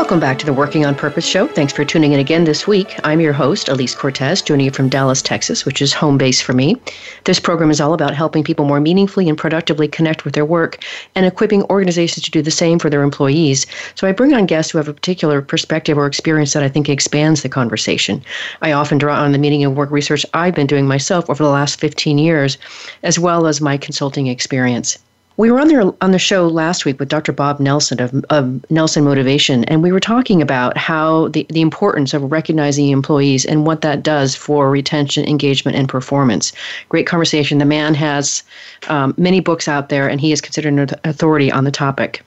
Welcome 0.00 0.18
back 0.18 0.38
to 0.38 0.46
the 0.46 0.54
Working 0.54 0.86
on 0.86 0.94
Purpose 0.94 1.26
show. 1.26 1.46
Thanks 1.46 1.74
for 1.74 1.84
tuning 1.84 2.12
in 2.12 2.20
again 2.20 2.44
this 2.44 2.66
week. 2.66 2.98
I'm 3.04 3.20
your 3.20 3.34
host, 3.34 3.68
Elise 3.68 3.94
Cortez, 3.94 4.40
joining 4.40 4.64
you 4.64 4.72
from 4.72 4.88
Dallas, 4.88 5.20
Texas, 5.20 5.66
which 5.66 5.82
is 5.82 5.92
home 5.92 6.16
base 6.16 6.40
for 6.40 6.54
me. 6.54 6.80
This 7.24 7.38
program 7.38 7.70
is 7.70 7.82
all 7.82 7.92
about 7.92 8.14
helping 8.14 8.42
people 8.42 8.64
more 8.64 8.80
meaningfully 8.80 9.28
and 9.28 9.36
productively 9.36 9.86
connect 9.86 10.24
with 10.24 10.32
their 10.32 10.46
work 10.46 10.82
and 11.14 11.26
equipping 11.26 11.64
organizations 11.64 12.24
to 12.24 12.30
do 12.30 12.40
the 12.40 12.50
same 12.50 12.78
for 12.78 12.88
their 12.88 13.02
employees. 13.02 13.66
So 13.94 14.08
I 14.08 14.12
bring 14.12 14.32
on 14.32 14.46
guests 14.46 14.72
who 14.72 14.78
have 14.78 14.88
a 14.88 14.94
particular 14.94 15.42
perspective 15.42 15.98
or 15.98 16.06
experience 16.06 16.54
that 16.54 16.62
I 16.62 16.70
think 16.70 16.88
expands 16.88 17.42
the 17.42 17.50
conversation. 17.50 18.24
I 18.62 18.72
often 18.72 18.96
draw 18.96 19.20
on 19.20 19.32
the 19.32 19.38
meaning 19.38 19.64
of 19.64 19.76
work 19.76 19.90
research 19.90 20.24
I've 20.32 20.54
been 20.54 20.66
doing 20.66 20.88
myself 20.88 21.28
over 21.28 21.44
the 21.44 21.50
last 21.50 21.78
15 21.78 22.16
years, 22.16 22.56
as 23.02 23.18
well 23.18 23.46
as 23.46 23.60
my 23.60 23.76
consulting 23.76 24.28
experience. 24.28 24.98
We 25.36 25.50
were 25.50 25.58
on 25.58 25.68
there 25.68 25.90
on 26.02 26.10
the 26.10 26.18
show 26.18 26.48
last 26.48 26.84
week 26.84 27.00
with 27.00 27.08
Dr. 27.08 27.32
Bob 27.32 27.60
Nelson 27.60 28.00
of, 28.00 28.24
of 28.28 28.70
Nelson 28.70 29.04
Motivation, 29.04 29.64
and 29.64 29.82
we 29.82 29.90
were 29.90 30.00
talking 30.00 30.42
about 30.42 30.76
how 30.76 31.28
the, 31.28 31.46
the 31.48 31.62
importance 31.62 32.12
of 32.12 32.30
recognizing 32.30 32.88
employees 32.88 33.46
and 33.46 33.66
what 33.66 33.80
that 33.80 34.02
does 34.02 34.34
for 34.34 34.70
retention, 34.70 35.24
engagement, 35.24 35.76
and 35.78 35.88
performance. 35.88 36.52
Great 36.90 37.06
conversation. 37.06 37.58
The 37.58 37.64
man 37.64 37.94
has 37.94 38.42
um, 38.88 39.14
many 39.16 39.40
books 39.40 39.66
out 39.66 39.88
there, 39.88 40.08
and 40.08 40.20
he 40.20 40.32
is 40.32 40.40
considered 40.40 40.74
an 40.74 40.90
authority 41.04 41.50
on 41.50 41.64
the 41.64 41.70
topic. 41.70 42.22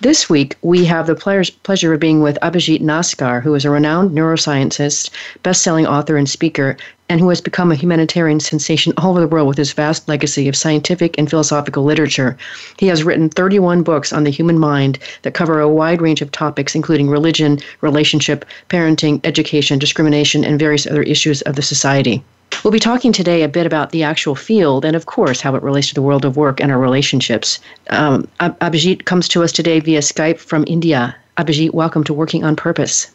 This 0.00 0.30
week, 0.30 0.56
we 0.62 0.86
have 0.86 1.06
the 1.06 1.14
pleasure 1.62 1.92
of 1.92 2.00
being 2.00 2.22
with 2.22 2.38
Abhijit 2.40 2.80
Naskar, 2.80 3.42
who 3.42 3.54
is 3.54 3.64
a 3.64 3.70
renowned 3.70 4.12
neuroscientist, 4.12 5.10
best 5.42 5.62
selling 5.62 5.86
author, 5.86 6.16
and 6.16 6.28
speaker, 6.28 6.76
and 7.10 7.20
who 7.20 7.28
has 7.28 7.40
become 7.40 7.70
a 7.70 7.74
humanitarian 7.74 8.40
sensation 8.40 8.94
all 8.96 9.10
over 9.10 9.20
the 9.20 9.26
world 9.26 9.48
with 9.48 9.58
his 9.58 9.72
vast 9.72 10.08
legacy 10.08 10.48
of 10.48 10.56
scientific 10.56 11.18
and 11.18 11.28
philosophical 11.28 11.84
literature. 11.84 12.36
He 12.78 12.86
has 12.86 13.04
written 13.04 13.28
31 13.28 13.82
books 13.82 14.12
on 14.12 14.24
the 14.24 14.30
human 14.30 14.58
mind 14.58 14.98
that 15.22 15.34
cover 15.34 15.60
a 15.60 15.68
wide 15.68 16.00
range 16.00 16.22
of 16.22 16.32
topics, 16.32 16.74
including 16.74 17.10
religion, 17.10 17.58
relationship, 17.80 18.44
parenting, 18.70 19.20
education, 19.24 19.78
discrimination, 19.78 20.44
and 20.44 20.58
various 20.58 20.86
other 20.86 21.02
issues 21.02 21.42
of 21.42 21.56
the 21.56 21.62
society. 21.62 22.22
We'll 22.62 22.72
be 22.72 22.78
talking 22.78 23.12
today 23.12 23.42
a 23.42 23.48
bit 23.48 23.64
about 23.64 23.90
the 23.90 24.02
actual 24.02 24.34
field 24.34 24.84
and, 24.84 24.94
of 24.94 25.06
course, 25.06 25.40
how 25.40 25.54
it 25.54 25.62
relates 25.62 25.88
to 25.88 25.94
the 25.94 26.02
world 26.02 26.24
of 26.24 26.36
work 26.36 26.60
and 26.60 26.70
our 26.70 26.78
relationships. 26.78 27.58
Um, 27.88 28.28
Abhijit 28.40 29.06
comes 29.06 29.28
to 29.28 29.42
us 29.42 29.50
today 29.50 29.80
via 29.80 30.00
Skype 30.00 30.38
from 30.38 30.64
India. 30.66 31.16
Abhijit, 31.38 31.72
welcome 31.72 32.04
to 32.04 32.12
Working 32.12 32.44
on 32.44 32.56
Purpose. 32.56 33.10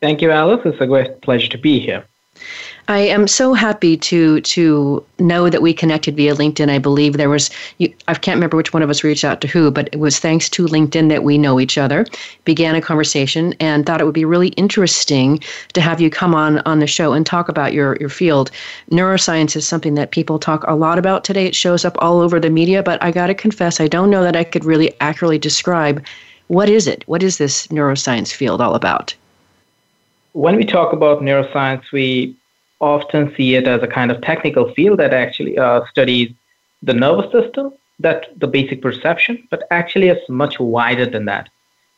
Thank 0.00 0.22
you, 0.22 0.30
Alice. 0.30 0.60
It's 0.64 0.80
a 0.80 0.86
great 0.86 1.20
pleasure 1.22 1.48
to 1.48 1.58
be 1.58 1.80
here. 1.80 2.04
I 2.86 2.98
am 2.98 3.26
so 3.26 3.54
happy 3.54 3.96
to 3.96 4.42
to 4.42 5.02
know 5.18 5.48
that 5.48 5.62
we 5.62 5.72
connected 5.72 6.16
via 6.16 6.34
LinkedIn. 6.34 6.68
I 6.68 6.78
believe 6.78 7.16
there 7.16 7.30
was 7.30 7.50
I 7.80 8.14
can't 8.14 8.36
remember 8.36 8.58
which 8.58 8.74
one 8.74 8.82
of 8.82 8.90
us 8.90 9.02
reached 9.02 9.24
out 9.24 9.40
to 9.40 9.48
who, 9.48 9.70
but 9.70 9.88
it 9.92 9.98
was 9.98 10.18
thanks 10.18 10.50
to 10.50 10.66
LinkedIn 10.66 11.08
that 11.08 11.24
we 11.24 11.38
know 11.38 11.58
each 11.58 11.78
other. 11.78 12.04
Began 12.44 12.74
a 12.74 12.82
conversation 12.82 13.54
and 13.58 13.86
thought 13.86 14.02
it 14.02 14.04
would 14.04 14.12
be 14.12 14.26
really 14.26 14.48
interesting 14.48 15.40
to 15.72 15.80
have 15.80 16.00
you 16.00 16.10
come 16.10 16.34
on 16.34 16.58
on 16.66 16.80
the 16.80 16.86
show 16.86 17.14
and 17.14 17.24
talk 17.24 17.48
about 17.48 17.72
your 17.72 17.96
your 18.00 18.10
field. 18.10 18.50
Neuroscience 18.90 19.56
is 19.56 19.66
something 19.66 19.94
that 19.94 20.10
people 20.10 20.38
talk 20.38 20.64
a 20.68 20.74
lot 20.74 20.98
about 20.98 21.24
today. 21.24 21.46
It 21.46 21.54
shows 21.54 21.86
up 21.86 21.96
all 22.00 22.20
over 22.20 22.38
the 22.38 22.50
media, 22.50 22.82
but 22.82 23.02
I 23.02 23.10
got 23.10 23.28
to 23.28 23.34
confess 23.34 23.80
I 23.80 23.88
don't 23.88 24.10
know 24.10 24.22
that 24.22 24.36
I 24.36 24.44
could 24.44 24.64
really 24.64 24.92
accurately 25.00 25.38
describe 25.38 26.04
what 26.48 26.68
is 26.68 26.86
it? 26.86 27.08
What 27.08 27.22
is 27.22 27.38
this 27.38 27.68
neuroscience 27.68 28.30
field 28.30 28.60
all 28.60 28.74
about? 28.74 29.14
When 30.34 30.56
we 30.56 30.64
talk 30.64 30.92
about 30.92 31.22
neuroscience, 31.22 31.92
we 31.92 32.36
often 32.80 33.32
see 33.36 33.54
it 33.54 33.68
as 33.68 33.84
a 33.84 33.86
kind 33.86 34.10
of 34.10 34.20
technical 34.20 34.74
field 34.74 34.98
that 34.98 35.14
actually 35.14 35.56
uh, 35.56 35.84
studies 35.86 36.34
the 36.82 36.92
nervous 36.92 37.30
system, 37.30 37.72
that 38.00 38.26
the 38.40 38.48
basic 38.48 38.82
perception, 38.82 39.46
but 39.48 39.62
actually 39.70 40.08
it's 40.08 40.28
much 40.28 40.58
wider 40.58 41.06
than 41.06 41.26
that. 41.26 41.50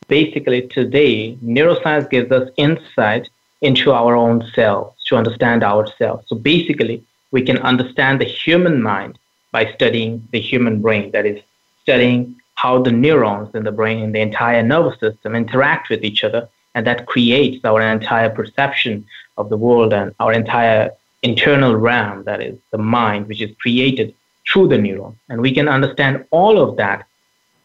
Basically, 0.07 0.67
today, 0.67 1.35
neuroscience 1.43 2.11
gives 2.11 2.31
us 2.31 2.47
insight 2.57 3.27
into 3.61 3.91
our 3.91 4.15
own 4.15 4.47
cells 4.53 4.93
to 5.07 5.15
understand 5.15 5.63
ourselves. 5.63 6.27
So 6.27 6.35
basically, 6.35 7.03
we 7.31 7.41
can 7.41 7.57
understand 7.57 8.21
the 8.21 8.25
human 8.25 8.83
mind 8.83 9.17
by 9.51 9.73
studying 9.73 10.27
the 10.31 10.39
human 10.39 10.79
brain, 10.79 11.09
that 11.09 11.25
is, 11.25 11.41
studying 11.81 12.35
how 12.53 12.83
the 12.83 12.91
neurons 12.91 13.55
in 13.55 13.63
the 13.63 13.71
brain 13.71 14.03
and 14.03 14.13
the 14.13 14.21
entire 14.21 14.61
nervous 14.61 14.99
system 14.99 15.33
interact 15.33 15.89
with 15.89 16.03
each 16.03 16.23
other 16.23 16.47
and 16.77 16.85
that 16.85 17.07
creates 17.07 17.65
our 17.65 17.81
entire 17.81 18.29
perception 18.29 19.03
of 19.37 19.49
the 19.49 19.57
world 19.57 19.91
and 19.91 20.13
our 20.19 20.31
entire 20.31 20.91
internal 21.23 21.75
realm, 21.75 22.23
that 22.25 22.39
is 22.39 22.55
the 22.69 22.77
mind, 22.77 23.27
which 23.27 23.41
is 23.41 23.49
created 23.59 24.13
through 24.47 24.67
the 24.67 24.75
neuron. 24.75 25.15
And 25.27 25.41
we 25.41 25.51
can 25.51 25.67
understand 25.67 26.23
all 26.29 26.61
of 26.61 26.77
that 26.77 27.07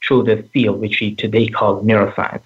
through 0.02 0.22
this 0.22 0.48
field, 0.48 0.80
which 0.80 0.98
we 0.98 1.14
today 1.14 1.46
call 1.46 1.82
neuroscience. 1.82 2.40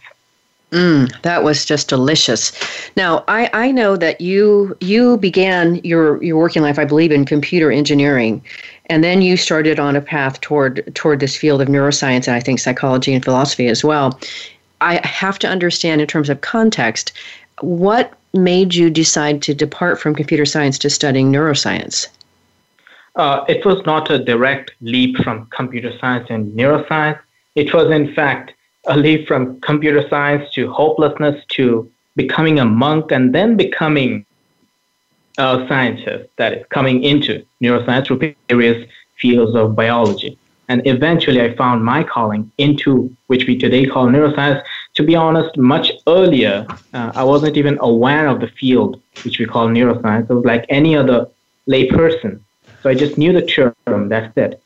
Mm, 0.72 1.22
that 1.22 1.44
was 1.44 1.64
just 1.64 1.88
delicious. 1.88 2.50
Now, 2.96 3.22
I, 3.28 3.48
I 3.52 3.70
know 3.70 3.96
that 3.96 4.20
you 4.20 4.76
you 4.80 5.16
began 5.18 5.76
your 5.84 6.20
your 6.20 6.36
working 6.36 6.62
life, 6.62 6.80
I 6.80 6.84
believe, 6.84 7.12
in 7.12 7.24
computer 7.24 7.70
engineering, 7.70 8.42
and 8.86 9.04
then 9.04 9.22
you 9.22 9.36
started 9.36 9.78
on 9.78 9.94
a 9.94 10.00
path 10.00 10.40
toward 10.40 10.92
toward 10.96 11.20
this 11.20 11.36
field 11.36 11.62
of 11.62 11.68
neuroscience 11.68 12.26
and 12.26 12.34
I 12.34 12.40
think 12.40 12.58
psychology 12.58 13.14
and 13.14 13.24
philosophy 13.24 13.68
as 13.68 13.84
well. 13.84 14.18
I 14.80 15.06
have 15.06 15.38
to 15.40 15.48
understand 15.48 16.00
in 16.00 16.06
terms 16.06 16.28
of 16.28 16.40
context 16.40 17.12
what 17.60 18.12
made 18.34 18.74
you 18.74 18.90
decide 18.90 19.42
to 19.42 19.54
depart 19.54 20.00
from 20.00 20.14
computer 20.14 20.44
science 20.44 20.78
to 20.78 20.90
studying 20.90 21.32
neuroscience? 21.32 22.08
Uh, 23.16 23.44
it 23.48 23.64
was 23.64 23.84
not 23.86 24.10
a 24.10 24.18
direct 24.18 24.72
leap 24.82 25.16
from 25.18 25.46
computer 25.46 25.96
science 25.98 26.26
and 26.28 26.52
neuroscience. 26.52 27.18
It 27.54 27.72
was, 27.72 27.90
in 27.90 28.12
fact, 28.14 28.52
a 28.86 28.96
leap 28.96 29.26
from 29.26 29.58
computer 29.62 30.06
science 30.08 30.52
to 30.52 30.70
hopelessness 30.70 31.42
to 31.52 31.90
becoming 32.14 32.58
a 32.58 32.64
monk 32.64 33.10
and 33.10 33.34
then 33.34 33.56
becoming 33.56 34.26
a 35.38 35.64
scientist, 35.68 36.28
that 36.36 36.52
is, 36.52 36.66
coming 36.68 37.02
into 37.02 37.44
neuroscience 37.62 38.06
through 38.06 38.34
various 38.48 38.86
fields 39.18 39.54
of 39.54 39.74
biology. 39.74 40.38
And 40.68 40.86
eventually, 40.86 41.40
I 41.40 41.54
found 41.54 41.84
my 41.84 42.02
calling 42.02 42.50
into 42.58 43.14
which 43.28 43.46
we 43.46 43.56
today 43.56 43.86
call 43.86 44.06
neuroscience. 44.06 44.62
To 44.94 45.02
be 45.02 45.14
honest, 45.14 45.56
much 45.56 45.92
earlier, 46.08 46.66
uh, 46.92 47.12
I 47.14 47.22
wasn't 47.22 47.56
even 47.56 47.78
aware 47.80 48.26
of 48.26 48.40
the 48.40 48.48
field 48.48 49.00
which 49.24 49.38
we 49.38 49.46
call 49.46 49.68
neuroscience. 49.68 50.30
I 50.30 50.34
was 50.34 50.44
like 50.44 50.64
any 50.68 50.96
other 50.96 51.28
layperson. 51.68 52.40
So 52.82 52.90
I 52.90 52.94
just 52.94 53.16
knew 53.18 53.32
the 53.32 53.42
term, 53.42 54.08
that's 54.08 54.36
it. 54.36 54.60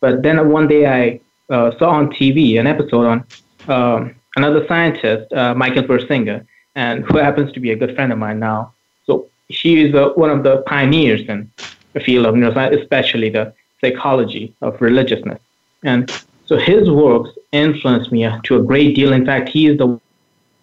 But 0.00 0.22
then 0.22 0.48
one 0.50 0.68
day 0.68 0.86
I 0.86 1.20
uh, 1.52 1.76
saw 1.78 1.90
on 1.90 2.08
TV 2.10 2.58
an 2.58 2.66
episode 2.66 3.06
on 3.06 3.24
um, 3.68 4.14
another 4.36 4.66
scientist, 4.66 5.32
uh, 5.32 5.54
Michael 5.54 5.84
Persinger, 5.84 6.46
and 6.74 7.04
who 7.04 7.18
happens 7.18 7.52
to 7.52 7.60
be 7.60 7.70
a 7.70 7.76
good 7.76 7.94
friend 7.94 8.12
of 8.12 8.18
mine 8.18 8.38
now. 8.38 8.72
So 9.06 9.28
she 9.50 9.84
is 9.84 9.94
uh, 9.94 10.10
one 10.14 10.30
of 10.30 10.42
the 10.42 10.62
pioneers 10.62 11.20
in 11.28 11.50
the 11.92 12.00
field 12.00 12.26
of 12.26 12.34
neuroscience, 12.34 12.80
especially 12.80 13.30
the 13.30 13.54
psychology 13.82 14.54
of 14.62 14.80
religiousness. 14.80 15.40
And 15.82 16.10
so 16.46 16.56
his 16.56 16.90
works 16.90 17.30
influenced 17.52 18.12
me 18.12 18.28
to 18.44 18.56
a 18.56 18.62
great 18.62 18.94
deal. 18.94 19.12
In 19.12 19.26
fact, 19.26 19.48
he 19.48 19.66
is 19.66 19.78
the 19.78 19.98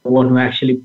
one 0.03 0.29
who 0.29 0.37
actually 0.37 0.83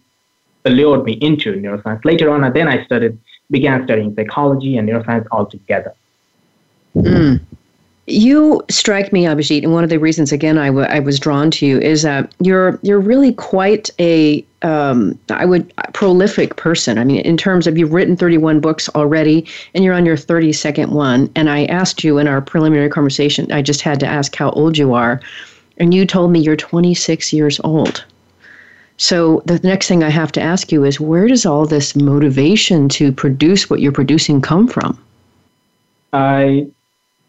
lured 0.64 1.04
me 1.04 1.12
into 1.20 1.52
neuroscience. 1.54 2.04
Later 2.04 2.30
on, 2.30 2.50
then 2.52 2.68
I 2.68 2.84
studied, 2.84 3.18
began 3.50 3.84
studying 3.84 4.14
psychology 4.14 4.76
and 4.76 4.88
neuroscience 4.88 5.26
altogether. 5.30 5.94
Mm. 6.96 7.40
You 8.06 8.62
strike 8.70 9.12
me, 9.12 9.24
Abhijit, 9.24 9.62
and 9.62 9.72
one 9.72 9.84
of 9.84 9.90
the 9.90 9.98
reasons, 9.98 10.30
again, 10.30 10.58
I, 10.58 10.66
w- 10.66 10.86
I 10.86 11.00
was 11.00 11.18
drawn 11.18 11.50
to 11.52 11.66
you 11.66 11.78
is 11.80 12.02
that 12.02 12.34
you're 12.38 12.78
you're 12.82 13.00
really 13.00 13.32
quite 13.32 13.88
a 13.98 14.44
um, 14.64 15.18
I 15.28 15.44
would 15.44 15.72
prolific 15.92 16.56
person. 16.56 16.98
I 16.98 17.04
mean, 17.04 17.20
in 17.20 17.36
terms 17.36 17.66
of 17.66 17.76
you've 17.76 17.92
written 17.92 18.16
31 18.16 18.60
books 18.60 18.88
already, 18.90 19.46
and 19.74 19.84
you're 19.84 19.94
on 19.94 20.06
your 20.06 20.16
32nd 20.16 20.88
one. 20.88 21.30
And 21.36 21.50
I 21.50 21.66
asked 21.66 22.02
you 22.02 22.18
in 22.18 22.26
our 22.26 22.40
preliminary 22.40 22.88
conversation, 22.88 23.52
I 23.52 23.60
just 23.60 23.82
had 23.82 24.00
to 24.00 24.06
ask 24.06 24.34
how 24.34 24.50
old 24.50 24.78
you 24.78 24.94
are, 24.94 25.20
and 25.76 25.92
you 25.92 26.06
told 26.06 26.32
me 26.32 26.40
you're 26.40 26.56
26 26.56 27.32
years 27.32 27.60
old. 27.62 28.04
So 28.96 29.42
the 29.44 29.58
next 29.58 29.86
thing 29.86 30.02
I 30.02 30.08
have 30.08 30.32
to 30.32 30.40
ask 30.40 30.72
you 30.72 30.84
is, 30.84 30.98
where 30.98 31.28
does 31.28 31.44
all 31.44 31.66
this 31.66 31.94
motivation 31.94 32.88
to 32.90 33.12
produce 33.12 33.68
what 33.68 33.80
you're 33.80 33.92
producing 33.92 34.40
come 34.40 34.66
from? 34.66 34.98
I 36.12 36.68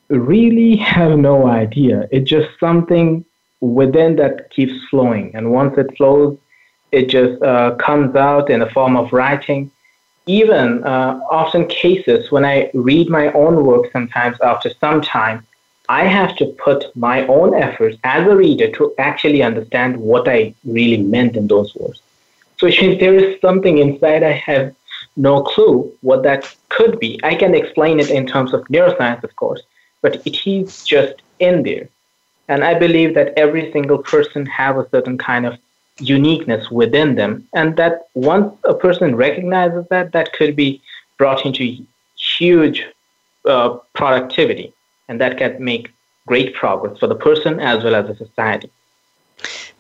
really 0.10 0.78
have 0.78 1.18
no 1.18 1.48
idea. 1.48 2.08
It's 2.12 2.30
just 2.30 2.48
something 2.60 3.26
within 3.60 4.16
that 4.18 4.52
keeps 4.52 4.74
flowing. 4.90 5.36
And 5.36 5.52
once 5.52 5.76
it 5.78 5.88
flows, 5.98 6.38
it 6.96 7.10
just 7.10 7.42
uh, 7.44 7.76
comes 7.76 8.16
out 8.16 8.50
in 8.50 8.60
the 8.62 8.70
form 8.78 8.96
of 8.96 9.12
writing. 9.12 9.72
Even 10.28 10.84
uh, 10.84 11.20
often 11.30 11.68
cases 11.68 12.32
when 12.32 12.46
I 12.46 12.72
read 12.74 13.10
my 13.10 13.32
own 13.34 13.66
work 13.66 13.92
sometimes 13.92 14.38
after 14.42 14.70
some 14.84 15.02
time, 15.02 15.46
I 15.88 16.06
have 16.06 16.36
to 16.38 16.46
put 16.68 16.96
my 16.96 17.28
own 17.28 17.54
efforts 17.54 17.98
as 18.04 18.28
a 18.28 18.36
reader 18.36 18.72
to 18.78 18.94
actually 18.98 19.44
understand 19.44 19.98
what 19.98 20.28
I 20.28 20.56
really 20.64 20.98
meant 20.98 21.36
in 21.36 21.48
those 21.48 21.76
words. 21.76 22.02
So 22.58 22.66
if 22.68 23.00
there 23.00 23.14
is 23.14 23.40
something 23.42 23.78
inside 23.78 24.24
I 24.24 24.32
have 24.50 24.74
no 25.18 25.44
clue 25.44 25.92
what 26.02 26.24
that 26.24 26.56
could 26.70 27.00
be. 27.00 27.20
I 27.24 27.36
can 27.36 27.54
explain 27.56 28.00
it 28.00 28.10
in 28.10 28.26
terms 28.26 28.54
of 28.54 28.62
neuroscience, 28.68 29.24
of 29.24 29.36
course, 29.36 29.62
but 30.02 30.26
it 30.26 30.38
is 30.46 30.84
just 30.84 31.16
in 31.40 31.64
there. 31.64 31.88
And 32.48 32.64
I 32.64 32.74
believe 32.74 33.16
that 33.16 33.34
every 33.38 33.72
single 33.72 34.00
person 34.00 34.46
have 34.46 34.78
a 34.78 34.88
certain 34.90 35.18
kind 35.18 35.46
of 35.46 35.58
uniqueness 36.00 36.70
within 36.72 37.16
them, 37.16 37.48
and 37.54 37.78
that 37.78 38.08
once 38.14 38.54
a 38.64 38.74
person 38.74 39.16
recognizes 39.16 39.86
that, 39.90 40.12
that 40.12 40.34
could 40.34 40.56
be 40.56 40.82
brought 41.18 41.46
into 41.46 41.78
huge 42.18 42.86
uh, 43.46 43.78
productivity, 43.94 44.74
and 45.08 45.22
that 45.22 45.38
can 45.38 45.64
make 45.64 45.92
great 46.28 46.54
progress 46.56 46.98
for 46.98 47.08
the 47.08 47.16
person 47.16 47.60
as 47.60 47.84
well 47.84 47.96
as 47.96 48.08
the 48.08 48.16
society. 48.16 48.70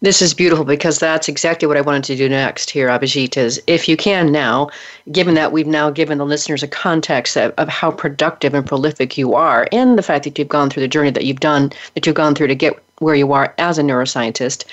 This 0.01 0.21
is 0.21 0.33
beautiful 0.33 0.65
because 0.65 0.99
that's 0.99 1.29
exactly 1.29 1.67
what 1.67 1.77
I 1.77 1.81
wanted 1.81 2.03
to 2.03 2.15
do 2.15 2.29
next 2.29 2.69
here, 2.69 2.89
Abhijit, 2.89 3.37
is 3.37 3.61
if 3.65 3.87
you 3.87 3.95
can 3.95 4.31
now, 4.31 4.69
given 5.11 5.33
that 5.35 5.51
we've 5.51 5.65
now 5.65 5.89
given 5.89 6.17
the 6.17 6.25
listeners 6.25 6.61
a 6.61 6.67
context 6.67 7.37
of, 7.37 7.53
of 7.57 7.69
how 7.69 7.91
productive 7.91 8.53
and 8.53 8.67
prolific 8.67 9.17
you 9.17 9.33
are 9.33 9.67
and 9.71 9.97
the 9.97 10.03
fact 10.03 10.25
that 10.25 10.37
you've 10.37 10.49
gone 10.49 10.69
through 10.69 10.81
the 10.81 10.87
journey 10.89 11.11
that 11.11 11.25
you've 11.25 11.39
done, 11.39 11.71
that 11.93 12.05
you've 12.05 12.15
gone 12.15 12.35
through 12.35 12.47
to 12.47 12.55
get 12.55 12.77
where 12.99 13.15
you 13.15 13.31
are 13.31 13.53
as 13.57 13.79
a 13.79 13.81
neuroscientist, 13.81 14.65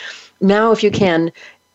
now 0.43 0.73
if 0.73 0.83
you 0.83 0.91
can 0.91 1.33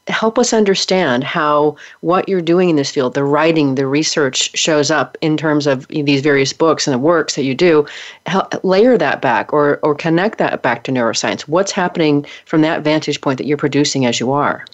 help 0.08 0.40
us 0.40 0.54
understand 0.54 1.24
how 1.24 1.76
what 2.02 2.28
you're 2.30 2.42
doing 2.42 2.70
in 2.70 2.76
this 2.76 2.92
field, 2.92 3.14
the 3.14 3.24
writing, 3.24 3.76
the 3.76 3.88
research 3.88 4.56
shows 4.58 4.90
up 4.90 5.18
in 5.22 5.38
terms 5.38 5.68
of 5.68 5.88
these 5.90 6.22
various 6.22 6.54
books 6.54 6.88
and 6.88 6.94
the 6.94 7.00
works 7.00 7.36
that 7.36 7.44
you 7.44 7.54
do. 7.54 7.86
Help 8.26 8.54
layer 8.64 8.98
that 8.98 9.22
back 9.22 9.52
or, 9.52 9.80
or 9.84 9.96
connect 9.96 10.38
that 10.38 10.62
back 10.62 10.84
to 10.84 10.92
neuroscience. 10.92 11.42
What's 11.42 11.72
happening 11.72 12.26
from 12.46 12.62
that 12.62 12.84
vantage 12.84 13.22
point 13.22 13.38
that 13.38 13.46
you're 13.46 13.58
producing 13.58 14.06
as 14.06 14.20
you 14.20 14.32
are? 14.32 14.66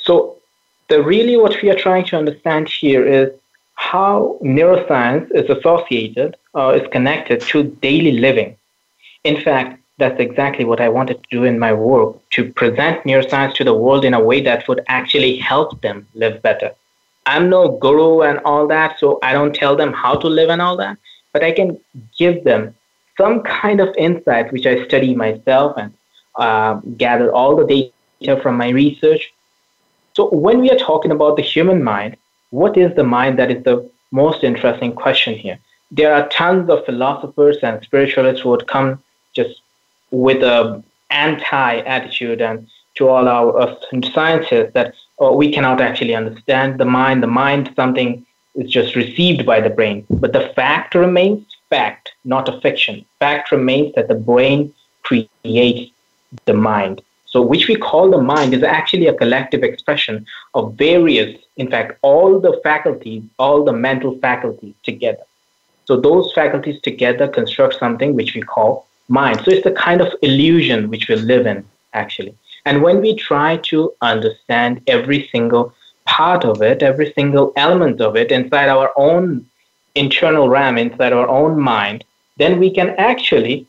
So, 0.00 0.36
the 0.88 1.02
really 1.02 1.36
what 1.36 1.60
we 1.62 1.70
are 1.70 1.74
trying 1.74 2.04
to 2.06 2.16
understand 2.16 2.68
here 2.68 3.04
is 3.04 3.30
how 3.74 4.38
neuroscience 4.42 5.28
is 5.34 5.50
associated 5.50 6.36
or 6.54 6.76
is 6.76 6.86
connected 6.92 7.40
to 7.40 7.64
daily 7.64 8.12
living. 8.12 8.56
In 9.24 9.40
fact, 9.40 9.80
that's 9.98 10.20
exactly 10.20 10.64
what 10.64 10.80
I 10.80 10.88
wanted 10.88 11.22
to 11.22 11.28
do 11.30 11.44
in 11.44 11.58
my 11.58 11.72
work 11.72 12.16
to 12.30 12.52
present 12.52 13.04
neuroscience 13.04 13.54
to 13.54 13.64
the 13.64 13.74
world 13.74 14.04
in 14.04 14.14
a 14.14 14.20
way 14.20 14.42
that 14.42 14.68
would 14.68 14.82
actually 14.88 15.36
help 15.36 15.80
them 15.80 16.06
live 16.14 16.42
better. 16.42 16.72
I'm 17.24 17.48
no 17.48 17.68
guru 17.68 18.22
and 18.22 18.38
all 18.44 18.66
that, 18.68 18.98
so 18.98 19.18
I 19.22 19.32
don't 19.32 19.54
tell 19.54 19.74
them 19.74 19.92
how 19.92 20.14
to 20.16 20.28
live 20.28 20.50
and 20.50 20.60
all 20.60 20.76
that, 20.76 20.98
but 21.32 21.42
I 21.42 21.52
can 21.52 21.78
give 22.18 22.44
them 22.44 22.74
some 23.16 23.42
kind 23.42 23.80
of 23.80 23.94
insight 23.96 24.52
which 24.52 24.66
I 24.66 24.84
study 24.84 25.14
myself 25.14 25.76
and 25.76 25.92
uh, 26.36 26.74
gather 26.96 27.32
all 27.32 27.56
the 27.56 27.90
data 28.20 28.40
from 28.42 28.56
my 28.56 28.68
research. 28.68 29.32
So, 30.14 30.28
when 30.30 30.60
we 30.60 30.70
are 30.70 30.78
talking 30.78 31.10
about 31.10 31.36
the 31.36 31.42
human 31.42 31.82
mind, 31.82 32.16
what 32.50 32.76
is 32.76 32.94
the 32.94 33.04
mind 33.04 33.38
that 33.38 33.50
is 33.50 33.64
the 33.64 33.88
most 34.12 34.44
interesting 34.44 34.92
question 34.92 35.34
here? 35.34 35.58
There 35.90 36.14
are 36.14 36.28
tons 36.28 36.68
of 36.70 36.84
philosophers 36.84 37.56
and 37.62 37.82
spiritualists 37.82 38.42
who 38.42 38.50
would 38.50 38.66
come 38.66 39.02
just 39.34 39.60
with 40.22 40.42
a 40.42 40.82
anti 41.10 41.78
attitude 41.80 42.40
and 42.40 42.68
to 42.96 43.08
all 43.08 43.28
our 43.28 43.58
uh, 43.60 43.74
scientists 44.12 44.72
that 44.72 44.94
oh, 45.18 45.36
we 45.36 45.52
cannot 45.52 45.80
actually 45.80 46.14
understand 46.14 46.80
the 46.80 46.84
mind. 46.84 47.22
The 47.22 47.28
mind 47.44 47.72
something 47.76 48.24
is 48.54 48.70
just 48.70 48.96
received 48.96 49.44
by 49.44 49.60
the 49.60 49.70
brain, 49.70 50.06
but 50.08 50.32
the 50.32 50.48
fact 50.56 50.94
remains 50.94 51.44
fact, 51.68 52.12
not 52.24 52.48
a 52.48 52.60
fiction. 52.60 53.04
Fact 53.18 53.52
remains 53.52 53.94
that 53.94 54.08
the 54.08 54.14
brain 54.14 54.72
creates 55.02 55.92
the 56.44 56.54
mind. 56.54 57.02
So, 57.26 57.42
which 57.42 57.68
we 57.68 57.76
call 57.76 58.10
the 58.10 58.22
mind 58.22 58.54
is 58.54 58.62
actually 58.62 59.08
a 59.08 59.14
collective 59.14 59.62
expression 59.62 60.26
of 60.54 60.74
various, 60.74 61.38
in 61.56 61.68
fact, 61.68 61.98
all 62.02 62.40
the 62.40 62.58
faculties, 62.62 63.24
all 63.38 63.64
the 63.64 63.72
mental 63.72 64.18
faculties 64.20 64.74
together. 64.84 65.24
So, 65.84 66.00
those 66.00 66.32
faculties 66.32 66.80
together 66.82 67.28
construct 67.28 67.78
something 67.78 68.14
which 68.14 68.34
we 68.34 68.42
call 68.42 68.85
mind. 69.08 69.40
So 69.44 69.50
it's 69.50 69.64
the 69.64 69.72
kind 69.72 70.00
of 70.00 70.12
illusion 70.22 70.90
which 70.90 71.08
we 71.08 71.16
live 71.16 71.46
in, 71.46 71.64
actually. 71.92 72.34
And 72.64 72.82
when 72.82 73.00
we 73.00 73.14
try 73.14 73.58
to 73.70 73.92
understand 74.02 74.82
every 74.86 75.28
single 75.30 75.72
part 76.04 76.44
of 76.44 76.62
it, 76.62 76.82
every 76.82 77.12
single 77.12 77.52
element 77.56 78.00
of 78.00 78.16
it 78.16 78.32
inside 78.32 78.68
our 78.68 78.92
own 78.96 79.46
internal 79.94 80.48
RAM, 80.48 80.78
inside 80.78 81.12
our 81.12 81.28
own 81.28 81.60
mind, 81.60 82.04
then 82.36 82.58
we 82.58 82.70
can 82.70 82.90
actually 82.98 83.66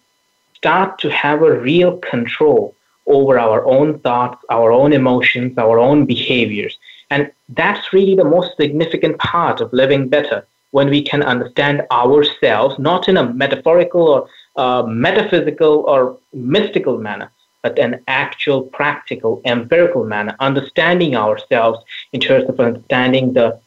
start 0.56 1.00
to 1.00 1.10
have 1.10 1.42
a 1.42 1.60
real 1.60 1.98
control 1.98 2.74
over 3.06 3.40
our 3.40 3.66
own 3.66 4.00
thoughts, 4.00 4.44
our 4.50 4.72
own 4.72 4.92
emotions, 4.94 5.58
our 5.58 5.80
own 5.80 6.06
behaviors. 6.06 6.78
And 7.10 7.32
that's 7.50 7.94
really 7.94 8.16
the 8.16 8.26
most 8.26 8.58
significant 8.58 9.18
part 9.20 9.62
of 9.62 9.72
living 9.72 10.10
better 10.10 10.46
when 10.72 10.90
we 10.90 11.02
can 11.02 11.24
understand 11.24 11.84
ourselves, 11.92 12.78
not 12.78 13.08
in 13.08 13.18
a 13.18 13.34
metaphorical 13.34 14.08
or 14.08 14.28
uh, 14.58 14.84
metaphysical 14.84 15.84
or 15.88 16.18
mystical 16.34 16.98
manner, 16.98 17.32
but 17.62 17.78
an 17.80 18.04
actual 18.08 18.64
practical, 18.64 19.42
empirical 19.46 20.04
manner, 20.04 20.36
understanding 20.40 21.16
ourselves 21.16 21.80
in 22.12 22.20
terms 22.20 22.50
of 22.50 22.60
understanding 22.60 23.34
the 23.34 23.60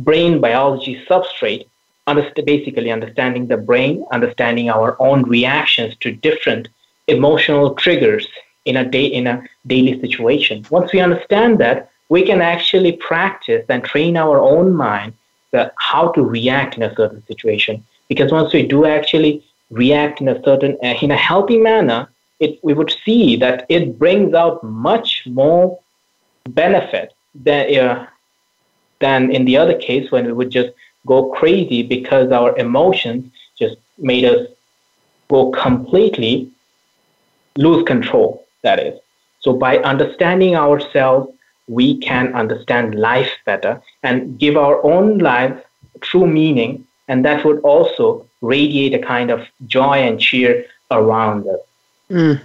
brain 0.00 0.40
biology 0.40 1.02
substrate, 1.08 1.66
underst- 2.06 2.44
basically 2.44 2.90
understanding 2.90 3.46
the 3.46 3.56
brain, 3.56 4.04
understanding 4.10 4.68
our 4.68 4.96
own 5.00 5.22
reactions 5.22 5.94
to 6.00 6.10
different 6.10 6.68
emotional 7.08 7.74
triggers 7.74 8.26
in 8.64 8.76
a 8.76 8.84
day 8.84 9.04
in 9.04 9.26
a 9.26 9.42
daily 9.66 10.00
situation. 10.00 10.64
Once 10.70 10.92
we 10.92 11.00
understand 11.00 11.58
that, 11.58 11.90
we 12.08 12.22
can 12.24 12.40
actually 12.40 12.92
practice 12.92 13.64
and 13.68 13.84
train 13.84 14.16
our 14.16 14.40
own 14.40 14.74
mind 14.74 15.12
that 15.50 15.74
how 15.78 16.08
to 16.08 16.22
react 16.22 16.76
in 16.76 16.82
a 16.82 16.94
certain 16.94 17.24
situation. 17.26 17.84
Because 18.08 18.30
once 18.30 18.52
we 18.52 18.66
do 18.66 18.84
actually 18.84 19.42
react 19.72 20.20
in 20.20 20.28
a 20.28 20.42
certain 20.44 20.76
uh, 20.82 20.94
in 21.00 21.10
a 21.10 21.16
healthy 21.16 21.58
manner, 21.58 22.08
it, 22.40 22.58
we 22.62 22.74
would 22.74 22.94
see 23.04 23.36
that 23.36 23.66
it 23.68 23.98
brings 23.98 24.34
out 24.34 24.62
much 24.62 25.24
more 25.26 25.78
benefit 26.48 27.12
than 27.34 27.64
uh, 27.78 28.06
than 29.00 29.30
in 29.32 29.44
the 29.44 29.56
other 29.56 29.76
case 29.76 30.10
when 30.12 30.26
we 30.26 30.32
would 30.32 30.50
just 30.50 30.70
go 31.06 31.30
crazy 31.32 31.82
because 31.82 32.30
our 32.30 32.56
emotions 32.58 33.32
just 33.58 33.76
made 33.98 34.24
us 34.24 34.46
go 35.28 35.50
completely 35.50 36.50
lose 37.56 37.82
control. 37.84 38.46
That 38.62 38.78
is. 38.78 38.98
So 39.40 39.52
by 39.52 39.78
understanding 39.78 40.54
ourselves, 40.54 41.32
we 41.68 41.98
can 41.98 42.32
understand 42.34 42.94
life 42.94 43.32
better 43.44 43.82
and 44.02 44.38
give 44.38 44.56
our 44.56 44.84
own 44.84 45.18
lives 45.18 45.60
true 46.00 46.26
meaning, 46.26 46.86
and 47.12 47.26
that 47.26 47.44
would 47.44 47.60
also 47.60 48.26
radiate 48.40 48.94
a 48.94 48.98
kind 48.98 49.30
of 49.30 49.46
joy 49.66 49.98
and 49.98 50.18
cheer 50.18 50.64
around 50.90 51.46
us. 51.46 51.60
Mm. 52.10 52.40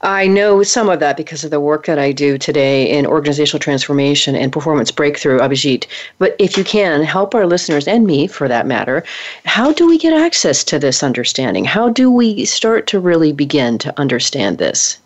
I 0.00 0.26
know 0.26 0.62
some 0.62 0.88
of 0.88 0.98
that 1.00 1.18
because 1.18 1.44
of 1.44 1.50
the 1.50 1.60
work 1.60 1.84
that 1.84 1.98
I 1.98 2.12
do 2.12 2.38
today 2.38 2.88
in 2.88 3.04
organizational 3.04 3.60
transformation 3.60 4.34
and 4.34 4.50
performance 4.50 4.90
breakthrough, 4.90 5.40
Abhijit. 5.40 5.86
But 6.18 6.36
if 6.38 6.56
you 6.56 6.64
can, 6.64 7.02
help 7.02 7.34
our 7.34 7.46
listeners 7.46 7.86
and 7.86 8.06
me 8.06 8.28
for 8.28 8.48
that 8.48 8.66
matter, 8.66 9.04
how 9.44 9.74
do 9.74 9.86
we 9.86 9.98
get 9.98 10.14
access 10.14 10.64
to 10.64 10.78
this 10.78 11.02
understanding? 11.02 11.66
How 11.66 11.90
do 11.90 12.10
we 12.10 12.46
start 12.46 12.86
to 12.86 12.98
really 12.98 13.32
begin 13.32 13.76
to 13.78 13.92
understand 14.00 14.56
this? 14.56 14.98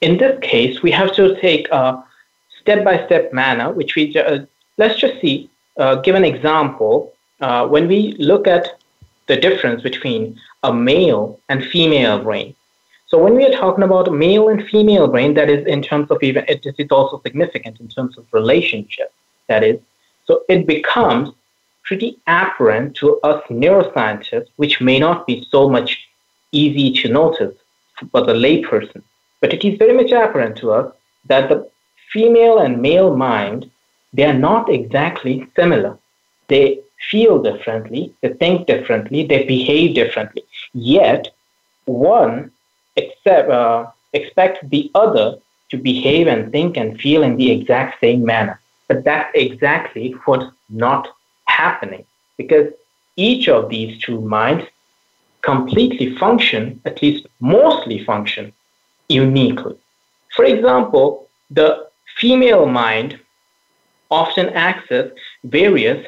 In 0.00 0.16
this 0.16 0.38
case, 0.40 0.82
we 0.82 0.90
have 0.92 1.14
to 1.16 1.38
take 1.42 1.68
a 1.70 2.02
step 2.58 2.84
by 2.84 3.04
step 3.04 3.34
manner, 3.34 3.70
which 3.70 3.96
we 3.96 4.16
uh, 4.16 4.46
let's 4.78 4.98
just 4.98 5.20
see, 5.20 5.50
uh, 5.76 5.96
give 5.96 6.14
an 6.14 6.24
example. 6.24 7.13
Uh, 7.40 7.66
when 7.66 7.88
we 7.88 8.14
look 8.18 8.46
at 8.46 8.78
the 9.26 9.36
difference 9.36 9.82
between 9.82 10.38
a 10.62 10.72
male 10.72 11.38
and 11.48 11.64
female 11.64 12.18
brain. 12.22 12.54
So 13.06 13.22
when 13.22 13.36
we 13.36 13.44
are 13.44 13.52
talking 13.52 13.84
about 13.84 14.12
male 14.12 14.48
and 14.48 14.66
female 14.68 15.06
brain, 15.08 15.34
that 15.34 15.50
is 15.50 15.66
in 15.66 15.82
terms 15.82 16.10
of 16.10 16.22
even 16.22 16.44
it 16.48 16.66
is 16.66 16.90
also 16.90 17.20
significant 17.22 17.80
in 17.80 17.88
terms 17.88 18.18
of 18.18 18.26
relationship. 18.32 19.12
That 19.48 19.62
is, 19.62 19.78
so 20.26 20.42
it 20.48 20.66
becomes 20.66 21.30
pretty 21.84 22.18
apparent 22.26 22.96
to 22.96 23.20
us 23.20 23.42
neuroscientists, 23.50 24.48
which 24.56 24.80
may 24.80 24.98
not 24.98 25.26
be 25.26 25.46
so 25.50 25.68
much 25.68 26.08
easy 26.52 26.92
to 27.02 27.08
notice 27.08 27.54
for 28.10 28.22
the 28.22 28.32
layperson, 28.32 29.02
but 29.40 29.52
it 29.52 29.64
is 29.64 29.78
very 29.78 29.92
much 29.92 30.10
apparent 30.10 30.56
to 30.58 30.72
us 30.72 30.92
that 31.26 31.48
the 31.48 31.68
female 32.12 32.58
and 32.58 32.80
male 32.80 33.14
mind 33.16 33.70
they 34.14 34.24
are 34.24 34.40
not 34.50 34.70
exactly 34.70 35.46
similar. 35.56 35.98
They 36.48 36.80
feel 37.10 37.42
differently, 37.42 38.12
they 38.20 38.30
think 38.34 38.66
differently, 38.66 39.24
they 39.24 39.44
behave 39.44 39.94
differently. 39.94 40.44
Yet, 40.72 41.28
one 41.84 42.50
accept, 42.96 43.50
uh, 43.50 43.86
expect 44.12 44.68
the 44.70 44.90
other 44.94 45.38
to 45.70 45.76
behave 45.76 46.26
and 46.26 46.52
think 46.52 46.76
and 46.76 47.00
feel 47.00 47.22
in 47.22 47.36
the 47.36 47.50
exact 47.50 48.00
same 48.00 48.24
manner. 48.24 48.60
But 48.88 49.04
that's 49.04 49.30
exactly 49.34 50.14
what's 50.24 50.46
not 50.68 51.08
happening 51.46 52.04
because 52.36 52.72
each 53.16 53.48
of 53.48 53.68
these 53.70 54.00
two 54.02 54.20
minds 54.20 54.64
completely 55.42 56.16
function, 56.16 56.80
at 56.84 57.00
least 57.02 57.26
mostly 57.40 58.04
function, 58.04 58.52
uniquely. 59.08 59.76
For 60.34 60.44
example, 60.44 61.28
the 61.50 61.86
female 62.16 62.66
mind 62.66 63.18
often 64.10 64.48
access 64.50 65.10
various 65.44 66.06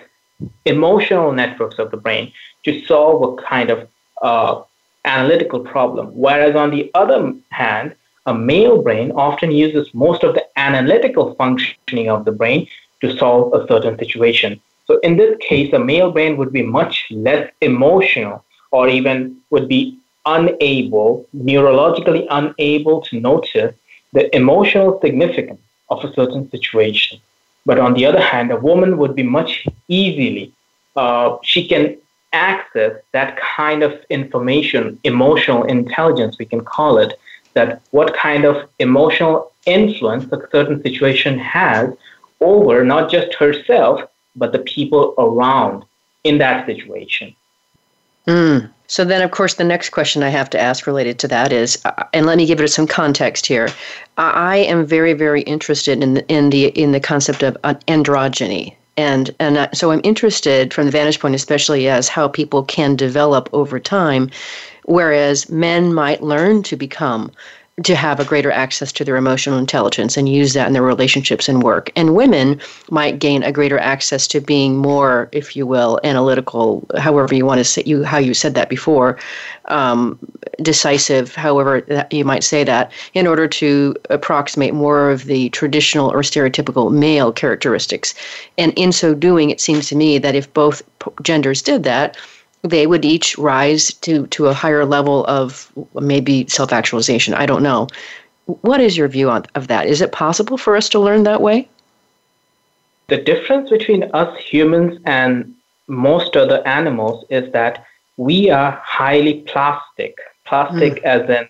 emotional 0.65 1.33
networks 1.33 1.79
of 1.79 1.91
the 1.91 1.97
brain 1.97 2.33
to 2.65 2.85
solve 2.87 3.23
a 3.23 3.43
kind 3.43 3.71
of 3.71 3.89
uh, 4.23 4.63
analytical 5.05 5.61
problem. 5.61 6.09
Whereas 6.09 6.57
on 6.57 6.71
the 6.71 6.91
other 6.95 7.33
hand, 7.51 7.95
a 8.27 8.35
male 8.35 8.83
brain 8.83 9.13
often 9.13 9.51
uses 9.51 9.95
most 9.95 10.25
of 10.25 10.35
the 10.35 10.45
analytical 10.59 11.35
functioning 11.37 12.09
of 12.11 12.25
the 12.25 12.33
brain 12.33 12.67
to 13.01 13.17
solve 13.17 13.55
a 13.55 13.67
certain 13.69 13.97
situation. 13.99 14.61
So 14.87 14.99
in 14.99 15.17
this 15.17 15.37
case, 15.41 15.73
a 15.73 15.79
male 15.79 16.11
brain 16.11 16.37
would 16.37 16.53
be 16.53 16.63
much 16.63 17.07
less 17.11 17.51
emotional 17.61 18.45
or 18.73 18.89
even 18.89 19.37
would 19.51 19.69
be 19.69 19.99
unable, 20.27 21.27
neurologically 21.35 22.27
unable 22.31 23.01
to 23.03 23.21
notice 23.21 23.75
the 24.13 24.35
emotional 24.35 25.01
significance 25.01 25.61
of 25.89 26.05
a 26.05 26.13
certain 26.15 26.51
situation. 26.51 27.21
But 27.67 27.79
on 27.79 27.95
the 27.95 28.07
other 28.07 28.21
hand, 28.21 28.51
a 28.51 28.57
woman 28.57 28.97
would 28.97 29.15
be 29.15 29.25
much 29.25 29.67
easily, 29.89 30.53
uh, 30.95 31.37
she 31.43 31.69
can 31.69 31.99
access 32.33 32.93
that 33.13 33.39
kind 33.39 33.83
of 33.83 33.93
information, 34.09 34.99
emotional 35.05 35.65
intelligence, 35.65 36.39
we 36.39 36.47
can 36.47 36.65
call 36.65 36.99
it, 36.99 37.19
that 37.55 37.83
what 37.91 38.17
kind 38.17 38.45
of 38.45 38.69
emotional 38.79 39.53
influence 39.67 40.25
a 40.33 40.39
certain 40.53 40.83
situation 40.83 41.39
has 41.39 41.93
over 42.41 42.85
not 42.85 43.11
just 43.11 43.35
herself, 43.35 44.01
but 44.37 44.53
the 44.53 44.61
people 44.61 45.15
around 45.19 45.85
in 46.25 46.39
that 46.39 46.67
situation. 46.67 47.35
Mm. 48.27 48.71
So 48.89 49.05
then, 49.05 49.23
of 49.23 49.31
course, 49.31 49.55
the 49.55 49.65
next 49.65 49.91
question 49.91 50.23
I 50.23 50.29
have 50.29 50.51
to 50.51 50.61
ask 50.61 50.87
related 50.87 51.19
to 51.21 51.29
that 51.29 51.53
is, 51.53 51.81
uh, 51.85 52.05
and 52.13 52.27
let 52.27 52.37
me 52.37 52.47
give 52.47 52.61
it 52.61 52.69
some 52.69 52.87
context 52.87 53.47
here. 53.47 53.69
I 54.17 54.59
am 54.59 54.87
very, 54.87 55.13
very 55.13 55.43
interested 55.43 56.03
in 56.03 56.15
the, 56.15 56.29
in 56.29 56.51
the 56.51 56.67
in 56.69 56.93
the 56.93 57.01
concept 57.01 57.43
of 57.43 57.57
androgyny, 57.63 58.75
and 58.97 59.35
and 59.41 59.69
so 59.75 59.91
I'm 59.91 60.01
interested 60.05 60.73
from 60.73 60.87
the 60.87 60.93
vantage 60.93 61.21
point, 61.21 61.35
especially 61.35 61.89
as 61.89 62.09
how 62.09 62.29
people 62.29 62.63
can 62.63 62.97
develop 62.97 63.51
over 63.53 63.79
time, 63.79 64.31
whereas 64.85 65.51
men 65.51 65.93
might 65.93 66.23
learn 66.23 66.63
to 66.65 66.77
become 66.77 67.33
to 67.83 67.95
have 67.95 68.19
a 68.19 68.25
greater 68.25 68.51
access 68.51 68.91
to 68.91 69.05
their 69.05 69.17
emotional 69.17 69.59
intelligence 69.59 70.17
and 70.17 70.31
use 70.31 70.55
that 70.55 70.67
in 70.67 70.73
their 70.73 70.83
relationships 70.83 71.47
and 71.47 71.63
work. 71.63 71.91
And 71.95 72.15
women 72.15 72.59
might 72.91 73.19
gain 73.19 73.43
a 73.43 73.53
greater 73.53 73.79
access 73.79 74.27
to 74.29 74.41
being 74.41 74.79
more, 74.79 75.29
if 75.33 75.55
you 75.55 75.67
will, 75.67 76.01
analytical, 76.03 76.87
however 76.97 77.35
you 77.35 77.45
want 77.45 77.59
to 77.59 77.65
say 77.65 77.83
you 77.85 78.03
how 78.03 78.17
you 78.17 78.33
said 78.33 78.55
that 78.55 78.71
before, 78.71 79.19
um, 79.67 80.19
decisive, 80.63 81.35
however 81.35 82.07
you 82.11 82.25
might 82.25 82.45
say 82.45 82.65
that, 82.65 82.93
in 83.13 83.27
order 83.27 83.47
to 83.47 83.95
approximate 84.09 84.73
more 84.73 85.11
of 85.11 85.25
the 85.25 85.51
traditional 85.51 86.11
or 86.11 86.23
stereotypical 86.23 86.91
male 86.91 87.31
characteristics. 87.31 88.15
And 88.57 88.73
in 88.77 88.91
so 88.91 89.13
doing, 89.13 89.51
it 89.51 89.61
seems 89.61 89.87
to 89.89 89.97
me 89.97 90.17
that 90.17 90.35
if 90.35 90.51
both 90.55 90.81
genders 91.23 91.61
did 91.61 91.83
that, 91.83 92.17
they 92.67 92.87
would 92.87 93.05
each 93.05 93.37
rise 93.39 93.93
to 93.95 94.27
to 94.29 94.47
a 94.47 94.55
higher 94.55 94.85
level 94.85 95.25
of 95.27 95.71
maybe 95.95 96.47
self 96.49 96.73
actualization. 96.73 97.35
I 97.35 97.47
don't 97.47 97.63
know. 97.63 97.89
What 98.47 98.81
is 98.81 98.97
your 98.97 99.09
view 99.09 99.31
on 99.31 99.45
of 99.55 99.69
that? 99.69 99.87
Is 99.87 100.01
it 100.01 100.13
possible 100.13 100.57
for 100.57 100.77
us 100.77 100.89
to 100.91 101.01
learn 101.01 101.25
that 101.25 101.41
way? 101.41 101.69
The 103.09 103.19
difference 103.19 103.71
between 103.71 104.05
us 104.15 104.37
humans 104.39 105.01
and 105.05 105.55
most 105.89 106.37
other 106.37 106.67
animals 106.67 107.25
is 107.31 107.53
that 107.53 107.85
we 108.17 108.51
are 108.51 108.81
highly 108.85 109.43
plastic. 109.43 110.19
Plastic 110.45 110.95
mm. 110.95 111.05
as 111.05 111.29
in 111.29 111.49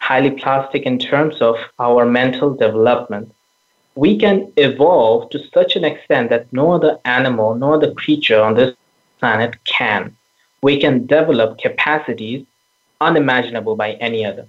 highly 0.00 0.30
plastic 0.30 0.84
in 0.84 0.98
terms 0.98 1.40
of 1.40 1.56
our 1.78 2.06
mental 2.06 2.54
development. 2.54 3.34
We 3.94 4.16
can 4.18 4.50
evolve 4.56 5.30
to 5.30 5.40
such 5.52 5.76
an 5.76 5.84
extent 5.84 6.30
that 6.30 6.52
no 6.52 6.72
other 6.72 6.98
animal, 7.04 7.54
no 7.54 7.74
other 7.74 7.92
creature 7.92 8.40
on 8.40 8.54
this 8.54 8.74
planet 9.18 9.56
can 9.64 10.16
we 10.62 10.80
can 10.80 11.06
develop 11.06 11.58
capacities 11.58 12.44
unimaginable 13.00 13.76
by 13.76 13.92
any 13.94 14.24
other. 14.24 14.46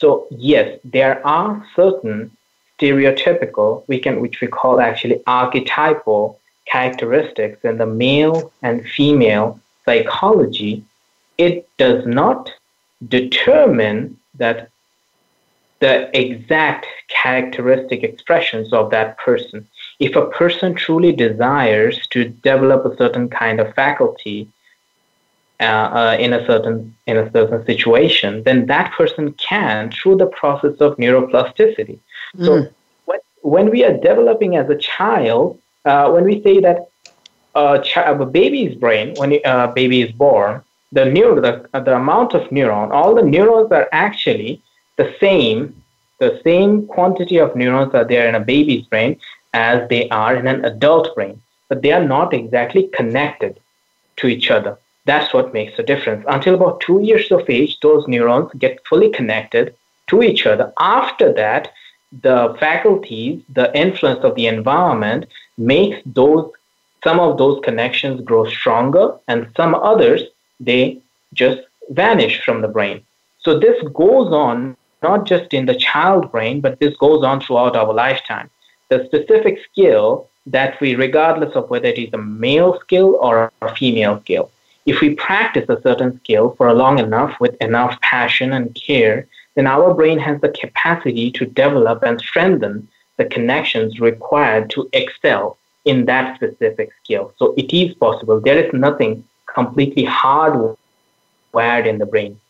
So 0.00 0.26
yes, 0.30 0.78
there 0.84 1.24
are 1.26 1.64
certain 1.76 2.30
stereotypical, 2.78 3.84
we 3.86 3.98
can, 3.98 4.20
which 4.20 4.40
we 4.40 4.48
call 4.48 4.80
actually 4.80 5.22
archetypal 5.26 6.38
characteristics 6.66 7.64
in 7.64 7.78
the 7.78 7.86
male 7.86 8.52
and 8.62 8.86
female 8.86 9.60
psychology. 9.84 10.84
It 11.38 11.68
does 11.78 12.06
not 12.06 12.50
determine 13.08 14.18
that 14.34 14.70
the 15.80 16.16
exact 16.16 16.86
characteristic 17.08 18.04
expressions 18.04 18.72
of 18.72 18.90
that 18.90 19.18
person. 19.18 19.66
If 19.98 20.14
a 20.14 20.26
person 20.26 20.74
truly 20.74 21.12
desires 21.12 22.06
to 22.08 22.28
develop 22.28 22.84
a 22.84 22.96
certain 22.96 23.28
kind 23.28 23.58
of 23.58 23.74
faculty, 23.74 24.48
uh, 25.62 25.88
uh, 26.00 26.16
in 26.18 26.32
a 26.32 26.44
certain 26.46 26.94
in 27.06 27.16
a 27.16 27.30
certain 27.32 27.64
situation, 27.64 28.42
then 28.42 28.66
that 28.66 28.92
person 28.92 29.32
can 29.34 29.90
through 29.92 30.16
the 30.16 30.26
process 30.26 30.76
of 30.80 30.96
neuroplasticity. 30.96 31.98
Mm. 32.36 32.44
So 32.46 32.68
when, 33.04 33.20
when 33.42 33.70
we 33.70 33.84
are 33.84 33.96
developing 33.96 34.56
as 34.56 34.68
a 34.70 34.76
child, 34.76 35.60
uh, 35.84 36.10
when 36.10 36.24
we 36.24 36.42
say 36.42 36.60
that 36.60 36.88
a, 37.54 37.80
child, 37.80 38.20
a 38.20 38.26
baby's 38.26 38.74
brain, 38.74 39.14
when 39.16 39.32
a 39.34 39.42
uh, 39.42 39.66
baby 39.68 40.02
is 40.02 40.10
born, 40.10 40.62
the 40.90 41.04
neuro, 41.04 41.40
the, 41.40 41.80
the 41.80 41.94
amount 41.94 42.34
of 42.34 42.42
neuron, 42.50 42.90
all 42.90 43.14
the 43.14 43.22
neurons 43.22 43.70
are 43.70 43.88
actually 43.92 44.60
the 44.96 45.14
same. 45.20 45.78
The 46.18 46.40
same 46.44 46.86
quantity 46.86 47.38
of 47.38 47.56
neurons 47.56 47.94
are 47.94 48.04
there 48.04 48.28
in 48.28 48.36
a 48.36 48.40
baby's 48.40 48.84
brain 48.86 49.18
as 49.54 49.88
they 49.88 50.08
are 50.10 50.36
in 50.36 50.46
an 50.46 50.64
adult 50.64 51.14
brain, 51.14 51.40
but 51.68 51.82
they 51.82 51.92
are 51.92 52.04
not 52.04 52.32
exactly 52.32 52.88
connected 52.88 53.58
to 54.18 54.26
each 54.28 54.50
other. 54.50 54.78
That's 55.04 55.34
what 55.34 55.52
makes 55.52 55.76
the 55.76 55.82
difference. 55.82 56.24
Until 56.28 56.54
about 56.54 56.80
two 56.80 57.00
years 57.02 57.30
of 57.32 57.48
age, 57.48 57.78
those 57.80 58.06
neurons 58.06 58.50
get 58.58 58.86
fully 58.88 59.10
connected 59.10 59.74
to 60.08 60.22
each 60.22 60.46
other. 60.46 60.72
After 60.78 61.32
that, 61.32 61.72
the 62.22 62.56
faculties, 62.60 63.42
the 63.48 63.74
influence 63.76 64.22
of 64.22 64.34
the 64.34 64.46
environment 64.46 65.26
makes 65.58 65.98
those 66.06 66.50
some 67.02 67.18
of 67.18 67.36
those 67.36 67.60
connections 67.64 68.20
grow 68.20 68.44
stronger 68.46 69.18
and 69.26 69.48
some 69.56 69.74
others 69.74 70.22
they 70.60 71.00
just 71.34 71.60
vanish 71.90 72.44
from 72.44 72.62
the 72.62 72.68
brain. 72.68 73.02
So 73.40 73.58
this 73.58 73.82
goes 73.92 74.32
on 74.32 74.76
not 75.02 75.26
just 75.26 75.52
in 75.52 75.66
the 75.66 75.74
child 75.74 76.30
brain, 76.30 76.60
but 76.60 76.78
this 76.78 76.96
goes 76.96 77.24
on 77.24 77.40
throughout 77.40 77.74
our 77.74 77.92
lifetime. 77.92 78.48
The 78.88 79.04
specific 79.06 79.58
skill 79.70 80.28
that 80.46 80.80
we, 80.80 80.94
regardless 80.94 81.56
of 81.56 81.70
whether 81.70 81.88
it 81.88 81.98
is 81.98 82.12
a 82.12 82.18
male 82.18 82.78
skill 82.80 83.18
or 83.20 83.50
a 83.62 83.74
female 83.74 84.20
skill, 84.20 84.50
if 84.84 85.00
we 85.00 85.14
practice 85.14 85.68
a 85.68 85.80
certain 85.82 86.18
skill 86.18 86.54
for 86.56 86.72
long 86.72 86.98
enough 86.98 87.38
with 87.40 87.54
enough 87.60 88.00
passion 88.00 88.52
and 88.52 88.74
care, 88.74 89.28
then 89.54 89.66
our 89.66 89.94
brain 89.94 90.18
has 90.18 90.40
the 90.40 90.48
capacity 90.48 91.30
to 91.32 91.46
develop 91.46 92.02
and 92.02 92.20
strengthen 92.20 92.88
the 93.16 93.24
connections 93.26 94.00
required 94.00 94.70
to 94.70 94.88
excel 94.92 95.56
in 95.84 96.04
that 96.06 96.36
specific 96.36 96.90
skill. 97.02 97.32
So 97.38 97.54
it 97.56 97.72
is 97.72 97.94
possible. 97.94 98.40
There 98.40 98.58
is 98.58 98.72
nothing 98.72 99.24
completely 99.52 100.04
hardwired 100.04 100.76
in 101.86 101.98
the 101.98 102.06
brain. 102.06 102.40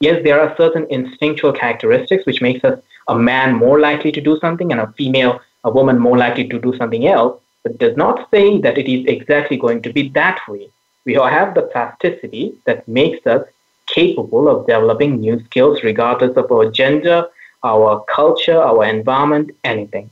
Yes, 0.00 0.22
there 0.24 0.40
are 0.40 0.56
certain 0.56 0.86
instinctual 0.88 1.52
characteristics 1.52 2.24
which 2.24 2.40
makes 2.40 2.64
us 2.64 2.80
a 3.08 3.18
man 3.18 3.54
more 3.54 3.78
likely 3.80 4.12
to 4.12 4.20
do 4.20 4.38
something 4.40 4.72
and 4.72 4.80
a 4.80 4.92
female, 4.96 5.40
a 5.64 5.70
woman 5.70 5.98
more 5.98 6.16
likely 6.16 6.48
to 6.48 6.58
do 6.58 6.76
something 6.76 7.06
else, 7.06 7.40
but 7.62 7.78
does 7.78 7.96
not 7.96 8.28
say 8.30 8.58
that 8.60 8.78
it 8.78 8.90
is 8.90 9.04
exactly 9.06 9.56
going 9.56 9.82
to 9.82 9.92
be 9.92 10.08
that 10.10 10.40
way 10.48 10.70
we 11.04 11.16
all 11.16 11.28
have 11.28 11.54
the 11.54 11.62
plasticity 11.62 12.54
that 12.64 12.86
makes 12.86 13.26
us 13.26 13.46
capable 13.86 14.48
of 14.48 14.66
developing 14.66 15.20
new 15.20 15.42
skills 15.44 15.82
regardless 15.82 16.36
of 16.36 16.50
our 16.50 16.70
gender, 16.70 17.26
our 17.64 18.04
culture, 18.04 18.58
our 18.58 18.84
environment, 18.84 19.50
anything. 19.64 20.10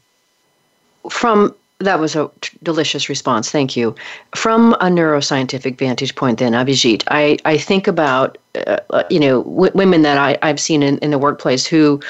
From 1.11 1.55
that 1.79 1.99
was 1.99 2.15
a 2.15 2.31
t- 2.43 2.57
delicious 2.63 3.09
response. 3.09 3.51
Thank 3.51 3.77
you. 3.77 3.95
From 4.35 4.75
a 4.75 4.87
neuroscientific 4.87 5.79
vantage 5.79 6.15
point, 6.15 6.39
then, 6.39 6.53
Abhijit, 6.53 7.03
I, 7.09 7.39
I 7.47 7.57
think 7.57 7.89
about 7.89 8.37
uh, 8.55 8.79
uh 8.91 9.05
you 9.11 9.19
know 9.19 9.43
w- 9.45 9.73
women 9.75 10.03
that 10.03 10.19
I, 10.19 10.39
I've 10.43 10.61
seen 10.61 10.83
in, 10.83 10.99
in 10.99 11.11
the 11.11 11.19
workplace 11.19 11.67
who 11.67 12.01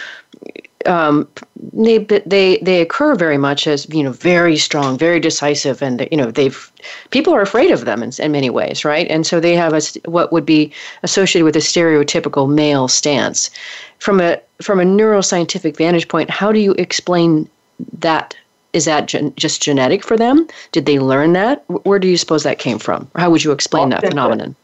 um, 0.86 1.28
they 1.72 1.98
they 1.98 2.58
they 2.62 2.80
occur 2.80 3.14
very 3.14 3.38
much 3.38 3.66
as 3.66 3.88
you 3.90 4.02
know 4.02 4.12
very 4.12 4.56
strong, 4.56 4.96
very 4.96 5.20
decisive, 5.20 5.82
and 5.82 6.08
you 6.10 6.16
know 6.16 6.30
they've 6.30 6.70
people 7.10 7.34
are 7.34 7.42
afraid 7.42 7.70
of 7.70 7.84
them 7.84 8.02
in, 8.02 8.12
in 8.18 8.32
many 8.32 8.50
ways, 8.50 8.84
right? 8.84 9.06
And 9.10 9.26
so 9.26 9.40
they 9.40 9.54
have 9.54 9.74
a 9.74 9.82
what 10.10 10.32
would 10.32 10.46
be 10.46 10.72
associated 11.02 11.44
with 11.44 11.56
a 11.56 11.60
stereotypical 11.60 12.48
male 12.48 12.88
stance. 12.88 13.50
From 13.98 14.20
a 14.20 14.40
from 14.62 14.80
a 14.80 14.84
neuroscientific 14.84 15.76
vantage 15.76 16.08
point, 16.08 16.30
how 16.30 16.52
do 16.52 16.58
you 16.58 16.72
explain 16.72 17.48
that? 17.98 18.34
Is 18.72 18.84
that 18.84 19.08
gen- 19.08 19.34
just 19.36 19.60
genetic 19.60 20.04
for 20.04 20.16
them? 20.16 20.46
Did 20.72 20.86
they 20.86 21.00
learn 21.00 21.32
that? 21.32 21.64
Where 21.84 21.98
do 21.98 22.06
you 22.06 22.16
suppose 22.16 22.44
that 22.44 22.60
came 22.60 22.78
from? 22.78 23.10
Or 23.14 23.20
how 23.20 23.30
would 23.30 23.42
you 23.42 23.50
explain 23.50 23.88
that 23.88 24.00
phenomenon? 24.00 24.54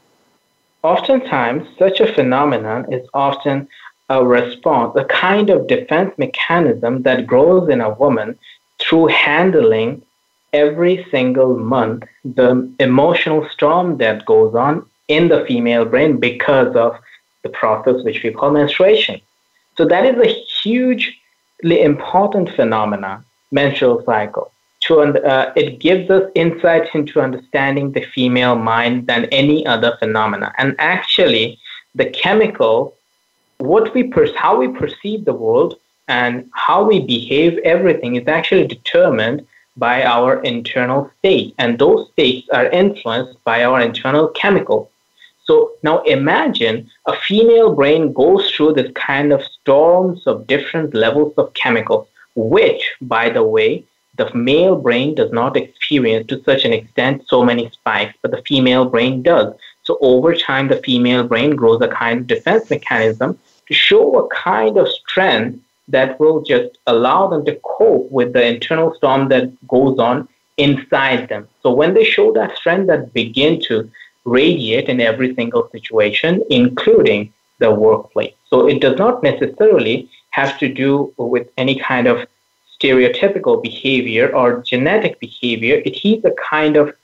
Oftentimes, 0.84 1.66
such 1.76 1.98
a 1.98 2.12
phenomenon 2.14 2.92
is 2.92 3.04
often 3.12 3.66
a 4.08 4.24
response, 4.24 4.96
a 4.96 5.04
kind 5.04 5.50
of 5.50 5.66
defense 5.66 6.12
mechanism 6.16 7.02
that 7.02 7.26
grows 7.26 7.68
in 7.68 7.80
a 7.80 7.94
woman 7.94 8.38
through 8.78 9.06
handling 9.06 10.02
every 10.52 11.06
single 11.10 11.56
month 11.56 12.04
the 12.24 12.72
emotional 12.78 13.48
storm 13.50 13.98
that 13.98 14.24
goes 14.24 14.54
on 14.54 14.86
in 15.08 15.28
the 15.28 15.44
female 15.46 15.84
brain 15.84 16.18
because 16.18 16.74
of 16.76 16.96
the 17.42 17.48
process 17.48 18.02
which 18.04 18.22
we 18.22 18.30
call 18.30 18.50
menstruation. 18.50 19.20
So 19.76 19.84
that 19.86 20.04
is 20.06 20.16
a 20.18 20.32
hugely 20.62 21.82
important 21.82 22.50
phenomena, 22.50 23.24
menstrual 23.50 24.02
cycle. 24.04 24.52
To, 24.82 25.00
uh, 25.00 25.52
it 25.56 25.80
gives 25.80 26.10
us 26.10 26.30
insight 26.34 26.94
into 26.94 27.20
understanding 27.20 27.92
the 27.92 28.02
female 28.14 28.56
mind 28.56 29.08
than 29.08 29.24
any 29.26 29.66
other 29.66 29.96
phenomena. 29.98 30.52
And 30.58 30.76
actually, 30.78 31.58
the 31.94 32.06
chemical, 32.06 32.95
what 33.58 33.94
we 33.94 34.04
per- 34.04 34.34
how 34.34 34.56
we 34.56 34.68
perceive 34.68 35.24
the 35.24 35.34
world 35.34 35.78
and 36.08 36.48
how 36.52 36.84
we 36.84 37.00
behave, 37.00 37.58
everything 37.58 38.16
is 38.16 38.28
actually 38.28 38.66
determined 38.66 39.46
by 39.76 40.04
our 40.04 40.40
internal 40.42 41.10
state. 41.18 41.54
And 41.58 41.78
those 41.78 42.08
states 42.12 42.48
are 42.50 42.66
influenced 42.66 43.42
by 43.44 43.64
our 43.64 43.80
internal 43.80 44.28
chemical 44.28 44.90
So 45.46 45.72
now 45.82 46.02
imagine 46.02 46.90
a 47.06 47.14
female 47.14 47.74
brain 47.74 48.12
goes 48.12 48.50
through 48.50 48.72
this 48.74 48.90
kind 48.94 49.32
of 49.32 49.44
storms 49.44 50.26
of 50.26 50.46
different 50.46 50.94
levels 50.94 51.34
of 51.36 51.54
chemicals, 51.54 52.08
which, 52.34 52.82
by 53.00 53.30
the 53.30 53.44
way, 53.44 53.84
the 54.16 54.32
male 54.34 54.76
brain 54.76 55.14
does 55.14 55.30
not 55.30 55.56
experience 55.56 56.26
to 56.28 56.42
such 56.42 56.64
an 56.64 56.72
extent 56.72 57.28
so 57.28 57.44
many 57.44 57.70
spikes, 57.70 58.16
but 58.22 58.30
the 58.32 58.42
female 58.42 58.86
brain 58.86 59.22
does. 59.22 59.54
So 59.84 59.98
over 60.00 60.34
time, 60.34 60.68
the 60.68 60.82
female 60.82 61.22
brain 61.22 61.54
grows 61.54 61.80
a 61.80 61.88
kind 61.88 62.20
of 62.20 62.26
defense 62.26 62.68
mechanism 62.70 63.38
to 63.68 63.74
show 63.74 64.18
a 64.18 64.28
kind 64.28 64.76
of 64.76 64.88
strength 64.88 65.58
that 65.88 66.18
will 66.18 66.42
just 66.42 66.78
allow 66.86 67.28
them 67.28 67.44
to 67.44 67.58
cope 67.64 68.10
with 68.10 68.32
the 68.32 68.44
internal 68.44 68.94
storm 68.94 69.28
that 69.28 69.44
goes 69.68 69.98
on 69.98 70.28
inside 70.56 71.28
them. 71.28 71.48
So 71.62 71.70
when 71.72 71.94
they 71.94 72.04
show 72.04 72.32
that 72.32 72.56
strength 72.56 72.88
that 72.88 73.12
begin 73.12 73.60
to 73.62 73.90
radiate 74.24 74.88
in 74.88 75.00
every 75.00 75.34
single 75.34 75.68
situation, 75.70 76.42
including 76.50 77.32
the 77.58 77.70
workplace. 77.70 78.34
So 78.50 78.68
it 78.68 78.80
does 78.80 78.98
not 78.98 79.22
necessarily 79.22 80.10
have 80.30 80.58
to 80.58 80.68
do 80.68 81.12
with 81.16 81.48
any 81.56 81.78
kind 81.78 82.06
of 82.06 82.26
stereotypical 82.78 83.62
behavior 83.62 84.34
or 84.34 84.62
genetic 84.62 85.18
behavior. 85.20 85.80
It 85.84 86.04
is 86.04 86.24
a 86.24 86.32
kind 86.32 86.76
of 86.76 86.94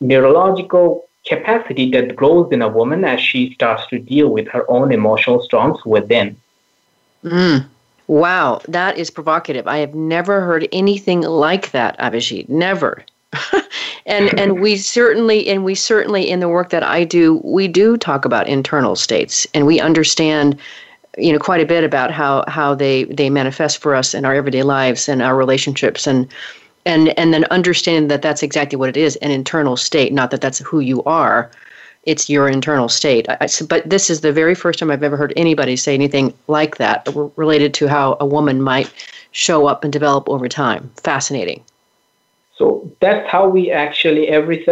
neurological 0.00 1.06
capacity 1.26 1.90
that 1.90 2.14
grows 2.14 2.52
in 2.52 2.62
a 2.62 2.68
woman 2.68 3.04
as 3.04 3.20
she 3.20 3.52
starts 3.54 3.86
to 3.88 3.98
deal 3.98 4.28
with 4.28 4.46
her 4.48 4.70
own 4.70 4.92
emotional 4.92 5.40
storms 5.42 5.84
within. 5.84 6.36
Mm. 7.24 7.66
Wow, 8.06 8.60
that 8.68 8.98
is 8.98 9.10
provocative. 9.10 9.66
I 9.66 9.78
have 9.78 9.94
never 9.94 10.42
heard 10.42 10.68
anything 10.72 11.22
like 11.22 11.70
that, 11.70 11.98
Abhijit. 11.98 12.48
Never. 12.48 13.04
and 14.06 14.38
and 14.38 14.60
we 14.60 14.76
certainly 14.76 15.48
and 15.48 15.64
we 15.64 15.74
certainly 15.74 16.28
in 16.28 16.40
the 16.40 16.48
work 16.48 16.70
that 16.70 16.84
I 16.84 17.04
do, 17.04 17.40
we 17.42 17.66
do 17.66 17.96
talk 17.96 18.24
about 18.24 18.46
internal 18.46 18.94
states 18.94 19.46
and 19.54 19.66
we 19.66 19.80
understand 19.80 20.60
you 21.16 21.32
know 21.32 21.38
quite 21.38 21.60
a 21.60 21.66
bit 21.66 21.84
about 21.84 22.10
how 22.10 22.44
how 22.46 22.74
they 22.74 23.04
they 23.04 23.30
manifest 23.30 23.78
for 23.78 23.94
us 23.94 24.14
in 24.14 24.24
our 24.24 24.34
everyday 24.34 24.62
lives 24.62 25.08
and 25.08 25.22
our 25.22 25.36
relationships 25.36 26.06
and 26.06 26.28
and 26.86 27.18
and 27.18 27.32
then 27.32 27.44
understand 27.46 28.10
that 28.10 28.22
that's 28.22 28.42
exactly 28.42 28.76
what 28.76 28.88
it 28.88 28.96
is 28.96 29.16
an 29.16 29.30
internal 29.30 29.76
state 29.76 30.12
not 30.12 30.30
that 30.30 30.40
that's 30.40 30.58
who 30.58 30.80
you 30.80 31.02
are. 31.04 31.50
It's 32.04 32.28
your 32.28 32.50
internal 32.50 32.90
state. 32.90 33.26
I, 33.30 33.48
but 33.66 33.88
this 33.88 34.10
is 34.10 34.20
the 34.20 34.32
very 34.32 34.54
first 34.54 34.78
time 34.78 34.90
i've 34.90 35.02
ever 35.02 35.16
heard 35.16 35.32
anybody 35.36 35.76
say 35.76 35.94
anything 35.94 36.34
like 36.48 36.76
that 36.76 37.08
related 37.36 37.72
to 37.74 37.88
how 37.88 38.16
a 38.20 38.26
woman 38.26 38.60
might 38.60 38.92
show 39.32 39.66
up 39.66 39.84
and 39.84 39.92
develop 39.92 40.28
over 40.28 40.48
time. 40.48 40.90
Fascinating. 41.02 41.62
So 42.56 42.90
that's 43.00 43.28
how 43.28 43.48
we 43.48 43.70
actually 43.70 44.28
every 44.28 44.64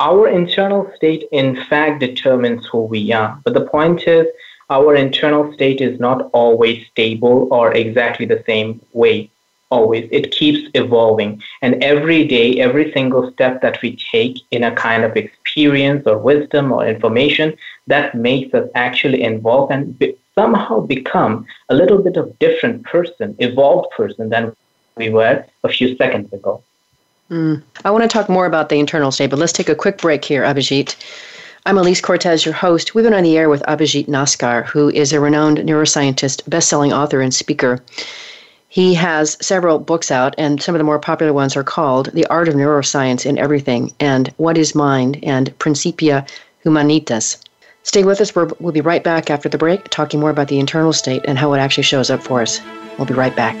our 0.00 0.28
internal 0.28 0.90
state 0.96 1.24
in 1.32 1.62
fact 1.64 2.00
determines 2.00 2.66
who 2.66 2.82
we 2.82 3.12
are. 3.12 3.38
But 3.44 3.54
the 3.54 3.66
point 3.66 4.06
is 4.06 4.26
our 4.70 4.94
internal 4.94 5.52
state 5.52 5.80
is 5.80 5.98
not 5.98 6.30
always 6.32 6.86
stable 6.86 7.48
or 7.50 7.72
exactly 7.72 8.26
the 8.26 8.42
same 8.46 8.80
way 8.92 9.30
always 9.70 10.08
it 10.10 10.32
keeps 10.32 10.68
evolving 10.74 11.42
and 11.62 11.82
every 11.82 12.26
day 12.26 12.60
every 12.60 12.92
single 12.92 13.30
step 13.32 13.62
that 13.62 13.80
we 13.82 13.96
take 13.96 14.38
in 14.50 14.64
a 14.64 14.74
kind 14.74 15.04
of 15.04 15.16
experience 15.16 16.06
or 16.06 16.18
wisdom 16.18 16.72
or 16.72 16.86
information 16.86 17.56
that 17.86 18.14
makes 18.14 18.52
us 18.54 18.68
actually 18.74 19.22
evolve 19.22 19.70
and 19.70 19.98
be, 19.98 20.16
somehow 20.34 20.80
become 20.80 21.46
a 21.68 21.74
little 21.74 21.98
bit 21.98 22.16
of 22.16 22.38
different 22.38 22.82
person 22.84 23.34
evolved 23.38 23.88
person 23.90 24.28
than 24.28 24.54
we 24.96 25.08
were 25.08 25.44
a 25.64 25.68
few 25.68 25.96
seconds 25.96 26.32
ago 26.32 26.62
Mm. 27.30 27.62
I 27.84 27.90
want 27.90 28.02
to 28.02 28.08
talk 28.08 28.28
more 28.28 28.46
about 28.46 28.68
the 28.68 28.76
internal 28.76 29.12
state, 29.12 29.30
but 29.30 29.38
let's 29.38 29.52
take 29.52 29.68
a 29.68 29.74
quick 29.74 29.98
break 29.98 30.24
here, 30.24 30.42
Abhijit. 30.42 30.96
I'm 31.64 31.78
Elise 31.78 32.00
Cortez, 32.00 32.44
your 32.44 32.54
host. 32.54 32.94
We've 32.94 33.04
been 33.04 33.14
on 33.14 33.22
the 33.22 33.38
air 33.38 33.48
with 33.48 33.62
Abhijit 33.68 34.08
Naskar, 34.08 34.66
who 34.66 34.88
is 34.90 35.12
a 35.12 35.20
renowned 35.20 35.58
neuroscientist, 35.58 36.48
best-selling 36.48 36.92
author, 36.92 37.20
and 37.20 37.32
speaker. 37.32 37.84
He 38.72 38.94
has 38.94 39.36
several 39.44 39.80
books 39.80 40.12
out, 40.12 40.36
and 40.38 40.62
some 40.62 40.76
of 40.76 40.78
the 40.78 40.84
more 40.84 41.00
popular 41.00 41.32
ones 41.32 41.56
are 41.56 41.64
called 41.64 42.06
The 42.14 42.24
Art 42.26 42.46
of 42.46 42.54
Neuroscience 42.54 43.26
in 43.26 43.36
Everything 43.36 43.92
and 43.98 44.32
What 44.36 44.56
is 44.56 44.76
Mind 44.76 45.18
and 45.24 45.58
Principia 45.58 46.24
Humanitas. 46.64 47.38
Stay 47.82 48.04
with 48.04 48.20
us. 48.20 48.32
We'll 48.32 48.70
be 48.70 48.80
right 48.80 49.02
back 49.02 49.28
after 49.28 49.48
the 49.48 49.58
break, 49.58 49.88
talking 49.88 50.20
more 50.20 50.30
about 50.30 50.46
the 50.46 50.60
internal 50.60 50.92
state 50.92 51.24
and 51.24 51.36
how 51.36 51.52
it 51.52 51.58
actually 51.58 51.82
shows 51.82 52.10
up 52.10 52.22
for 52.22 52.42
us. 52.42 52.60
We'll 52.96 53.08
be 53.08 53.14
right 53.14 53.34
back. 53.34 53.60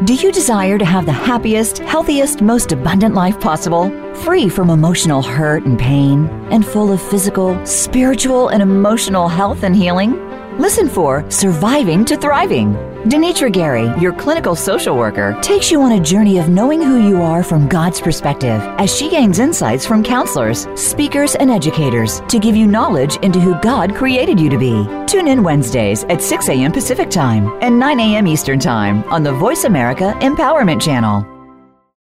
Do 0.04 0.15
you 0.15 0.32
desire 0.32 0.80
to 0.80 0.86
have 0.86 1.06
the 1.06 1.12
happiest, 1.12 1.78
healthiest, 1.80 2.41
most 2.41 2.71
abundant 2.71 3.13
life 3.13 3.39
possible? 3.39 3.91
Free 4.15 4.50
from 4.50 4.71
emotional 4.71 5.21
hurt 5.21 5.63
and 5.63 5.78
pain, 5.78 6.28
and 6.52 6.65
full 6.65 6.91
of 6.91 7.00
physical, 7.00 7.63
spiritual, 7.67 8.50
and 8.50 8.63
emotional 8.63 9.28
health 9.28 9.63
and 9.63 9.76
healing? 9.76 10.30
Listen 10.59 10.89
for 10.89 11.29
Surviving 11.31 12.03
to 12.05 12.17
Thriving. 12.17 12.73
Denitra 13.05 13.51
Gary, 13.51 13.91
your 13.99 14.13
clinical 14.13 14.53
social 14.53 14.97
worker, 14.97 15.35
takes 15.41 15.71
you 15.71 15.81
on 15.81 15.93
a 15.93 15.99
journey 15.99 16.37
of 16.39 16.49
knowing 16.49 16.81
who 16.81 17.07
you 17.07 17.21
are 17.21 17.41
from 17.41 17.69
God's 17.69 18.01
perspective 18.01 18.61
as 18.77 18.95
she 18.95 19.09
gains 19.09 19.39
insights 19.39 19.85
from 19.85 20.03
counselors, 20.03 20.67
speakers, 20.75 21.35
and 21.35 21.49
educators 21.49 22.19
to 22.27 22.37
give 22.37 22.55
you 22.55 22.67
knowledge 22.67 23.15
into 23.17 23.39
who 23.39 23.59
God 23.61 23.95
created 23.95 24.39
you 24.39 24.49
to 24.49 24.57
be. 24.57 24.85
Tune 25.07 25.29
in 25.29 25.41
Wednesdays 25.41 26.03
at 26.05 26.21
6 26.21 26.49
a.m. 26.49 26.71
Pacific 26.71 27.09
Time 27.09 27.57
and 27.61 27.79
9 27.79 27.99
a.m. 27.99 28.27
Eastern 28.27 28.59
Time 28.59 29.03
on 29.05 29.23
the 29.23 29.31
Voice 29.31 29.63
America 29.63 30.13
Empowerment 30.19 30.81
Channel. 30.81 31.30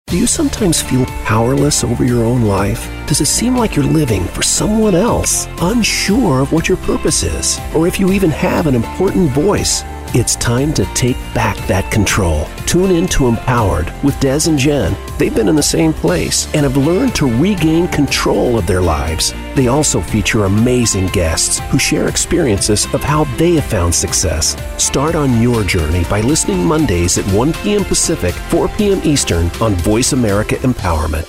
Do 0.09 0.19
you 0.19 0.27
sometimes 0.27 0.83
feel 0.83 1.07
powerless 1.25 1.83
over 1.85 2.05
your 2.05 2.23
own 2.23 2.43
life? 2.43 2.87
Does 3.07 3.23
it 3.23 3.27
seem 3.27 3.57
like 3.57 3.75
you're 3.75 3.85
living 3.85 4.25
for 4.25 4.43
someone 4.43 4.95
else, 4.95 5.47
unsure 5.61 6.41
of 6.41 6.53
what 6.53 6.69
your 6.69 6.77
purpose 6.79 7.23
is, 7.23 7.59
or 7.75 7.87
if 7.87 7.99
you 7.99 8.13
even 8.13 8.31
have 8.31 8.67
an 8.67 8.75
important 8.75 9.31
voice? 9.31 9.83
It's 10.15 10.37
time 10.37 10.75
to 10.75 10.85
take 10.93 11.17
back 11.35 11.57
that 11.69 11.91
control. 11.91 12.45
Tune 12.67 12.91
in 12.91 13.07
to 13.09 13.29
Empowered 13.29 13.91
with 14.05 14.21
Des 14.21 14.47
and 14.47 14.59
Jen. 14.59 14.95
They've 15.19 15.35
been 15.35 15.49
in 15.49 15.57
the 15.57 15.63
same 15.63 15.95
place 15.95 16.55
and 16.55 16.65
have 16.65 16.77
learned 16.77 17.15
to 17.15 17.35
regain 17.41 17.89
control 17.89 18.59
of 18.59 18.67
their 18.67 18.83
lives. 18.83 19.33
They 19.55 19.69
also 19.69 20.03
feature 20.03 20.45
amazing 20.45 21.07
guests 21.07 21.61
who 21.71 21.79
share 21.79 22.09
experiences 22.09 22.85
of 22.93 23.03
how 23.03 23.25
they 23.39 23.55
have 23.55 23.65
found 23.65 23.95
success. 23.95 24.55
Start 24.77 25.15
on 25.15 25.41
your 25.41 25.65
journey 25.65 26.05
by 26.11 26.21
listening 26.21 26.63
Mondays 26.63 27.17
at 27.17 27.25
1 27.33 27.55
p.m. 27.55 27.83
Pacific, 27.83 28.35
4 28.35 28.69
p.m. 28.69 29.01
Eastern 29.05 29.47
on 29.63 29.73
Voice 29.77 30.13
America 30.13 30.57
Empowerment. 30.57 31.25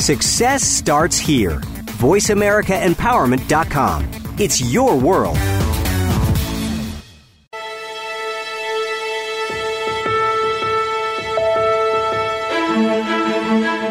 Success 0.00 0.64
starts 0.64 1.16
here. 1.16 1.60
VoiceAmericaEmpowerment.com. 2.00 4.10
It's 4.40 4.60
your 4.60 4.98
world. 4.98 5.38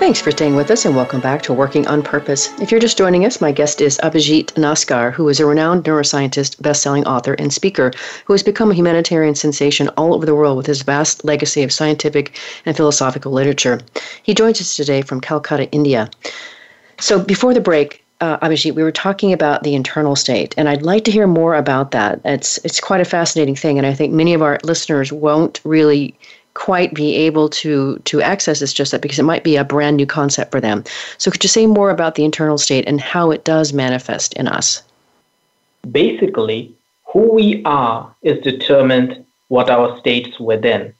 Thanks 0.00 0.18
for 0.18 0.30
staying 0.30 0.56
with 0.56 0.70
us 0.70 0.86
and 0.86 0.96
welcome 0.96 1.20
back 1.20 1.42
to 1.42 1.52
Working 1.52 1.86
on 1.86 2.02
Purpose. 2.02 2.58
If 2.58 2.70
you're 2.70 2.80
just 2.80 2.96
joining 2.96 3.26
us, 3.26 3.42
my 3.42 3.52
guest 3.52 3.82
is 3.82 4.00
Abhijit 4.02 4.54
Naskar, 4.54 5.12
who 5.12 5.28
is 5.28 5.40
a 5.40 5.44
renowned 5.44 5.84
neuroscientist, 5.84 6.60
best-selling 6.62 7.06
author, 7.06 7.34
and 7.34 7.52
speaker 7.52 7.92
who 8.24 8.32
has 8.32 8.42
become 8.42 8.70
a 8.70 8.74
humanitarian 8.74 9.34
sensation 9.34 9.88
all 9.98 10.14
over 10.14 10.24
the 10.24 10.34
world 10.34 10.56
with 10.56 10.64
his 10.64 10.80
vast 10.80 11.22
legacy 11.26 11.62
of 11.62 11.70
scientific 11.70 12.34
and 12.64 12.78
philosophical 12.78 13.30
literature. 13.30 13.78
He 14.22 14.32
joins 14.32 14.58
us 14.58 14.74
today 14.74 15.02
from 15.02 15.20
Calcutta, 15.20 15.70
India. 15.70 16.08
So 16.98 17.22
before 17.22 17.52
the 17.52 17.60
break, 17.60 18.02
uh, 18.22 18.38
Abhijit, 18.38 18.74
we 18.74 18.82
were 18.82 18.92
talking 18.92 19.34
about 19.34 19.64
the 19.64 19.74
internal 19.74 20.16
state, 20.16 20.54
and 20.56 20.66
I'd 20.66 20.80
like 20.80 21.04
to 21.04 21.10
hear 21.10 21.26
more 21.26 21.54
about 21.54 21.90
that. 21.90 22.22
It's 22.24 22.58
it's 22.64 22.80
quite 22.80 23.02
a 23.02 23.04
fascinating 23.04 23.54
thing, 23.54 23.76
and 23.76 23.86
I 23.86 23.92
think 23.92 24.14
many 24.14 24.32
of 24.32 24.40
our 24.40 24.58
listeners 24.62 25.12
won't 25.12 25.60
really 25.62 26.14
quite 26.60 26.92
be 26.92 27.16
able 27.16 27.48
to 27.48 27.98
to 28.04 28.20
access 28.20 28.60
this 28.60 28.72
just 28.74 28.92
that 28.92 29.00
because 29.00 29.18
it 29.18 29.24
might 29.24 29.44
be 29.44 29.56
a 29.56 29.64
brand 29.64 29.96
new 29.96 30.06
concept 30.06 30.50
for 30.52 30.60
them. 30.60 30.84
So 31.16 31.30
could 31.30 31.42
you 31.42 31.48
say 31.48 31.66
more 31.66 31.90
about 31.90 32.16
the 32.16 32.24
internal 32.24 32.58
state 32.58 32.84
and 32.86 33.00
how 33.00 33.30
it 33.30 33.44
does 33.44 33.72
manifest 33.72 34.34
in 34.34 34.46
us? 34.46 34.82
Basically, 35.90 36.70
who 37.10 37.32
we 37.32 37.62
are 37.64 38.14
is 38.22 38.38
determined 38.42 39.24
what 39.48 39.70
our 39.70 39.98
states 40.00 40.38
within 40.38 40.92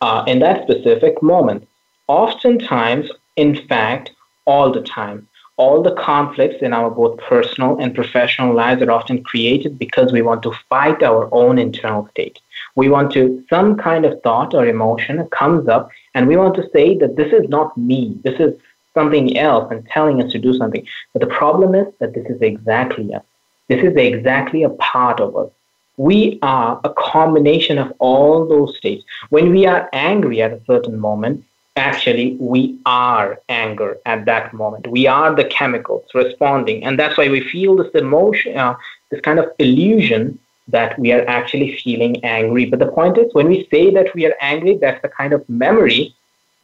uh, 0.00 0.22
in 0.28 0.38
that 0.38 0.62
specific 0.62 1.20
moment. 1.20 1.66
Oftentimes, 2.06 3.10
in 3.34 3.56
fact, 3.66 4.12
all 4.44 4.70
the 4.70 4.82
time, 4.82 5.26
all 5.56 5.82
the 5.82 5.96
conflicts 5.96 6.62
in 6.62 6.72
our 6.72 6.90
both 6.90 7.18
personal 7.18 7.76
and 7.80 7.94
professional 7.94 8.54
lives 8.54 8.80
are 8.82 8.92
often 8.92 9.22
created 9.24 9.80
because 9.80 10.12
we 10.12 10.22
want 10.22 10.42
to 10.44 10.52
fight 10.68 11.02
our 11.02 11.28
own 11.32 11.58
internal 11.58 12.08
state 12.12 12.38
we 12.74 12.88
want 12.88 13.12
to 13.12 13.44
some 13.50 13.76
kind 13.76 14.04
of 14.04 14.20
thought 14.22 14.54
or 14.54 14.66
emotion 14.66 15.26
comes 15.28 15.68
up 15.68 15.90
and 16.14 16.26
we 16.26 16.36
want 16.36 16.54
to 16.54 16.68
say 16.70 16.96
that 16.98 17.16
this 17.16 17.32
is 17.32 17.48
not 17.48 17.76
me. 17.76 18.16
This 18.24 18.38
is 18.40 18.58
something 18.94 19.38
else 19.38 19.70
and 19.70 19.86
telling 19.88 20.22
us 20.22 20.32
to 20.32 20.38
do 20.38 20.54
something. 20.54 20.86
But 21.12 21.20
the 21.20 21.34
problem 21.34 21.74
is 21.74 21.92
that 22.00 22.14
this 22.14 22.26
is 22.26 22.40
exactly 22.40 23.14
us. 23.14 23.22
This 23.68 23.82
is 23.82 23.96
exactly 23.96 24.62
a 24.62 24.70
part 24.70 25.20
of 25.20 25.36
us. 25.36 25.50
We 25.96 26.38
are 26.42 26.80
a 26.84 26.90
combination 26.90 27.78
of 27.78 27.92
all 27.98 28.46
those 28.46 28.76
states. 28.76 29.04
When 29.30 29.50
we 29.50 29.66
are 29.66 29.88
angry 29.92 30.42
at 30.42 30.52
a 30.52 30.60
certain 30.66 30.98
moment 30.98 31.44
actually 31.76 32.36
we 32.38 32.78
are 32.84 33.40
anger 33.48 33.98
at 34.04 34.26
that 34.26 34.52
moment. 34.52 34.86
We 34.86 35.06
are 35.06 35.34
the 35.34 35.44
chemicals 35.44 36.04
responding 36.14 36.84
and 36.84 36.98
that's 36.98 37.16
why 37.16 37.28
we 37.28 37.40
feel 37.40 37.76
this 37.76 37.92
emotion 37.92 38.56
uh, 38.56 38.76
this 39.10 39.20
kind 39.20 39.38
of 39.38 39.50
illusion 39.58 40.38
that 40.68 40.98
we 40.98 41.12
are 41.12 41.26
actually 41.28 41.76
feeling 41.78 42.24
angry. 42.24 42.64
But 42.66 42.78
the 42.78 42.86
point 42.86 43.18
is, 43.18 43.32
when 43.34 43.48
we 43.48 43.66
say 43.70 43.90
that 43.90 44.14
we 44.14 44.26
are 44.26 44.34
angry, 44.40 44.76
that's 44.76 45.02
the 45.02 45.08
kind 45.08 45.32
of 45.32 45.48
memory 45.48 46.14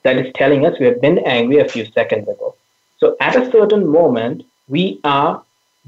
that 0.03 0.17
is 0.17 0.33
telling 0.35 0.65
us 0.65 0.79
we 0.79 0.87
have 0.87 1.01
been 1.01 1.19
angry 1.21 1.59
a 1.59 1.69
few 1.69 1.85
seconds 1.87 2.29
ago. 2.29 2.55
So 2.99 3.17
at 3.21 3.37
a 3.37 3.51
certain 3.51 3.87
moment, 3.89 4.45
we 4.69 5.01
are 5.05 5.43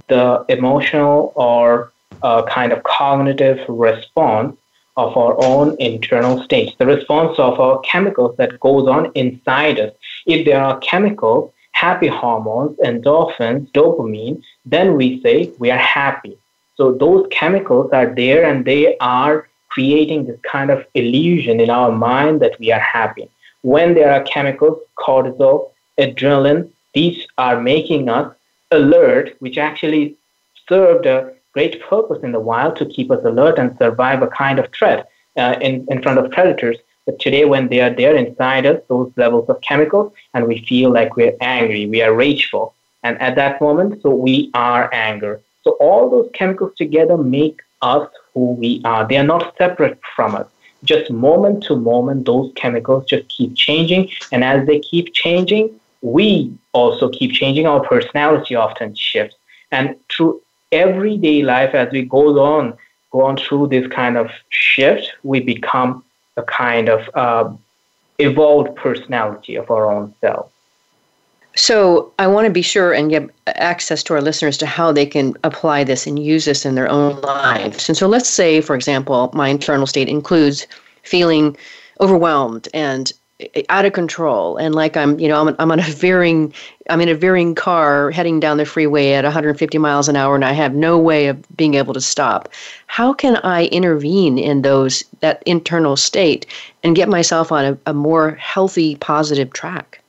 the 0.09 0.45
emotional 0.49 1.33
or 1.35 1.93
uh, 2.23 2.43
kind 2.45 2.73
of 2.73 2.83
cognitive 2.83 3.65
response 3.69 4.57
of 4.97 5.17
our 5.17 5.43
own 5.43 5.77
internal 5.79 6.43
states, 6.43 6.75
the 6.79 6.87
response 6.87 7.39
of 7.39 7.59
our 7.61 7.81
chemicals 7.81 8.37
that 8.37 8.61
goes 8.61 8.89
on 8.89 9.11
inside 9.15 9.79
us. 9.79 9.93
If 10.27 10.45
there 10.45 10.63
are 10.63 10.79
chemicals, 10.81 11.53
happy 11.73 12.09
hormones, 12.09 12.77
endorphins, 12.79 13.71
dopamine, 13.73 14.43
then 14.67 14.97
we 14.97 15.23
say 15.23 15.53
we 15.59 15.71
are 15.71 15.79
happy. 15.79 16.37
So 16.81 16.93
those 16.93 17.27
chemicals 17.31 17.91
are 17.93 18.15
there 18.15 18.43
and 18.43 18.65
they 18.65 18.97
are 19.01 19.47
creating 19.69 20.25
this 20.25 20.41
kind 20.51 20.71
of 20.71 20.87
illusion 20.95 21.61
in 21.61 21.69
our 21.69 21.93
mind 21.93 22.41
that 22.41 22.59
we 22.59 22.73
are 22.73 22.81
happy. 22.81 23.29
When 23.61 23.93
there 23.93 24.11
are 24.11 24.23
chemicals, 24.23 24.79
cortisol, 24.97 25.73
adrenaline, 25.99 26.71
these 26.95 27.27
are 27.37 27.61
making 27.61 28.09
us 28.09 28.35
alert, 28.71 29.37
which 29.41 29.59
actually 29.59 30.17
served 30.67 31.05
a 31.05 31.35
great 31.53 31.83
purpose 31.83 32.23
in 32.23 32.33
the 32.33 32.41
wild 32.41 32.77
to 32.77 32.87
keep 32.87 33.11
us 33.11 33.23
alert 33.27 33.59
and 33.59 33.77
survive 33.77 34.23
a 34.23 34.29
kind 34.29 34.59
of 34.59 34.73
threat 34.73 35.07
uh, 35.37 35.57
in, 35.61 35.87
in 35.91 36.01
front 36.01 36.19
of 36.19 36.31
predators. 36.31 36.79
But 37.05 37.19
today, 37.19 37.45
when 37.45 37.69
they 37.69 37.83
are 37.83 37.91
there 37.91 38.17
inside 38.17 38.65
us, 38.65 38.81
those 38.89 39.13
levels 39.17 39.51
of 39.51 39.61
chemicals, 39.61 40.15
and 40.33 40.47
we 40.47 40.65
feel 40.65 40.91
like 40.91 41.15
we're 41.15 41.37
angry, 41.43 41.85
we 41.85 42.01
are 42.01 42.15
rageful. 42.15 42.73
And 43.03 43.21
at 43.21 43.35
that 43.35 43.61
moment, 43.61 44.01
so 44.01 44.09
we 44.09 44.51
are 44.55 44.89
anger. 44.95 45.43
So 45.71 45.77
all 45.77 46.11
those 46.11 46.29
chemicals 46.35 46.73
together 46.77 47.17
make 47.17 47.61
us 47.81 48.11
who 48.35 48.55
we 48.55 48.83
are. 48.85 49.07
They 49.07 49.19
are 49.19 49.31
not 49.35 49.57
separate 49.57 50.01
from 50.17 50.35
us. 50.35 50.49
Just 50.83 51.13
moment 51.13 51.63
to 51.65 51.77
moment, 51.77 52.27
those 52.27 52.51
chemicals 52.57 53.05
just 53.07 53.29
keep 53.29 53.55
changing. 53.55 54.11
And 54.33 54.43
as 54.43 54.67
they 54.67 54.81
keep 54.81 55.15
changing, 55.15 55.79
we 56.03 56.53
also 56.73 57.09
keep 57.09 57.31
changing. 57.31 57.69
Our 57.69 57.79
personality 57.79 58.57
often 58.57 58.97
shifts. 58.97 59.37
And 59.71 59.95
through 60.11 60.43
everyday 60.73 61.43
life, 61.43 61.73
as 61.73 61.93
we 61.93 62.03
go 62.03 62.41
on, 62.41 62.77
go 63.13 63.23
on 63.23 63.37
through 63.37 63.69
this 63.69 63.87
kind 63.87 64.17
of 64.17 64.29
shift, 64.49 65.13
we 65.23 65.39
become 65.39 66.03
a 66.37 66.43
kind 66.43 66.89
of 66.89 67.09
uh, 67.15 67.55
evolved 68.19 68.75
personality 68.75 69.55
of 69.55 69.71
our 69.71 69.89
own 69.89 70.15
self. 70.21 70.50
So 71.57 72.13
I 72.19 72.27
want 72.27 72.47
to 72.47 72.53
be 72.53 72.63
sure 72.63 72.93
and 72.93 73.11
give 73.11 73.29
access 73.47 74.03
to 74.05 74.15
our 74.15 74.21
listeners 74.21 74.57
to 74.59 74.67
how 74.67 74.93
they 74.93 75.05
can 75.05 75.35
apply 75.43 75.85
this 75.85 76.07
and 76.07 76.19
use 76.19 76.45
this 76.45 76.65
in 76.65 76.77
their 76.77 76.89
own 76.89 77.21
lives. 77.23 77.89
And 77.89 77.99
so 77.99 78.07
let's 78.07 78.29
say, 78.29 78.61
for 78.61 78.77
example, 78.77 79.31
my 79.35 79.49
internal 79.49 79.87
state 79.87 80.09
includes 80.09 80.67
feeling 81.03 81.57
overwhelmed 82.01 82.69
and 82.73 83.13
out 83.69 83.85
of 83.85 83.93
control 83.93 84.57
and 84.57 84.75
like 84.75 84.97
I'm, 84.97 85.19
you 85.19 85.29
know, 85.29 85.41
I'm, 85.41 85.57
I'm 85.59 85.73
on 85.73 85.81
a 85.81 85.85
veering, 85.85 86.53
I'm 86.89 87.01
in 87.01 87.09
a 87.09 87.15
veering 87.15 87.55
car 87.55 88.11
heading 88.11 88.41
down 88.41 88.59
the 88.59 88.67
freeway 88.67 89.13
at 89.13 89.25
150 89.25 89.79
miles 89.79 90.09
an 90.09 90.17
hour 90.17 90.35
and 90.35 90.45
I 90.45 90.53
have 90.53 90.75
no 90.75 90.99
way 90.99 91.29
of 91.29 91.43
being 91.57 91.75
able 91.75 91.95
to 91.95 92.01
stop. 92.01 92.49
How 92.87 93.13
can 93.13 93.37
I 93.37 93.67
intervene 93.67 94.39
in 94.39 94.63
those, 94.63 95.05
that 95.21 95.43
internal 95.47 95.97
state 95.97 96.47
and 96.83 96.97
get 96.97 97.09
myself 97.09 97.51
on 97.51 97.65
a, 97.65 97.79
a 97.87 97.95
more 97.95 98.33
healthy, 98.33 98.97
positive 98.97 99.53
track? 99.53 100.00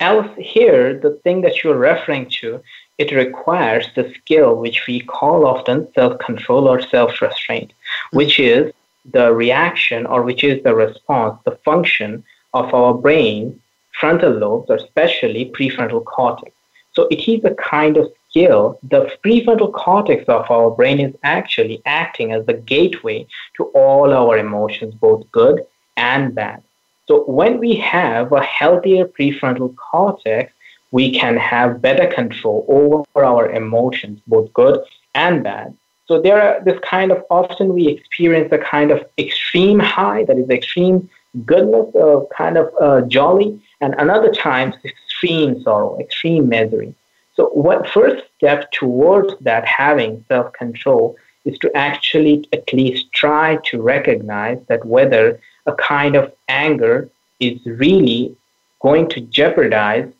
Alice, 0.00 0.30
here, 0.38 0.98
the 0.98 1.12
thing 1.24 1.40
that 1.40 1.62
you're 1.62 1.78
referring 1.78 2.28
to, 2.40 2.62
it 2.98 3.12
requires 3.12 3.86
the 3.94 4.12
skill 4.14 4.54
which 4.56 4.86
we 4.86 5.00
call 5.00 5.46
often 5.46 5.88
self 5.94 6.18
control 6.18 6.68
or 6.68 6.80
self 6.80 7.20
restraint, 7.22 7.72
which 8.12 8.36
mm. 8.36 8.44
is 8.46 8.72
the 9.12 9.32
reaction 9.32 10.06
or 10.06 10.22
which 10.22 10.42
is 10.44 10.62
the 10.62 10.74
response, 10.74 11.38
the 11.44 11.56
function 11.64 12.24
of 12.52 12.72
our 12.74 12.94
brain, 12.94 13.60
frontal 13.98 14.32
lobes, 14.32 14.68
or 14.70 14.76
especially 14.76 15.50
prefrontal 15.56 16.04
cortex. 16.04 16.52
So 16.92 17.06
it 17.10 17.28
is 17.28 17.44
a 17.44 17.54
kind 17.54 17.96
of 17.96 18.10
skill. 18.28 18.78
The 18.82 19.10
prefrontal 19.24 19.72
cortex 19.72 20.24
of 20.28 20.50
our 20.50 20.70
brain 20.70 21.00
is 21.00 21.14
actually 21.22 21.80
acting 21.84 22.32
as 22.32 22.44
the 22.46 22.54
gateway 22.54 23.26
to 23.56 23.64
all 23.74 24.12
our 24.12 24.38
emotions, 24.38 24.94
both 24.94 25.30
good 25.32 25.66
and 25.96 26.34
bad. 26.34 26.62
So 27.06 27.24
when 27.24 27.58
we 27.58 27.76
have 27.76 28.32
a 28.32 28.42
healthier 28.42 29.06
prefrontal 29.06 29.74
cortex, 29.76 30.52
we 30.90 31.12
can 31.12 31.36
have 31.36 31.82
better 31.82 32.06
control 32.06 32.64
over 32.68 33.24
our 33.24 33.50
emotions, 33.50 34.20
both 34.26 34.52
good 34.52 34.80
and 35.14 35.42
bad. 35.42 35.76
So 36.06 36.20
there 36.20 36.40
are 36.40 36.62
this 36.64 36.78
kind 36.80 37.10
of 37.10 37.24
often 37.30 37.74
we 37.74 37.88
experience 37.88 38.52
a 38.52 38.58
kind 38.58 38.90
of 38.90 39.04
extreme 39.18 39.80
high 39.80 40.24
that 40.24 40.38
is 40.38 40.48
extreme 40.48 41.08
goodness, 41.44 41.94
uh, 41.94 42.20
kind 42.36 42.56
of 42.56 42.72
uh, 42.80 43.00
jolly, 43.02 43.60
and 43.80 43.94
another 43.98 44.32
times 44.32 44.74
extreme 44.84 45.60
sorrow, 45.62 45.98
extreme 45.98 46.48
misery. 46.48 46.94
So 47.34 47.48
what 47.48 47.88
first 47.88 48.24
step 48.36 48.70
towards 48.72 49.34
that 49.40 49.66
having 49.66 50.24
self-control 50.28 51.16
is 51.44 51.58
to 51.58 51.76
actually 51.76 52.48
at 52.52 52.72
least 52.72 53.12
try 53.12 53.58
to 53.64 53.82
recognize 53.82 54.58
that 54.68 54.84
whether 54.84 55.38
a 55.66 55.74
kind 55.74 56.16
of 56.16 56.32
anger 56.48 57.08
is 57.40 57.58
really 57.66 58.36
going 58.80 59.08
to 59.10 59.20
jeopardize 59.20 60.10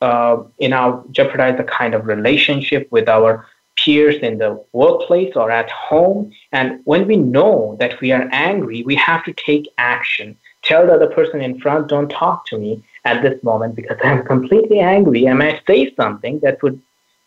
uh, 0.00 0.42
in 0.58 0.72
our 0.72 1.02
jeopardize 1.10 1.56
the 1.56 1.64
kind 1.64 1.94
of 1.94 2.06
relationship 2.06 2.86
with 2.90 3.08
our 3.08 3.46
peers 3.76 4.16
in 4.16 4.38
the 4.38 4.62
workplace 4.72 5.32
or 5.36 5.50
at 5.50 5.70
home. 5.70 6.32
And 6.52 6.80
when 6.84 7.06
we 7.06 7.16
know 7.16 7.76
that 7.80 8.00
we 8.00 8.12
are 8.12 8.28
angry, 8.32 8.82
we 8.82 8.96
have 8.96 9.24
to 9.24 9.32
take 9.32 9.68
action. 9.78 10.36
Tell 10.62 10.86
the 10.86 10.94
other 10.94 11.06
person 11.06 11.40
in 11.40 11.60
front, 11.60 11.88
don't 11.88 12.10
talk 12.10 12.46
to 12.46 12.58
me 12.58 12.82
at 13.04 13.22
this 13.22 13.42
moment 13.42 13.76
because 13.76 13.98
I'm 14.02 14.24
completely 14.24 14.80
angry. 14.80 15.28
I 15.28 15.32
might 15.34 15.62
say 15.66 15.94
something 15.94 16.40
that 16.40 16.62
would 16.62 16.80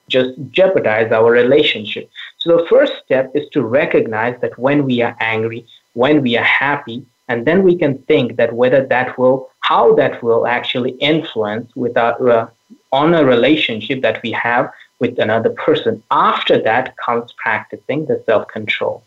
just 0.09 0.31
jeopardize 0.51 1.11
our 1.11 1.31
relationship. 1.31 2.09
So 2.37 2.57
the 2.57 2.65
first 2.67 2.93
step 3.03 3.31
is 3.33 3.47
to 3.53 3.63
recognize 3.63 4.39
that 4.41 4.57
when 4.59 4.85
we 4.85 5.01
are 5.01 5.15
angry, 5.19 5.65
when 5.93 6.21
we 6.21 6.37
are 6.37 6.43
happy, 6.43 7.05
and 7.31 7.45
then 7.47 7.63
we 7.63 7.77
can 7.77 7.97
think 8.09 8.35
that 8.35 8.51
whether 8.51 8.85
that 8.87 9.17
will, 9.17 9.49
how 9.61 9.95
that 9.95 10.21
will 10.21 10.45
actually 10.45 10.91
influence 11.13 11.73
with 11.77 11.95
our, 11.95 12.29
uh, 12.29 12.47
on 12.91 13.13
a 13.13 13.23
relationship 13.23 14.01
that 14.01 14.21
we 14.21 14.31
have 14.33 14.69
with 14.99 15.17
another 15.17 15.49
person. 15.51 16.03
After 16.11 16.61
that 16.61 16.97
comes 16.97 17.31
practicing 17.31 18.05
the 18.05 18.21
self 18.25 18.49
control. 18.49 19.01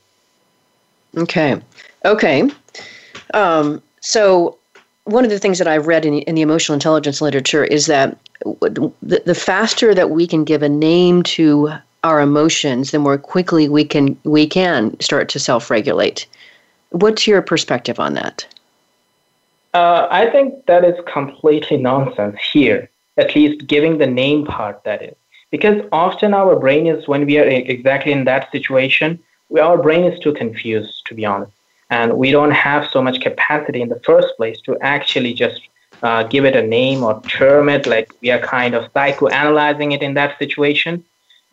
Okay. 1.18 1.60
Okay. 2.06 2.50
Um, 3.34 3.82
so, 4.00 4.56
one 5.04 5.24
of 5.24 5.30
the 5.30 5.38
things 5.38 5.58
that 5.58 5.68
I've 5.68 5.86
read 5.86 6.06
in, 6.06 6.14
in 6.20 6.34
the 6.34 6.40
emotional 6.40 6.72
intelligence 6.72 7.20
literature 7.20 7.62
is 7.62 7.84
that 7.86 8.16
the, 8.62 8.90
the 9.02 9.34
faster 9.34 9.94
that 9.94 10.08
we 10.08 10.26
can 10.26 10.44
give 10.44 10.62
a 10.62 10.68
name 10.68 11.22
to 11.24 11.74
our 12.04 12.22
emotions, 12.22 12.90
the 12.90 12.98
more 12.98 13.18
quickly 13.18 13.68
we 13.68 13.84
can 13.84 14.18
we 14.24 14.46
can 14.46 14.98
start 15.00 15.28
to 15.30 15.38
self 15.38 15.70
regulate. 15.70 16.26
What's 16.94 17.26
your 17.26 17.42
perspective 17.42 17.98
on 17.98 18.14
that? 18.14 18.46
Uh, 19.74 20.06
I 20.10 20.30
think 20.30 20.66
that 20.66 20.84
is 20.84 20.94
completely 21.12 21.76
nonsense 21.76 22.38
here. 22.52 22.88
At 23.16 23.34
least 23.34 23.66
giving 23.66 23.98
the 23.98 24.06
name 24.06 24.44
part, 24.44 24.82
that 24.84 25.02
is 25.02 25.14
because 25.54 25.84
often 25.92 26.34
our 26.34 26.56
brain 26.58 26.84
is 26.88 27.06
when 27.06 27.26
we 27.26 27.38
are 27.38 27.44
exactly 27.44 28.10
in 28.10 28.24
that 28.24 28.50
situation 28.50 29.20
we, 29.50 29.60
our 29.60 29.78
brain 29.80 30.02
is 30.02 30.18
too 30.18 30.32
confused 30.32 31.06
to 31.06 31.14
be 31.14 31.24
honest 31.24 31.52
and 31.90 32.18
we 32.22 32.32
don't 32.32 32.50
have 32.50 32.90
so 32.90 33.00
much 33.00 33.20
capacity 33.20 33.80
in 33.80 33.88
the 33.88 34.00
first 34.00 34.36
place 34.36 34.60
to 34.62 34.76
actually 34.80 35.32
just 35.32 35.60
uh, 36.02 36.24
give 36.24 36.44
it 36.44 36.56
a 36.56 36.66
name 36.66 37.04
or 37.04 37.22
term 37.22 37.68
it 37.68 37.86
like 37.86 38.08
we 38.20 38.32
are 38.32 38.40
kind 38.40 38.74
of 38.74 38.92
psychoanalyzing 38.92 39.94
it 39.94 40.02
in 40.02 40.14
that 40.14 40.36
situation 40.40 41.04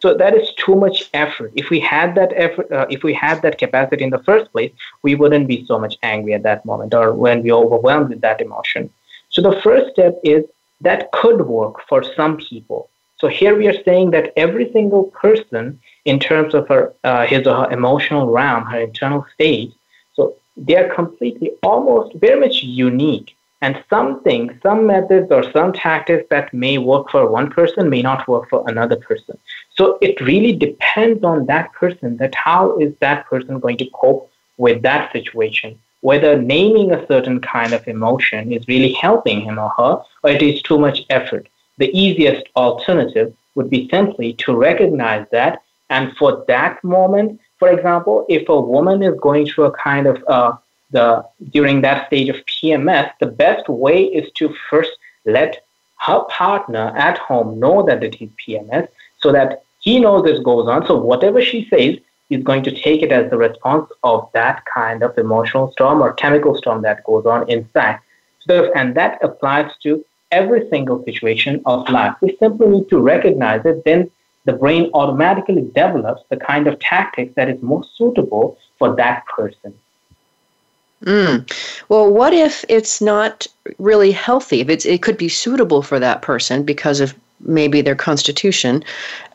so 0.02 0.14
that 0.14 0.34
is 0.36 0.52
too 0.56 0.76
much 0.76 1.10
effort 1.14 1.52
if 1.56 1.70
we 1.70 1.80
had 1.80 2.16
that 2.16 2.32
effort 2.36 2.72
uh, 2.72 2.86
if 2.90 3.04
we 3.04 3.14
had 3.14 3.42
that 3.42 3.58
capacity 3.58 4.04
in 4.04 4.10
the 4.10 4.24
first 4.30 4.52
place 4.52 4.72
we 5.02 5.16
wouldn't 5.16 5.48
be 5.48 5.66
so 5.66 5.80
much 5.80 5.98
angry 6.04 6.34
at 6.34 6.44
that 6.44 6.66
moment 6.66 6.94
or 6.94 7.14
when 7.14 7.44
we 7.44 7.52
are 7.52 7.64
overwhelmed 7.64 8.10
with 8.10 8.22
that 8.22 8.42
emotion 8.42 8.90
so 9.30 9.42
the 9.42 9.60
first 9.62 9.92
step 9.94 10.20
is 10.24 10.44
that 10.82 11.12
could 11.12 11.42
work 11.48 11.76
for 11.88 12.04
some 12.16 12.38
people 12.38 12.90
so 13.22 13.28
here 13.28 13.56
we 13.56 13.68
are 13.68 13.84
saying 13.84 14.10
that 14.12 14.34
every 14.36 14.72
single 14.74 15.04
person, 15.04 15.80
in 16.06 16.20
terms 16.20 16.56
of 16.56 16.68
her, 16.70 16.92
uh, 17.04 17.28
his 17.28 17.46
or 17.46 17.56
her 17.56 17.72
emotional 17.72 18.28
realm, 18.32 18.66
her 18.66 18.80
internal 18.80 19.28
state, 19.36 19.72
so 20.16 20.34
they 20.58 20.76
are 20.76 20.92
completely, 20.92 21.52
almost 21.62 22.16
very 22.16 22.40
much 22.40 22.64
unique. 22.64 23.36
And 23.62 23.84
some 23.92 24.24
things, 24.24 24.54
some 24.64 24.88
methods 24.88 25.32
or 25.32 25.44
some 25.52 25.72
tactics 25.72 26.26
that 26.32 26.52
may 26.52 26.80
work 26.80 27.12
for 27.12 27.30
one 27.30 27.52
person 27.52 27.92
may 27.92 28.02
not 28.02 28.28
work 28.28 28.50
for 28.50 28.68
another 28.68 28.96
person. 28.96 29.38
So 29.78 29.98
it 30.02 30.20
really 30.22 30.54
depends 30.54 31.24
on 31.24 31.46
that 31.46 31.74
person 31.74 32.18
that 32.18 32.36
how 32.36 32.78
is 32.78 32.94
that 33.00 33.26
person 33.26 33.60
going 33.60 33.78
to 33.78 33.90
cope 33.94 34.32
with 34.58 34.82
that 34.84 35.12
situation 35.12 35.80
whether 36.02 36.36
naming 36.42 36.92
a 36.92 37.06
certain 37.06 37.40
kind 37.40 37.74
of 37.74 37.88
emotion 37.88 38.52
is 38.52 38.68
really 38.68 38.92
helping 38.92 39.42
him 39.42 39.60
or 39.60 39.70
her, 39.78 40.02
or 40.24 40.32
it 40.32 40.42
is 40.42 40.60
too 40.64 40.80
much 40.80 41.02
effort 41.12 41.48
the 41.82 41.92
easiest 41.98 42.44
alternative 42.56 43.34
would 43.56 43.70
be 43.70 43.90
simply 43.90 44.34
to 44.34 44.56
recognize 44.56 45.26
that. 45.32 45.64
And 45.90 46.16
for 46.16 46.46
that 46.48 46.84
moment, 46.84 47.42
for 47.60 47.70
example, 47.70 48.26
if 48.30 48.48
a 48.50 48.60
woman 48.60 49.02
is 49.02 49.20
going 49.20 49.48
through 49.48 49.66
a 49.66 49.72
kind 49.72 50.06
of 50.08 50.24
uh, 50.28 50.54
the 50.92 51.26
during 51.50 51.82
that 51.82 52.08
stage 52.08 52.30
of 52.30 52.38
PMS, 52.46 53.12
the 53.20 53.32
best 53.46 53.68
way 53.68 54.04
is 54.06 54.32
to 54.34 54.54
first 54.70 54.92
let 55.26 55.66
her 56.06 56.20
partner 56.26 56.94
at 56.96 57.18
home 57.18 57.60
know 57.60 57.84
that 57.88 58.04
it 58.04 58.22
is 58.22 58.30
PMS, 58.44 58.88
so 59.22 59.32
that 59.32 59.64
he 59.80 60.00
knows 60.00 60.24
this 60.24 60.40
goes 60.40 60.68
on. 60.68 60.86
So 60.88 60.98
whatever 60.98 61.42
she 61.42 61.68
says, 61.70 61.98
he's 62.30 62.44
going 62.44 62.64
to 62.64 62.72
take 62.72 63.02
it 63.02 63.12
as 63.12 63.30
the 63.30 63.38
response 63.38 63.90
of 64.04 64.30
that 64.34 64.64
kind 64.66 65.04
of 65.04 65.18
emotional 65.18 65.72
storm 65.72 66.02
or 66.02 66.14
chemical 66.14 66.56
storm 66.56 66.82
that 66.84 67.04
goes 67.04 67.26
on 67.26 67.50
inside. 67.50 68.00
So, 68.48 68.72
and 68.74 68.96
that 68.96 69.24
applies 69.24 69.72
to 69.84 70.04
every 70.32 70.70
single 70.70 71.04
situation 71.04 71.62
of 71.66 71.88
life. 71.90 72.16
We 72.22 72.38
simply 72.40 72.68
need 72.68 72.90
to 72.90 73.00
recognize 73.00 73.66
it, 73.66 73.84
then 73.84 74.10
the 74.46 74.54
brain 74.54 74.90
automatically 74.94 75.62
develops 75.76 76.24
the 76.30 76.38
kind 76.38 76.68
of 76.68 76.80
tactics 76.80 77.34
that 77.36 77.50
is 77.50 77.62
most 77.62 77.96
suitable 77.98 78.58
for 78.80 78.96
that 78.96 79.26
person. 79.28 79.74
Mm. 81.04 81.52
Well, 81.90 82.12
what 82.12 82.34
if 82.34 82.64
it's 82.70 83.02
not 83.02 83.48
really 83.78 84.12
healthy? 84.12 84.62
If 84.62 84.70
it's, 84.70 84.86
it 84.86 85.02
could 85.02 85.18
be 85.18 85.30
suitable 85.30 85.82
for 85.82 86.00
that 86.00 86.22
person 86.22 86.64
because 86.64 87.00
of 87.00 87.16
maybe 87.44 87.82
their 87.82 87.96
constitution, 87.96 88.84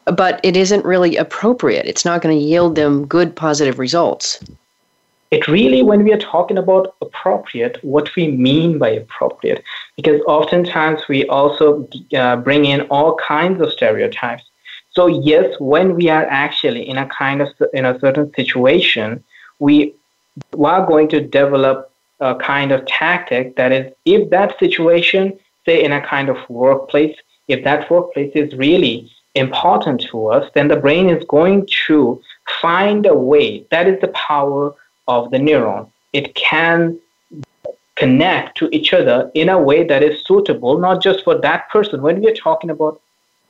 but 0.05 0.41
it 0.43 0.57
isn't 0.57 0.85
really 0.85 1.17
appropriate. 1.17 1.87
It's 1.87 2.05
not 2.05 2.23
going 2.23 2.39
to 2.39 2.45
yield 2.45 2.75
them 2.75 3.07
good 3.07 3.35
positive 3.35 3.79
results 3.79 4.41
it 5.31 5.49
really, 5.49 5.83
when 5.83 6.05
we 6.05 6.13
are 6.13 6.19
talking 6.19 6.57
about 6.57 6.95
appropriate, 7.01 7.83
what 7.83 8.15
we 8.15 8.29
mean 8.29 8.79
by 8.79 8.91
appropriate, 8.91 9.63
because 9.97 10.21
oftentimes 10.27 11.09
we 11.09 11.27
also 11.27 11.89
uh, 12.17 12.37
bring 12.37 12.65
in 12.65 12.83
all 12.83 13.17
kinds 13.17 13.61
of 13.61 13.73
stereotypes. 13.73 14.45
So 14.93 15.09
yes, 15.09 15.59
when 15.59 15.95
we 15.95 16.09
are 16.09 16.25
actually 16.27 16.89
in 16.89 16.97
a 16.97 17.07
kind 17.07 17.43
of 17.43 17.49
in 17.75 17.85
a 17.85 17.99
certain 17.99 18.33
situation, 18.35 19.23
we 19.59 19.95
are 20.59 20.87
going 20.87 21.09
to 21.09 21.21
develop 21.21 21.91
a 22.21 22.35
kind 22.37 22.71
of 22.71 22.87
tactic 22.87 23.57
that 23.57 23.73
is, 23.73 23.93
if 24.05 24.31
that 24.31 24.59
situation, 24.59 25.39
say 25.67 25.83
in 25.83 25.93
a 25.93 26.01
kind 26.01 26.29
of 26.29 26.39
workplace, 26.49 27.17
if 27.49 27.65
that 27.65 27.91
workplace 27.91 28.33
is 28.35 28.53
really 28.55 29.11
important 29.35 30.01
to 30.11 30.29
us, 30.29 30.51
then 30.55 30.69
the 30.69 30.77
brain 30.77 31.11
is 31.11 31.25
going 31.29 31.69
to 31.87 32.21
find 32.61 33.07
a 33.07 33.15
way. 33.15 33.67
That 33.71 33.87
is 33.87 34.01
the 34.01 34.09
power 34.09 34.75
of 35.09 35.31
the 35.31 35.39
neuron. 35.39 35.91
It 36.13 36.35
can 36.35 36.99
connect 37.97 38.57
to 38.59 38.69
each 38.73 38.93
other 38.93 39.31
in 39.35 39.49
a 39.49 39.61
way 39.61 39.85
that 39.85 40.03
is 40.03 40.25
suitable, 40.25 40.79
not 40.79 41.03
just 41.03 41.25
for 41.25 41.39
that 41.41 41.69
person. 41.71 42.03
When 42.03 42.21
we 42.21 42.29
are 42.31 42.35
talking 42.35 42.71
about 42.71 43.01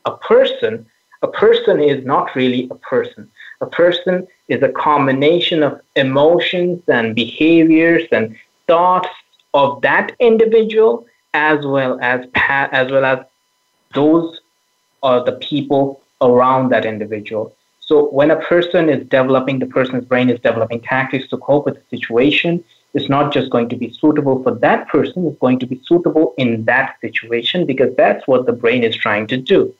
a 0.04 0.16
person, 0.16 0.86
a 1.22 1.28
person 1.28 1.80
is 1.80 2.04
not 2.04 2.34
really 2.34 2.68
a 2.70 2.76
person. 2.76 3.30
A 3.60 3.66
person 3.66 4.26
is 4.48 4.62
a 4.62 4.68
combination 4.68 5.62
of 5.62 5.80
emotions 5.96 6.82
and 6.88 7.14
behaviors 7.14 8.02
and 8.12 8.36
thoughts 8.66 9.08
of 9.54 9.80
that 9.82 10.14
individual 10.20 11.06
as 11.34 11.64
well 11.64 11.98
as 12.00 12.26
as 12.34 12.90
well 12.90 13.04
as 13.04 13.24
those 13.96 14.40
are 15.02 15.24
the 15.24 15.32
people 15.32 16.00
around 16.20 16.70
that 16.70 16.84
individual. 16.84 17.54
So 17.80 18.08
when 18.10 18.30
a 18.30 18.36
person 18.36 18.88
is 18.88 19.06
developing, 19.08 19.58
the 19.58 19.66
person's 19.66 20.04
brain 20.04 20.28
is 20.28 20.40
developing 20.40 20.80
tactics 20.80 21.28
to 21.28 21.36
cope 21.36 21.66
with 21.66 21.76
the 21.76 21.96
situation, 21.96 22.64
it's 22.94 23.08
not 23.08 23.32
just 23.32 23.50
going 23.50 23.68
to 23.68 23.76
be 23.76 23.90
suitable 23.90 24.42
for 24.42 24.54
that 24.54 24.88
person, 24.88 25.26
it's 25.26 25.38
going 25.38 25.58
to 25.60 25.66
be 25.66 25.80
suitable 25.86 26.34
in 26.36 26.64
that 26.64 26.96
situation 27.00 27.66
because 27.66 27.94
that's 27.96 28.26
what 28.26 28.46
the 28.46 28.52
brain 28.52 28.82
is 28.82 28.96
trying 28.96 29.26
to 29.28 29.36
do. 29.36 29.72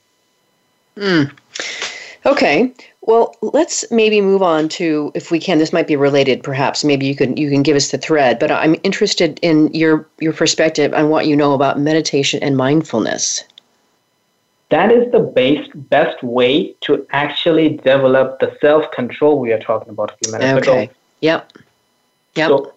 Mm. 0.97 1.33
Okay. 2.27 2.73
Well, 3.03 3.35
let's 3.41 3.89
maybe 3.91 4.21
move 4.21 4.43
on 4.43 4.69
to, 4.81 5.13
if 5.15 5.31
we 5.31 5.39
can, 5.39 5.59
this 5.59 5.73
might 5.73 5.87
be 5.87 5.97
related 5.97 6.43
perhaps. 6.43 6.85
Maybe 6.85 7.07
you 7.07 7.15
can 7.15 7.37
you 7.37 7.49
can 7.49 7.63
give 7.63 7.77
us 7.77 7.91
the 7.93 7.99
thread, 7.99 8.39
but 8.39 8.51
I'm 8.51 8.77
interested 8.83 9.39
in 9.43 9.73
your 9.73 10.07
your 10.21 10.33
perspective 10.33 10.93
on 10.93 11.09
what 11.09 11.27
you 11.27 11.37
know 11.37 11.55
about 11.55 11.79
meditation 11.79 12.43
and 12.43 12.57
mindfulness 12.57 13.45
that 14.71 14.91
is 14.91 15.11
the 15.13 15.21
best 15.21 15.71
best 15.89 16.23
way 16.23 16.75
to 16.83 17.07
actually 17.11 17.77
develop 17.77 18.41
the 18.41 18.57
self 18.61 18.91
control 18.91 19.39
we 19.39 19.53
are 19.53 19.61
talking 19.61 19.91
about 19.91 20.13
a 20.13 20.17
few 20.25 20.33
minutes 20.33 20.69
okay. 20.69 20.85
ago. 20.85 20.93
Yep. 21.21 21.53
Yep. 22.35 22.49
So 22.49 22.73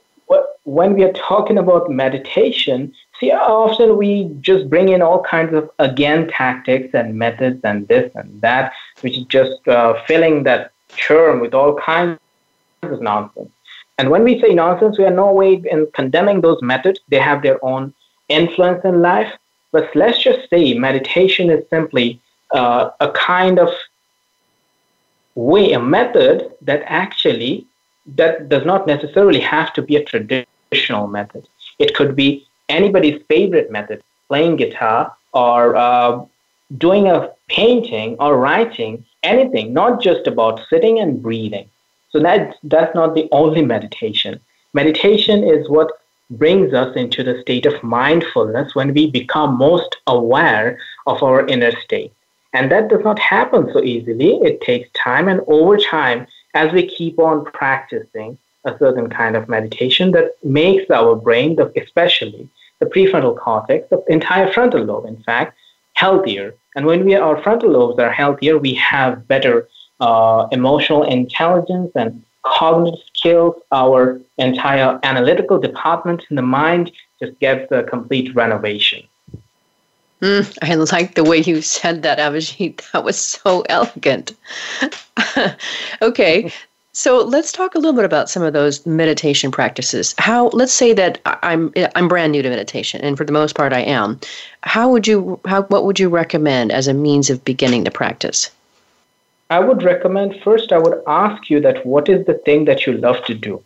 when 0.64 0.94
we 0.94 1.04
are 1.04 1.14
talking 1.14 1.58
about 1.58 1.90
meditation, 1.90 2.94
see 3.20 3.32
often 3.32 3.98
we 3.98 4.26
just 4.40 4.70
bring 4.70 4.90
in 4.90 5.02
all 5.02 5.24
kinds 5.24 5.54
of 5.54 5.70
again 5.80 6.28
tactics 6.28 6.94
and 6.94 7.16
methods 7.16 7.60
and 7.64 7.88
this 7.88 8.12
and 8.16 8.40
that, 8.42 8.74
which 9.02 9.18
is 9.18 9.26
just 9.26 9.68
uh, 9.68 10.02
filling 10.06 10.44
that 10.44 10.72
churn 10.96 11.40
with 11.40 11.54
all 11.54 11.76
kinds 11.76 12.20
of 12.84 13.02
nonsense. 13.02 13.50
And 13.98 14.10
when 14.10 14.24
we 14.24 14.40
say 14.40 14.54
nonsense, 14.54 14.98
we 14.98 15.06
are 15.06 15.12
no 15.12 15.34
way 15.34 15.62
in 15.70 15.88
condemning 15.94 16.42
those 16.42 16.62
methods. 16.62 17.00
They 17.10 17.20
have 17.20 17.42
their 17.42 17.64
own 17.66 17.94
influence 18.30 18.86
in 18.86 19.02
life. 19.02 19.34
But 19.72 19.96
let's 19.96 20.22
just 20.22 20.50
say 20.50 20.74
meditation 20.74 21.50
is 21.50 21.64
simply 21.70 22.20
uh, 22.52 22.90
a 23.00 23.12
kind 23.12 23.60
of 23.60 23.70
way, 25.36 25.74
a 25.74 25.80
method 25.80 26.52
that 26.62 26.84
actually 26.86 27.66
that 28.16 28.50
does 28.50 28.66
not 28.66 28.88
necessarily 28.88 29.40
have 29.40 29.72
to 29.74 29.82
be 29.82 29.96
a 29.96 30.04
traditional 30.04 31.08
method. 31.08 31.48
It 31.78 31.96
could 31.96 32.16
be 32.16 32.48
anybody's 32.68 33.22
favorite 33.28 33.72
method, 33.72 34.02
playing 34.28 34.56
guitar 34.58 35.16
or 35.34 35.76
uh, 35.76 36.26
doing 36.78 37.08
a 37.08 37.32
painting 37.48 38.16
or 38.20 38.38
writing, 38.38 39.06
anything, 39.24 39.74
not 39.74 40.02
just 40.02 40.28
about 40.28 40.62
sitting 40.70 41.00
and 41.00 41.22
breathing. 41.22 41.70
So 42.12 42.20
that 42.20 42.56
that's 42.64 42.96
not 42.96 43.14
the 43.14 43.28
only 43.32 43.64
meditation. 43.64 44.40
Meditation 44.74 45.44
is 45.44 45.70
what 45.70 45.92
brings 46.30 46.74
us 46.74 46.96
into 46.96 47.24
the 47.24 47.42
state 47.42 47.66
of 47.66 47.82
mindfulness 47.84 48.76
when 48.76 48.94
we 48.94 49.10
become 49.10 49.58
most 49.58 49.98
aware 50.08 50.80
of 51.08 51.24
our 51.24 51.46
inner 51.48 51.72
state. 51.82 52.14
And 52.54 52.72
that 52.72 52.90
does 52.90 53.04
not 53.04 53.20
happen 53.20 53.70
so 53.74 53.82
easily. 53.84 54.36
It 54.42 54.62
takes 54.62 54.90
time, 54.94 55.28
and 55.28 55.42
over 55.48 55.78
time, 55.78 56.28
as 56.54 56.72
we 56.72 56.88
keep 56.88 57.20
on 57.20 57.46
practicing 57.46 58.38
a 58.66 58.78
certain 58.78 59.10
kind 59.10 59.36
of 59.36 59.48
meditation, 59.48 60.12
that 60.12 60.36
makes 60.44 60.90
our 60.90 61.16
brain, 61.16 61.58
especially 61.76 62.50
the 62.80 62.86
prefrontal 62.86 63.38
cortex, 63.38 63.88
the 63.90 64.04
entire 64.08 64.52
frontal 64.52 64.84
lobe, 64.84 65.06
in 65.06 65.22
fact, 65.24 65.56
healthier. 65.94 66.56
And 66.76 66.86
when 66.86 67.06
we 67.06 67.16
our 67.16 67.42
frontal 67.42 67.72
lobes 67.72 68.00
are 68.00 68.12
healthier, 68.12 68.58
we 68.58 68.74
have 68.76 69.28
better 69.28 69.68
uh, 70.00 70.48
emotional 70.52 71.04
intelligence 71.04 71.92
and 71.96 72.24
cognitive 72.44 73.09
skills. 73.20 73.56
Our 73.72 74.20
entire 74.38 75.00
analytical 75.04 75.60
department 75.60 76.26
in 76.30 76.36
the 76.36 76.48
mind 76.60 76.92
just 77.22 77.38
gets 77.40 77.72
a 77.72 77.84
complete 77.84 78.34
renovation. 78.36 79.04
Mm, 80.22 80.58
I 80.62 80.76
like 80.76 81.16
the 81.16 81.24
way 81.24 81.38
you 81.38 81.62
said 81.62 82.04
that, 82.04 82.20
Abhijit. 82.20 82.82
That 82.92 83.04
was 83.04 83.18
so 83.18 83.64
elegant. 83.70 84.34
okay, 86.02 86.52
so 86.92 87.20
let's 87.24 87.54
talk 87.54 87.76
a 87.76 87.78
little 87.78 87.94
bit 87.94 88.04
about 88.04 88.30
some 88.30 88.44
of 88.44 88.52
those 88.52 88.86
meditation 88.86 89.52
practices. 89.52 90.14
How 90.18 90.48
let's 90.50 90.74
say 90.74 90.92
that 90.94 91.22
I'm 91.26 91.72
I'm 91.96 92.08
brand 92.10 92.34
new 92.34 92.42
to 92.42 92.50
meditation, 92.50 93.00
and 93.02 93.16
for 93.18 93.24
the 93.24 93.32
most 93.32 93.56
part 93.56 93.72
I 93.72 93.82
am. 93.82 94.20
How 94.64 94.90
would 94.90 95.08
you 95.08 95.40
how 95.46 95.62
what 95.64 95.86
would 95.86 96.00
you 96.00 96.10
recommend 96.10 96.74
as 96.74 96.88
a 96.88 96.94
means 96.94 97.30
of 97.30 97.46
beginning 97.46 97.86
the 97.86 97.92
practice? 97.92 98.52
I 99.50 99.60
would 99.60 99.82
recommend 99.84 100.42
first 100.44 100.72
I 100.72 100.78
would 100.78 101.02
ask 101.08 101.50
you 101.50 101.60
that 101.62 101.86
what 101.86 102.08
is 102.08 102.26
the 102.26 102.36
thing 102.36 102.66
that 102.66 102.86
you 102.86 102.94
love 102.94 103.24
to 103.26 103.34
do? 103.34 103.64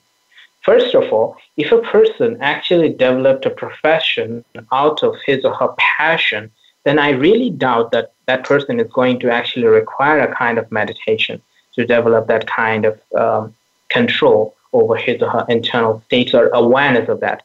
First 0.61 0.95
of 0.95 1.11
all, 1.11 1.35
if 1.57 1.71
a 1.73 1.81
person 1.81 2.37
actually 2.39 2.89
developed 2.89 3.45
a 3.45 3.49
profession 3.49 4.45
out 4.71 5.03
of 5.03 5.15
his 5.25 5.43
or 5.43 5.53
her 5.55 5.73
passion, 5.77 6.51
then 6.85 6.99
I 6.99 7.09
really 7.09 7.49
doubt 7.49 7.91
that 7.91 8.13
that 8.27 8.45
person 8.45 8.79
is 8.79 8.89
going 8.91 9.19
to 9.19 9.31
actually 9.31 9.67
require 9.67 10.21
a 10.21 10.33
kind 10.33 10.57
of 10.57 10.71
meditation 10.71 11.41
to 11.75 11.85
develop 11.85 12.27
that 12.27 12.47
kind 12.47 12.85
of 12.85 13.01
um, 13.13 13.53
control 13.89 14.55
over 14.71 14.95
his 14.95 15.21
or 15.21 15.29
her 15.29 15.45
internal 15.49 16.01
states 16.05 16.33
or 16.33 16.47
awareness 16.53 17.09
of 17.09 17.19
that. 17.19 17.43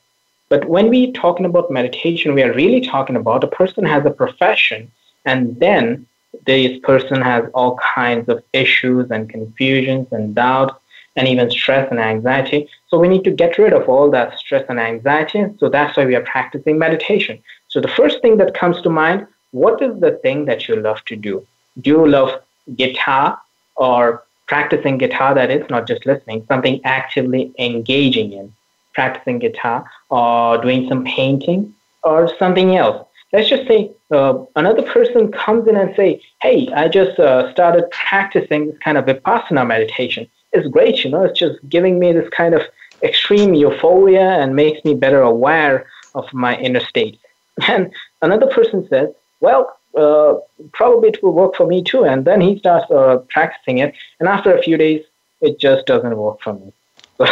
But 0.49 0.67
when 0.67 0.89
we're 0.89 1.13
talking 1.13 1.45
about 1.45 1.71
meditation, 1.71 2.35
we 2.35 2.43
are 2.43 2.55
really 2.55 2.81
talking 2.81 3.17
about 3.17 3.45
a 3.45 3.49
person 3.49 3.85
has 3.85 4.07
a 4.07 4.11
profession 4.11 4.91
and 5.25 5.59
then 5.59 6.07
this 6.47 6.79
person 6.81 7.21
has 7.23 7.45
all 7.55 7.79
kinds 7.95 8.29
of 8.29 8.43
issues 8.53 9.11
and 9.11 9.29
confusions 9.29 10.09
and 10.13 10.35
doubts 10.35 10.75
and 11.17 11.27
even 11.27 11.51
stress 11.51 11.91
and 11.91 11.99
anxiety. 11.99 12.69
So 12.89 12.99
we 12.99 13.09
need 13.09 13.25
to 13.25 13.31
get 13.31 13.59
rid 13.59 13.73
of 13.73 13.89
all 13.89 14.11
that 14.11 14.39
stress 14.39 14.65
and 14.69 14.79
anxiety. 14.79 15.45
So 15.59 15.69
that's 15.69 15.97
why 15.97 16.05
we 16.07 16.15
are 16.15 16.23
practicing 16.23 16.79
meditation. 16.79 17.43
So 17.69 17.81
the 17.81 17.89
first 17.89 18.23
thing 18.23 18.37
that 18.39 18.55
comes 18.55 18.81
to 18.83 18.91
mind, 18.91 19.27
what 19.51 19.83
is 19.83 19.99
the 20.01 20.13
thing 20.23 20.45
that 20.45 20.69
you 20.69 20.77
love 20.77 21.05
to 21.07 21.17
do? 21.17 21.47
Do 21.81 21.91
you 21.91 22.07
love 22.07 22.41
guitar 22.77 23.41
or 23.77 24.25
practicing 24.47 24.99
guitar 24.99 25.35
that 25.35 25.51
is 25.51 25.69
not 25.71 25.87
just 25.87 26.07
listening, 26.07 26.45
something 26.49 26.81
actively 26.85 27.53
engaging 27.59 28.33
in, 28.33 28.53
practicing 28.95 29.39
guitar 29.39 29.89
or 30.11 30.59
doing 30.59 30.89
some 30.89 31.05
painting 31.05 31.75
or 32.03 32.31
something 32.39 32.77
else. 32.77 33.07
Let's 33.33 33.49
just 33.49 33.67
say 33.69 33.91
uh, 34.11 34.45
another 34.57 34.83
person 34.83 35.31
comes 35.31 35.69
in 35.69 35.77
and 35.77 35.95
say, 35.95 36.23
"Hey, 36.41 36.69
I 36.75 36.89
just 36.89 37.19
uh, 37.19 37.53
started 37.53 37.91
practicing 37.91 38.69
this 38.69 38.79
kind 38.79 38.97
of 38.97 39.05
vipassana 39.05 39.67
meditation. 39.67 40.27
It's 40.53 40.67
great, 40.69 41.05
you 41.05 41.11
know. 41.11 41.25
It's 41.25 41.39
just 41.39 41.59
giving 41.69 41.99
me 41.99 42.13
this 42.13 42.29
kind 42.31 42.55
of 42.55 42.63
extreme 43.03 43.53
euphoria 43.55 44.29
and 44.41 44.57
makes 44.57 44.83
me 44.85 44.95
better 44.95 45.21
aware 45.21 45.87
of 46.15 46.33
my 46.33 46.57
inner 46.57 46.81
state." 46.81 47.19
And 47.69 47.93
another 48.23 48.47
person 48.47 48.87
says, 48.89 49.09
"Well, 49.41 49.79
uh, 49.97 50.35
probably 50.73 51.09
it 51.11 51.23
will 51.23 51.33
work 51.33 51.57
for 51.57 51.67
me 51.67 51.83
too. 51.83 52.05
And 52.05 52.25
then 52.25 52.41
he 52.41 52.59
starts 52.59 52.91
uh, 52.91 53.19
practicing 53.31 53.79
it, 53.79 53.95
and 54.21 54.29
after 54.29 54.55
a 54.57 54.63
few 54.63 54.77
days, 54.77 55.05
it 55.41 55.59
just 55.59 55.87
doesn't 55.87 56.17
work 56.17 56.41
for 56.41 56.55
me. 56.55 56.73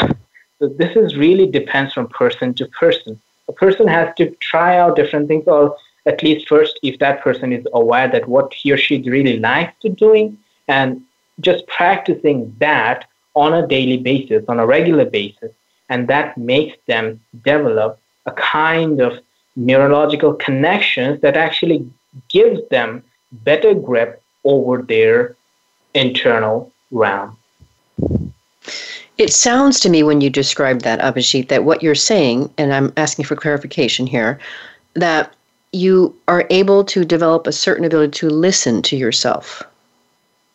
so 0.59 0.69
this 0.69 0.97
is 0.97 1.17
really 1.17 1.47
depends 1.47 1.93
from 1.93 2.09
person 2.09 2.55
to 2.55 2.67
person. 2.67 3.21
A 3.49 3.53
person 3.53 3.87
has 3.87 4.15
to 4.17 4.31
try 4.41 4.79
out 4.79 4.97
different 4.97 5.29
things, 5.29 5.45
or 5.47 5.77
at 6.07 6.23
least 6.23 6.49
first, 6.49 6.79
if 6.83 6.99
that 7.01 7.23
person 7.23 7.53
is 7.53 7.66
aware 7.73 8.09
that 8.09 8.29
what 8.29 8.55
he 8.55 8.73
or 8.73 8.77
she 8.77 9.03
really 9.03 9.38
likes 9.38 9.75
to 9.83 9.88
doing, 9.88 10.38
and 10.69 11.03
just 11.40 11.66
practicing 11.66 12.55
that 12.59 13.07
on 13.35 13.53
a 13.53 13.66
daily 13.66 13.99
basis, 13.99 14.45
on 14.49 14.59
a 14.59 14.66
regular 14.66 15.05
basis, 15.05 15.53
and 15.88 16.09
that 16.09 16.38
makes 16.38 16.77
them 16.87 17.21
develop 17.45 18.01
a 18.25 18.33
kind 18.33 19.01
of 19.01 19.19
neurological 19.57 20.35
connections 20.35 21.21
that 21.21 21.37
actually 21.37 21.88
gives 22.29 22.66
them 22.71 23.03
better 23.33 23.75
grip 23.75 24.23
over 24.45 24.83
their 24.83 25.37
internal 25.95 26.73
realm. 26.90 27.37
It 29.19 29.33
sounds 29.33 29.81
to 29.81 29.88
me 29.88 30.03
when 30.03 30.21
you 30.21 30.29
describe 30.29 30.83
that, 30.83 31.01
Abhijit, 31.01 31.49
that 31.49 31.64
what 31.64 31.83
you're 31.83 31.95
saying, 31.95 32.53
and 32.59 32.75
I'm 32.75 32.92
asking 32.97 33.25
for 33.25 33.35
clarification 33.35 34.07
here, 34.07 34.38
that 34.95 35.35
you 35.77 36.15
are 36.27 36.45
able 36.51 36.85
to 36.85 37.05
develop 37.05 37.47
a 37.47 37.53
certain 37.53 37.85
ability 37.85 38.19
to 38.21 38.31
listen 38.31 38.83
to 38.83 38.97
yourself. 38.97 39.62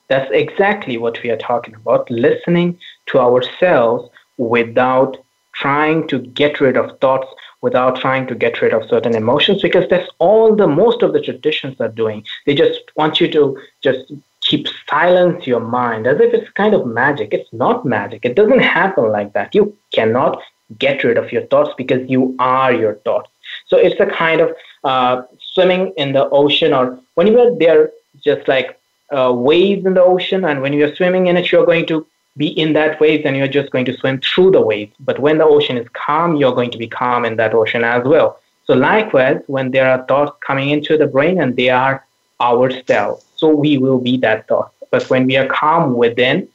That's 0.08 0.30
exactly 0.32 0.98
what 0.98 1.22
we 1.24 1.30
are 1.30 1.38
talking 1.38 1.76
about 1.76 2.10
listening 2.10 2.78
to 3.08 3.20
ourselves 3.20 4.10
without 4.38 5.18
trying 5.54 6.08
to 6.08 6.20
get 6.20 6.60
rid 6.60 6.76
of 6.76 7.00
thoughts 7.00 7.28
without 7.62 7.96
trying 8.00 8.28
to 8.28 8.36
get 8.36 8.62
rid 8.62 8.74
of 8.74 8.90
certain 8.90 9.16
emotions 9.16 9.62
because 9.62 9.88
that's 9.90 10.10
all 10.18 10.56
the 10.56 10.68
most 10.68 11.04
of 11.04 11.14
the 11.14 11.22
traditions 11.22 11.80
are 11.80 11.88
doing. 11.88 12.26
They 12.46 12.56
just 12.56 12.80
want 12.96 13.22
you 13.22 13.32
to 13.32 13.58
just 13.82 14.12
keep 14.42 14.68
silence 14.90 15.46
your 15.46 15.60
mind 15.60 16.08
as 16.08 16.20
if 16.20 16.34
it's 16.34 16.50
kind 16.52 16.74
of 16.74 16.88
magic. 16.88 17.34
It's 17.34 17.54
not 17.54 17.86
magic. 17.86 18.26
It 18.26 18.36
doesn't 18.36 18.60
happen 18.60 19.12
like 19.12 19.34
that. 19.34 19.54
You 19.54 19.78
cannot 19.94 20.42
get 20.80 21.04
rid 21.04 21.18
of 21.18 21.32
your 21.32 21.44
thoughts 21.44 21.72
because 21.78 22.10
you 22.10 22.36
are 22.40 22.74
your 22.74 22.96
thoughts 23.06 23.30
so 23.72 23.78
it's 23.78 24.00
a 24.00 24.06
kind 24.06 24.42
of 24.46 24.50
uh, 24.84 25.16
swimming 25.54 25.94
in 26.04 26.14
the 26.18 26.26
ocean 26.30 26.74
or 26.74 26.86
when 27.16 27.28
you 27.28 27.40
are 27.40 27.54
there 27.64 27.92
just 28.30 28.48
like 28.54 28.70
uh, 29.18 29.32
waves 29.50 29.86
in 29.86 29.94
the 30.00 30.04
ocean 30.04 30.46
and 30.46 30.62
when 30.62 30.74
you're 30.74 30.96
swimming 30.96 31.28
in 31.28 31.38
it 31.38 31.52
you're 31.52 31.70
going 31.74 31.88
to 31.94 32.06
be 32.38 32.48
in 32.48 32.74
that 32.74 33.00
wave, 33.00 33.26
and 33.26 33.36
you're 33.36 33.48
just 33.48 33.72
going 33.72 33.86
to 33.86 33.98
swim 33.98 34.20
through 34.22 34.52
the 34.52 34.62
waves. 34.62 34.94
But 35.00 35.20
when 35.20 35.38
the 35.38 35.46
ocean 35.46 35.78
is 35.78 35.88
calm, 35.94 36.36
you're 36.38 36.56
going 36.56 36.72
to 36.72 36.78
be 36.78 36.88
calm 36.88 37.26
in 37.26 37.36
that 37.38 37.54
ocean 37.54 37.84
as 37.84 38.04
well. 38.06 38.40
So 38.66 38.74
likewise, 38.74 39.42
when 39.48 39.72
there 39.72 39.90
are 39.90 40.06
thoughts 40.06 40.32
coming 40.46 40.70
into 40.70 40.98
the 40.98 41.08
brain 41.08 41.42
and 41.42 41.56
they 41.56 41.70
are 41.70 42.06
ourselves, 42.40 43.26
so 43.36 43.50
we 43.50 43.78
will 43.78 44.00
be 44.00 44.18
that 44.18 44.48
thought. 44.48 44.72
But 44.92 45.10
when 45.10 45.26
we 45.26 45.36
are 45.38 45.48
calm 45.48 45.96
within, 45.96 46.48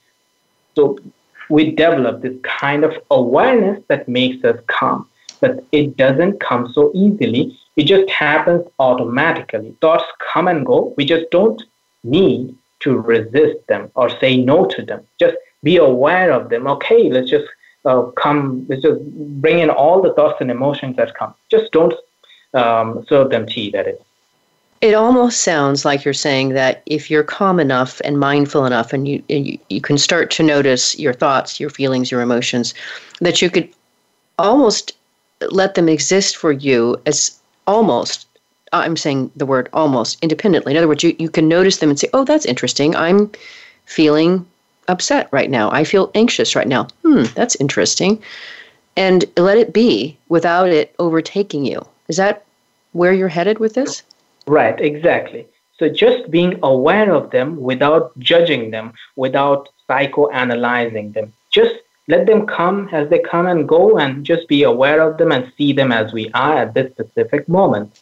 so 0.75 0.99
we 1.51 1.73
develop 1.73 2.23
this 2.23 2.37
kind 2.43 2.85
of 2.85 2.97
awareness 3.11 3.83
that 3.89 4.09
makes 4.09 4.45
us 4.45 4.59
calm. 4.67 5.09
But 5.47 5.65
it 5.71 5.97
doesn't 5.97 6.41
come 6.41 6.73
so 6.73 6.91
easily. 6.95 7.57
It 7.77 7.85
just 7.85 8.11
happens 8.11 8.67
automatically. 8.81 9.77
Thoughts 9.81 10.05
come 10.33 10.49
and 10.49 10.67
go. 10.67 10.93
We 10.97 11.05
just 11.05 11.31
don't 11.31 11.63
need 12.03 12.57
to 12.81 12.99
resist 12.99 13.65
them 13.69 13.91
or 13.95 14.09
say 14.19 14.37
no 14.37 14.67
to 14.67 14.83
them. 14.83 15.07
Just 15.21 15.37
be 15.63 15.77
aware 15.77 16.33
of 16.33 16.49
them. 16.49 16.67
Okay, 16.67 17.11
let's 17.11 17.31
just 17.31 17.47
uh, 17.85 18.03
come, 18.23 18.67
let's 18.69 18.83
just 18.83 19.01
bring 19.41 19.61
in 19.61 19.71
all 19.71 20.03
the 20.03 20.13
thoughts 20.15 20.41
and 20.41 20.51
emotions 20.51 20.97
that 20.97 21.15
come. 21.15 21.33
Just 21.49 21.71
don't 21.71 21.95
um, 22.55 23.07
serve 23.09 23.31
them 23.31 23.47
tea, 23.47 23.71
that 23.71 23.87
is. 23.87 23.99
It 24.81 24.95
almost 24.95 25.45
sounds 25.45 25.85
like 25.85 26.05
you're 26.05 26.13
saying 26.13 26.51
that 26.51 26.83
if 26.87 27.09
you're 27.11 27.23
calm 27.23 27.61
enough 27.61 28.01
and 28.05 28.19
mindful 28.19 28.67
enough 28.67 28.93
and 28.93 29.07
you, 29.07 29.23
and 29.31 29.47
you, 29.47 29.59
you 29.71 29.81
can 29.81 29.97
start 29.97 30.31
to 30.33 30.43
notice 30.43 30.99
your 30.99 31.15
thoughts, 31.15 31.61
your 31.61 31.71
feelings, 31.71 32.11
your 32.11 32.21
emotions, 32.21 32.75
that 33.21 33.41
you 33.41 33.49
could 33.49 33.73
almost 34.39 34.96
let 35.51 35.75
them 35.75 35.89
exist 35.89 36.37
for 36.37 36.53
you 36.53 36.97
as 37.07 37.39
almost 37.67 38.27
I'm 38.73 38.97
saying 38.97 39.31
the 39.37 39.47
word 39.47 39.69
almost 39.73 40.23
independently. 40.23 40.73
In 40.73 40.77
other 40.77 40.89
words, 40.89 41.03
you, 41.03 41.15
you 41.19 41.31
can 41.31 41.49
notice 41.49 41.79
them 41.79 41.91
and 41.91 41.99
say, 41.99 42.09
oh, 42.13 42.25
that's 42.25 42.45
interesting. 42.45 42.97
I'm 42.97 43.31
feeling 43.85 44.45
upset 44.89 45.29
right 45.33 45.51
now. 45.51 45.71
I 45.71 45.85
feel 45.85 46.11
anxious 46.15 46.57
right 46.57 46.69
now. 46.69 46.89
Hmm, 47.03 47.25
that's 47.35 47.57
interesting. 47.57 48.23
And 48.97 49.25
let 49.37 49.59
it 49.59 49.73
be 49.73 50.17
without 50.29 50.69
it 50.69 50.95
overtaking 50.99 51.65
you. 51.65 51.87
Is 52.09 52.17
that 52.17 52.45
where 52.93 53.13
you're 53.13 53.29
headed 53.29 53.59
with 53.59 53.75
this? 53.75 54.03
Right, 54.47 54.79
exactly. 54.81 55.47
So 55.79 55.89
just 55.89 56.31
being 56.31 56.59
aware 56.63 57.13
of 57.13 57.31
them 57.31 57.61
without 57.61 58.19
judging 58.19 58.71
them, 58.71 58.95
without 59.17 59.69
psychoanalyzing 59.89 61.13
them. 61.13 61.33
Just 61.51 61.75
let 62.09 62.27
them 62.27 62.47
come 62.47 62.89
as 62.93 63.09
they 63.09 63.19
come 63.19 63.47
and 63.47 63.69
go 63.69 63.99
and 63.99 64.25
just 64.25 64.47
be 64.49 64.63
aware 64.63 65.01
of 65.01 65.19
them 65.19 65.33
and 65.33 65.53
see 65.57 65.73
them 65.73 65.93
as 65.93 66.13
we 66.13 66.31
are 66.35 66.59
at 66.59 66.75
this 66.75 66.93
specific 66.93 67.49
moment. 67.49 68.01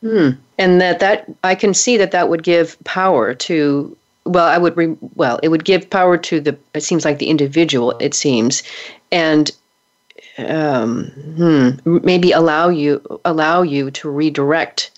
Hmm. 0.00 0.30
And 0.58 0.80
that 0.80 1.00
that 1.00 1.32
I 1.42 1.54
can 1.54 1.74
see 1.74 1.96
that 1.96 2.10
that 2.10 2.28
would 2.28 2.42
give 2.42 2.82
power 2.84 3.34
to 3.34 3.96
well, 4.26 4.46
I 4.46 4.56
would 4.56 4.76
re, 4.76 4.96
well, 5.14 5.38
it 5.42 5.48
would 5.48 5.64
give 5.64 5.88
power 5.88 6.16
to 6.18 6.40
the 6.40 6.56
it 6.74 6.82
seems 6.82 7.04
like 7.04 7.18
the 7.18 7.28
individual 7.28 7.92
it 8.00 8.14
seems 8.14 8.62
and 9.12 9.50
um, 10.38 11.04
hmm, 11.36 11.98
maybe 12.04 12.32
allow 12.32 12.68
you 12.68 13.20
allow 13.24 13.62
you 13.62 13.90
to 13.92 14.10
redirect 14.10 14.90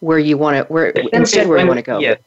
where 0.00 0.18
you 0.18 0.38
want 0.38 0.56
to 0.56 0.72
where 0.72 0.90
instead 1.12 1.48
where 1.48 1.58
you 1.58 1.66
want 1.66 1.78
to 1.78 1.82
go. 1.82 1.98
Yes. 1.98 2.20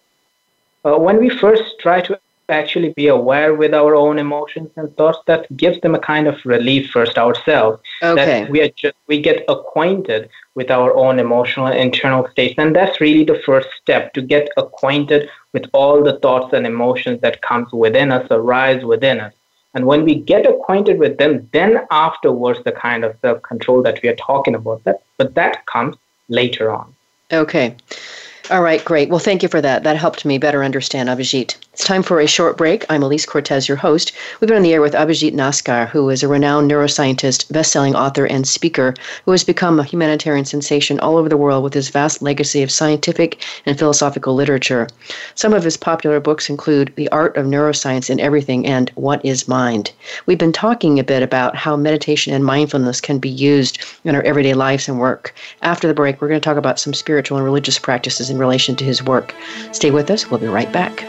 Uh, 0.84 0.98
when 0.98 1.18
we 1.18 1.30
first 1.30 1.80
try 1.80 2.02
to 2.02 2.20
actually 2.50 2.94
be 2.94 3.08
aware 3.08 3.54
with 3.54 3.74
our 3.74 3.96
own 3.96 4.20
emotions 4.20 4.70
and 4.76 4.96
thoughts, 4.98 5.20
that 5.28 5.56
gives 5.56 5.80
them 5.82 5.96
a 5.96 6.00
kind 6.00 6.28
of 6.28 6.44
relief 6.46 6.90
first 6.90 7.18
ourselves. 7.18 7.82
Okay. 8.02 8.42
That 8.42 8.50
we 8.50 8.62
are 8.62 8.70
just 8.70 8.96
we 9.08 9.22
get 9.22 9.44
acquainted 9.48 10.30
with 10.56 10.72
our 10.72 10.96
own 10.96 11.20
emotional 11.20 11.68
and 11.68 11.78
internal 11.78 12.28
states, 12.30 12.56
and 12.58 12.76
that's 12.76 13.00
really 13.02 13.24
the 13.24 13.42
first 13.46 13.70
step 13.82 14.14
to 14.14 14.22
get 14.22 14.50
acquainted 14.58 15.30
with 15.54 15.66
all 15.74 16.04
the 16.04 16.20
thoughts 16.20 16.54
and 16.54 16.66
emotions 16.66 17.22
that 17.22 17.42
comes 17.42 17.72
within 17.72 18.12
us, 18.12 18.28
arise 18.32 18.84
within 18.84 19.20
us. 19.20 19.34
And 19.74 19.86
when 19.86 20.04
we 20.04 20.16
get 20.16 20.50
acquainted 20.50 20.98
with 20.98 21.18
them, 21.18 21.48
then 21.54 21.86
afterwards 21.92 22.60
the 22.64 22.72
kind 22.72 23.06
of 23.06 23.16
self 23.22 23.42
control 23.44 23.84
that 23.84 24.02
we 24.02 24.10
are 24.10 24.16
talking 24.16 24.56
about 24.56 24.84
that, 24.86 25.04
but 25.18 25.36
that 25.36 25.66
comes 25.68 25.96
later 26.30 26.72
on. 26.72 26.94
Okay. 27.32 27.76
All 28.50 28.62
right, 28.62 28.84
great. 28.86 29.10
Well, 29.10 29.20
thank 29.20 29.44
you 29.44 29.50
for 29.50 29.60
that. 29.60 29.84
That 29.84 29.98
helped 29.98 30.24
me 30.24 30.38
better 30.38 30.64
understand 30.64 31.10
Abhijit. 31.10 31.58
It's 31.74 31.84
time 31.84 32.02
for 32.02 32.22
a 32.22 32.28
short 32.28 32.58
break. 32.58 32.86
I'm 32.90 33.04
Elise 33.04 33.26
Cortez, 33.26 33.68
your 33.68 33.78
host. 33.78 34.14
We've 34.40 34.48
been 34.48 34.58
on 34.58 34.64
the 34.64 34.74
air 34.74 34.82
with 34.82 34.94
Abhijit 34.94 35.34
Naskar, 35.34 35.88
who 35.90 36.10
is 36.10 36.24
a 36.24 36.28
renowned 36.28 36.72
neuroscientist, 36.72 37.52
best-selling 37.52 37.94
author, 37.94 38.26
and 38.26 38.48
speaker 38.48 38.96
who 39.26 39.32
has 39.32 39.44
become 39.44 39.80
a 39.80 39.84
humanitarian 39.84 40.46
sensation 40.46 41.00
all 41.02 41.18
over 41.18 41.30
the 41.30 41.38
world 41.38 41.64
with 41.64 41.74
his 41.74 41.90
vast 41.90 42.22
legacy 42.22 42.64
of 42.64 42.72
scientific 42.72 43.44
and 43.66 43.78
philosophical 43.78 44.34
literature. 44.34 44.88
Some 45.36 45.54
of 45.54 45.64
his 45.64 45.78
popular 45.78 46.20
books 46.20 46.50
include 46.50 46.94
The 46.96 47.10
Art 47.10 47.36
of 47.38 47.46
Neuroscience 47.46 48.10
in 48.10 48.20
Everything 48.20 48.66
and 48.66 48.90
What 48.96 49.24
is 49.24 49.48
Mind. 49.48 49.92
We've 50.26 50.40
been 50.40 50.54
talking 50.54 50.98
a 50.98 51.04
bit 51.04 51.22
about 51.22 51.56
how 51.56 51.76
meditation 51.76 52.34
and 52.34 52.46
mindfulness 52.46 53.02
can 53.02 53.20
be 53.20 53.30
used 53.30 53.78
in 54.04 54.16
our 54.16 54.24
everyday 54.24 54.54
lives 54.56 54.88
and 54.88 55.00
work. 55.00 55.36
After 55.62 55.88
the 55.88 55.94
break, 55.94 56.22
we're 56.22 56.30
going 56.30 56.42
to 56.42 56.46
talk 56.46 56.58
about 56.58 56.80
some 56.80 56.96
spiritual 56.96 57.38
and 57.38 57.46
religious 57.46 57.78
practices 57.78 58.32
in 58.38 58.40
relation 58.40 58.76
to 58.78 58.86
his 58.86 59.04
work. 59.04 59.36
Stay 59.72 59.92
with 59.92 60.10
us. 60.12 60.30
We'll 60.30 60.40
be 60.40 60.48
right 60.48 60.72
back. 60.72 61.04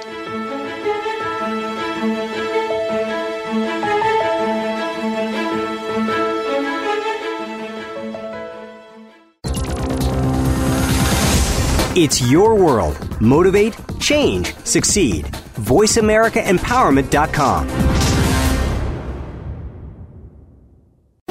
It's 12.00 12.30
your 12.30 12.54
world. 12.54 12.96
Motivate, 13.20 13.74
change, 13.98 14.54
succeed. 14.58 15.24
VoiceAmericaEmpowerment.com. 15.56 17.97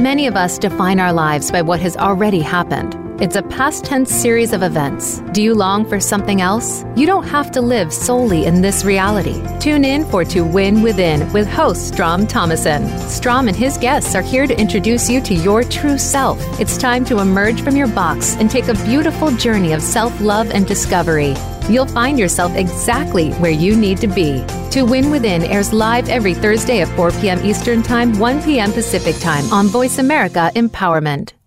Many 0.00 0.26
of 0.26 0.34
us 0.34 0.58
define 0.58 0.98
our 0.98 1.12
lives 1.12 1.50
by 1.50 1.60
what 1.60 1.78
has 1.80 1.94
already 1.94 2.40
happened. 2.40 2.96
It's 3.20 3.36
a 3.36 3.42
past 3.42 3.84
tense 3.84 4.10
series 4.10 4.54
of 4.54 4.62
events. 4.62 5.20
Do 5.32 5.42
you 5.42 5.52
long 5.54 5.84
for 5.84 6.00
something 6.00 6.40
else? 6.40 6.86
You 6.96 7.04
don't 7.04 7.28
have 7.28 7.50
to 7.50 7.60
live 7.60 7.92
solely 7.92 8.46
in 8.46 8.62
this 8.62 8.82
reality. 8.82 9.42
Tune 9.58 9.84
in 9.84 10.06
for 10.06 10.24
To 10.24 10.40
Win 10.40 10.80
Within 10.80 11.30
with 11.34 11.46
host 11.46 11.88
Strom 11.88 12.26
Thomason. 12.26 12.88
Strom 13.10 13.46
and 13.46 13.54
his 13.54 13.76
guests 13.76 14.14
are 14.14 14.22
here 14.22 14.46
to 14.46 14.58
introduce 14.58 15.10
you 15.10 15.20
to 15.20 15.34
your 15.34 15.64
true 15.64 15.98
self. 15.98 16.38
It's 16.58 16.78
time 16.78 17.04
to 17.04 17.18
emerge 17.18 17.60
from 17.60 17.76
your 17.76 17.88
box 17.88 18.36
and 18.36 18.50
take 18.50 18.68
a 18.68 18.84
beautiful 18.86 19.30
journey 19.32 19.74
of 19.74 19.82
self 19.82 20.18
love 20.22 20.50
and 20.50 20.66
discovery. 20.66 21.34
You'll 21.70 21.86
find 21.86 22.18
yourself 22.18 22.54
exactly 22.56 23.30
where 23.34 23.50
you 23.50 23.76
need 23.76 23.98
to 23.98 24.08
be. 24.08 24.44
To 24.72 24.82
Win 24.82 25.10
Within 25.10 25.44
airs 25.44 25.72
live 25.72 26.08
every 26.08 26.34
Thursday 26.34 26.80
at 26.82 26.88
4 26.96 27.12
p.m. 27.12 27.44
Eastern 27.44 27.82
Time, 27.82 28.18
1 28.18 28.42
p.m. 28.42 28.72
Pacific 28.72 29.16
Time 29.20 29.50
on 29.52 29.66
Voice 29.68 29.98
America 29.98 30.50
Empowerment. 30.54 31.39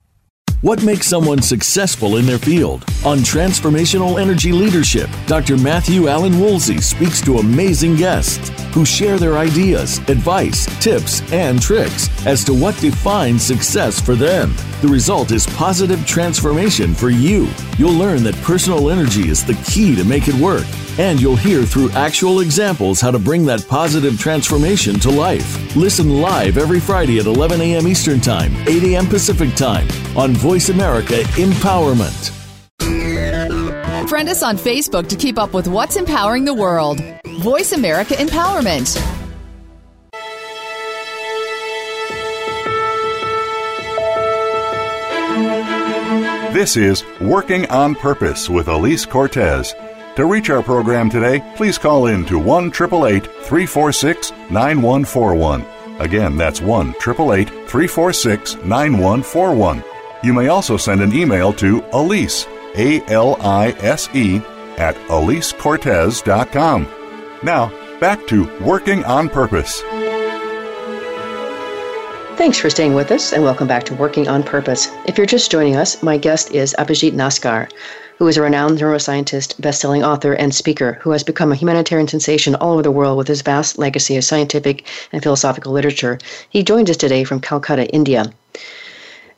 What 0.64 0.82
makes 0.82 1.08
someone 1.08 1.42
successful 1.42 2.16
in 2.16 2.26
their 2.26 2.38
field? 2.38 2.86
On 3.04 3.18
Transformational 3.18 4.22
Energy 4.22 4.54
Leadership, 4.54 5.10
Dr. 5.28 5.58
Matthew 5.58 6.08
Allen 6.08 6.40
Woolsey 6.40 6.80
speaks 6.80 7.20
to 7.24 7.40
amazing 7.40 7.98
guests 7.98 8.50
who 8.74 8.86
share 8.86 9.20
their 9.20 9.38
ideas, 9.38 9.98
advice, 10.08 10.66
tips, 10.82 11.22
and 11.34 11.62
tricks 11.62 12.08
as 12.26 12.46
to 12.46 12.54
what 12.54 12.80
defines 12.80 13.44
success 13.44 14.00
for 14.00 14.16
them. 14.16 14.56
The 14.82 14.88
result 14.88 15.34
is 15.34 15.46
positive 15.48 16.08
transformation 16.08 16.96
for 16.96 17.10
you. 17.10 17.50
You'll 17.78 17.92
learn 17.92 18.24
that 18.24 18.36
personal 18.36 18.90
energy 18.90 19.28
is 19.28 19.44
the 19.44 19.62
key 19.66 19.98
to 19.98 20.06
make 20.06 20.30
it 20.30 20.36
work 20.36 20.66
and 20.98 21.20
you'll 21.22 21.36
hear 21.36 21.64
through 21.64 21.90
actual 21.92 22.42
examples 22.42 23.02
how 23.02 23.12
to 23.12 23.20
bring 23.20 23.46
that 23.46 23.68
positive 23.68 24.20
transformation 24.20 25.00
to 25.00 25.10
life. 25.10 25.76
Listen 25.76 26.22
live 26.22 26.58
every 26.58 26.80
Friday 26.80 27.20
at 27.20 27.26
11 27.26 27.62
a.m. 27.62 27.88
Eastern 27.88 28.20
Time, 28.20 28.56
8 28.68 28.84
a.m. 28.84 29.08
Pacific 29.08 29.54
Time 29.56 29.88
on 30.18 30.34
Voice 30.34 30.70
America 30.70 31.24
Empowerment. 31.36 32.32
Friend 34.10 34.30
us 34.30 34.44
on 34.44 34.58
Facebook 34.58 35.08
to 35.10 35.16
keep 35.16 35.38
up 35.40 35.54
with 35.54 35.68
what's 35.68 35.96
empowering 35.96 36.46
the 36.46 36.54
world. 36.54 37.02
Voice 37.40 37.72
America 37.72 38.14
Empowerment. 38.14 39.00
This 46.54 46.78
is 46.78 47.04
Working 47.20 47.68
on 47.72 47.96
Purpose 47.96 48.48
with 48.48 48.68
Elise 48.68 49.08
Cortez. 49.08 49.74
To 50.16 50.26
reach 50.28 50.52
our 50.52 50.62
program 50.62 51.10
today, 51.10 51.44
please 51.56 51.80
call 51.80 52.06
in 52.06 52.24
to 52.26 52.38
1 52.38 52.70
346 52.70 54.32
9141. 54.52 55.66
Again, 56.00 56.38
that's 56.38 56.62
1 56.62 56.94
346 56.94 58.56
9141. 58.58 59.84
You 60.24 60.34
may 60.34 60.50
also 60.50 60.78
send 60.78 61.02
an 61.02 61.14
email 61.14 61.52
to 61.54 61.84
Elise, 61.94 62.46
A 62.76 63.02
L 63.08 63.38
I 63.42 63.72
S 63.80 64.08
E, 64.14 64.38
at 64.78 64.96
EliseCortez.com. 65.08 66.88
Now, 67.42 68.00
back 68.00 68.28
to 68.28 68.60
Working 68.60 69.04
on 69.06 69.30
Purpose. 69.30 69.82
Thanks 72.38 72.60
for 72.60 72.70
staying 72.70 72.94
with 72.94 73.12
us 73.12 73.34
and 73.34 73.44
welcome 73.44 73.68
back 73.68 73.84
to 73.86 73.96
Working 73.96 74.28
on 74.28 74.44
Purpose. 74.44 74.90
If 75.08 75.18
you're 75.18 75.26
just 75.26 75.50
joining 75.50 75.76
us, 75.76 76.04
my 76.04 76.18
guest 76.18 76.52
is 76.52 76.76
Abhijit 76.78 77.14
Naskar, 77.14 77.72
who 78.24 78.30
is 78.30 78.38
a 78.38 78.42
renowned 78.42 78.80
neuroscientist, 78.80 79.60
best-selling 79.60 80.02
author, 80.02 80.32
and 80.32 80.56
speaker 80.56 80.94
who 81.02 81.12
has 81.12 81.24
become 81.24 81.52
a 81.52 81.56
humanitarian 81.56 82.08
sensation 82.08 82.56
all 82.56 82.72
over 82.72 82.82
the 82.82 82.90
world 82.90 83.18
with 83.18 83.28
his 83.28 83.42
vast 83.42 83.78
legacy 83.78 84.16
of 84.16 84.24
scientific 84.24 84.86
and 85.12 85.22
philosophical 85.22 85.74
literature. 85.74 86.18
He 86.50 86.64
joins 86.64 86.90
us 86.90 86.96
today 86.96 87.26
from 87.26 87.42
Calcutta, 87.42 87.86
India. 87.88 88.32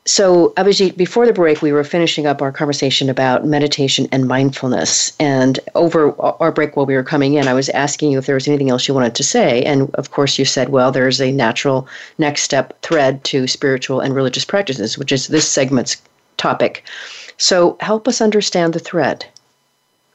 So, 0.06 0.54
Abhijit, 0.56 0.98
before 0.98 1.26
the 1.26 1.34
break, 1.34 1.64
we 1.64 1.72
were 1.72 1.84
finishing 1.84 2.28
up 2.28 2.44
our 2.44 2.52
conversation 2.52 3.10
about 3.10 3.44
meditation 3.44 4.08
and 4.12 4.28
mindfulness. 4.28 5.14
And 5.20 5.60
over 5.74 6.14
our 6.22 6.52
break, 6.52 6.76
while 6.76 6.86
we 6.86 6.94
were 6.94 7.02
coming 7.02 7.34
in, 7.34 7.48
I 7.48 7.56
was 7.56 7.70
asking 7.70 8.12
you 8.12 8.20
if 8.20 8.28
there 8.28 8.36
was 8.36 8.48
anything 8.48 8.70
else 8.70 8.88
you 8.88 8.94
wanted 8.94 9.16
to 9.16 9.24
say. 9.24 9.64
And 9.64 9.90
of 9.96 10.12
course, 10.12 10.38
you 10.38 10.46
said, 10.46 10.70
well, 10.70 10.92
there's 10.92 11.20
a 11.20 11.32
natural 11.32 11.88
next 12.20 12.44
step 12.44 12.80
thread 12.84 13.24
to 13.24 13.48
spiritual 13.48 14.00
and 14.00 14.14
religious 14.14 14.46
practices, 14.46 14.96
which 14.96 15.12
is 15.12 15.26
this 15.30 15.50
segment's 15.50 16.00
topic. 16.38 16.84
So, 17.38 17.78
help 17.80 18.08
us 18.08 18.22
understand 18.22 18.74
the 18.74 18.80
thread. 18.80 19.26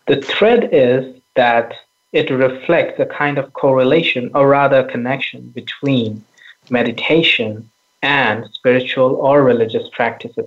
The 0.07 0.23
thread 0.23 0.71
is 0.73 1.15
that 1.37 1.75
it 2.13 2.31
reflects 2.31 2.99
a 2.99 3.07
kind 3.07 3.39
of 3.39 3.53
correlation 3.53 4.31
or 4.35 4.49
rather 4.49 4.83
connection 4.85 5.51
between 5.51 6.25
meditation 6.71 7.71
and 8.03 8.49
spiritual 8.53 9.17
or 9.17 9.43
religious 9.43 9.89
practices. 9.93 10.47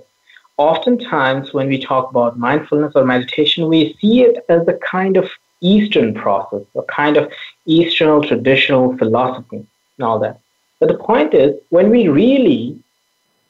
Oftentimes, 0.57 1.53
when 1.53 1.67
we 1.67 1.79
talk 1.79 2.09
about 2.09 2.37
mindfulness 2.37 2.93
or 2.95 3.05
meditation, 3.05 3.67
we 3.67 3.95
see 3.99 4.21
it 4.21 4.43
as 4.49 4.67
a 4.67 4.73
kind 4.73 5.17
of 5.17 5.29
Eastern 5.61 6.13
process, 6.13 6.63
a 6.75 6.83
kind 6.83 7.17
of 7.17 7.31
Eastern 7.65 8.21
traditional 8.21 8.97
philosophy, 8.97 9.65
and 9.97 10.05
all 10.05 10.19
that. 10.19 10.39
But 10.79 10.89
the 10.89 10.97
point 10.97 11.33
is, 11.33 11.55
when 11.69 11.89
we 11.89 12.07
really 12.07 12.82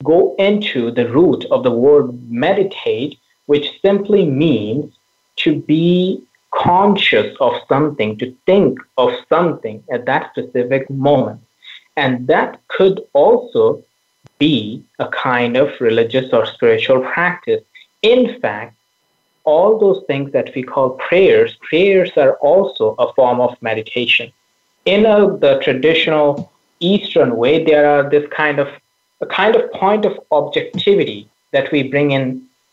go 0.04 0.36
into 0.38 0.92
the 0.92 1.08
root 1.10 1.46
of 1.52 1.64
the 1.64 1.72
word 1.72 2.08
meditate, 2.30 3.18
which 3.46 3.80
simply 3.82 4.26
means 4.26 4.94
to 5.38 5.60
be 5.62 6.22
conscious 6.52 7.36
of 7.40 7.54
something, 7.68 8.18
to 8.18 8.36
think 8.46 8.80
of 8.98 9.12
something 9.28 9.84
at 9.92 10.06
that 10.06 10.30
specific 10.32 10.90
moment. 10.90 11.42
And 11.98 12.28
that 12.28 12.60
could 12.68 13.02
also 13.14 13.84
be 14.40 14.84
a 15.00 15.08
kind 15.08 15.58
of 15.58 15.70
religious 15.80 16.32
or 16.34 16.46
spiritual 16.46 17.02
practice. 17.02 17.64
In 18.02 18.40
fact, 18.40 18.76
all 19.46 19.78
those 19.78 20.04
things 20.08 20.32
that 20.32 20.54
we 20.56 20.64
call 20.64 20.92
prayers, 20.92 21.58
prayers 21.62 22.12
are 22.16 22.36
also 22.36 22.96
a 23.00 23.12
form 23.14 23.42
of 23.42 23.62
meditation. 23.62 24.32
In 24.86 25.06
a, 25.06 25.38
the 25.38 25.60
traditional 25.64 26.52
Eastern 26.80 27.36
way, 27.38 27.64
there 27.64 27.86
are 27.90 28.10
this 28.10 28.28
kind 28.32 28.60
of 28.60 28.68
a 29.24 29.26
kind 29.26 29.56
of 29.56 29.72
point 29.72 30.04
of 30.10 30.14
objectivity 30.32 31.28
that 31.52 31.72
we 31.72 31.80
bring 31.94 32.12
in 32.12 32.26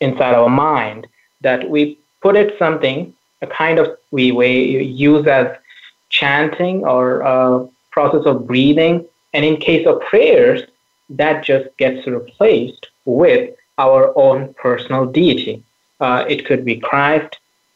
inside 0.05 0.35
our 0.41 0.49
mind 0.49 1.07
that 1.41 1.69
we 1.69 1.97
put 2.21 2.35
it 2.35 2.57
something 2.59 3.13
a 3.41 3.47
kind 3.47 3.79
of 3.79 3.85
we, 4.11 4.31
we 4.31 4.51
use 4.83 5.25
as 5.27 5.47
chanting 6.09 6.77
or 6.93 7.21
a 7.21 7.67
process 7.91 8.25
of 8.25 8.45
breathing 8.45 8.95
and 9.33 9.43
in 9.45 9.55
case 9.57 9.85
of 9.87 10.01
prayers 10.01 10.61
that 11.09 11.43
just 11.43 11.65
gets 11.77 12.05
replaced 12.07 12.87
with 13.05 13.43
our 13.77 14.01
own 14.17 14.53
personal 14.65 15.05
deity. 15.05 15.63
Uh, 15.99 16.25
it 16.27 16.45
could 16.45 16.63
be 16.65 16.77
christ 16.79 17.31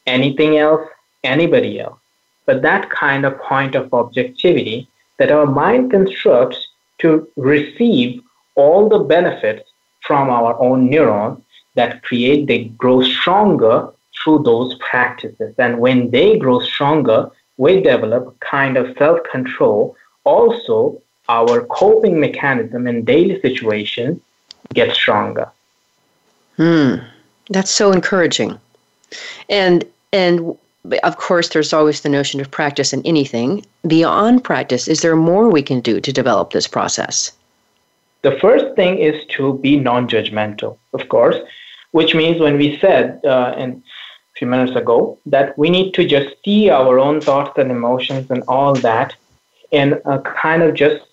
anything 0.06 0.58
else 0.58 0.86
anybody 1.24 1.80
else. 1.80 1.98
But 2.44 2.62
that 2.62 2.90
kind 2.90 3.24
of 3.24 3.40
point 3.40 3.74
of 3.74 3.92
objectivity 3.92 4.88
that 5.18 5.32
our 5.32 5.46
mind 5.46 5.90
constructs 5.90 6.68
to 6.98 7.28
receive 7.36 8.22
all 8.56 8.88
the 8.88 8.98
benefits 8.98 9.68
from 10.06 10.28
our 10.30 10.58
own 10.60 10.90
neurons 10.90 11.42
that 11.74 12.02
create, 12.02 12.46
they 12.46 12.64
grow 12.64 13.02
stronger 13.02 13.88
through 14.16 14.42
those 14.42 14.74
practices. 14.76 15.54
And 15.58 15.78
when 15.78 16.10
they 16.10 16.38
grow 16.38 16.60
stronger, 16.60 17.30
we 17.58 17.80
develop 17.80 18.26
a 18.26 18.44
kind 18.44 18.76
of 18.76 18.96
self 18.96 19.20
control. 19.30 19.96
Also, 20.24 21.00
our 21.28 21.64
coping 21.66 22.18
mechanism 22.20 22.86
in 22.86 23.04
daily 23.04 23.40
situations 23.40 24.20
gets 24.74 24.94
stronger. 24.94 25.50
Hmm. 26.56 26.96
That's 27.50 27.70
so 27.70 27.92
encouraging. 27.92 28.58
And 29.48 29.84
and 30.12 30.56
of 31.02 31.16
course 31.16 31.48
there's 31.50 31.72
always 31.72 32.00
the 32.00 32.08
notion 32.08 32.40
of 32.40 32.50
practice 32.50 32.92
in 32.92 33.04
anything. 33.04 33.64
Beyond 33.86 34.42
practice, 34.44 34.88
is 34.88 35.02
there 35.02 35.16
more 35.16 35.48
we 35.48 35.62
can 35.62 35.80
do 35.80 36.00
to 36.00 36.12
develop 36.12 36.52
this 36.52 36.66
process? 36.66 37.32
The 38.26 38.40
first 38.40 38.74
thing 38.74 38.98
is 38.98 39.24
to 39.36 39.56
be 39.58 39.76
non 39.76 40.08
judgmental, 40.08 40.78
of 40.94 41.08
course, 41.08 41.36
which 41.92 42.12
means 42.12 42.40
when 42.40 42.58
we 42.58 42.76
said 42.80 43.24
uh, 43.24 43.54
in 43.56 43.70
a 43.70 44.32
few 44.36 44.48
minutes 44.48 44.74
ago 44.74 45.16
that 45.26 45.56
we 45.56 45.70
need 45.70 45.94
to 45.94 46.04
just 46.04 46.34
see 46.44 46.68
our 46.68 46.98
own 46.98 47.20
thoughts 47.20 47.56
and 47.56 47.70
emotions 47.70 48.28
and 48.28 48.42
all 48.48 48.74
that 48.74 49.14
in 49.70 50.00
a 50.06 50.18
kind 50.18 50.64
of 50.64 50.74
just 50.74 51.06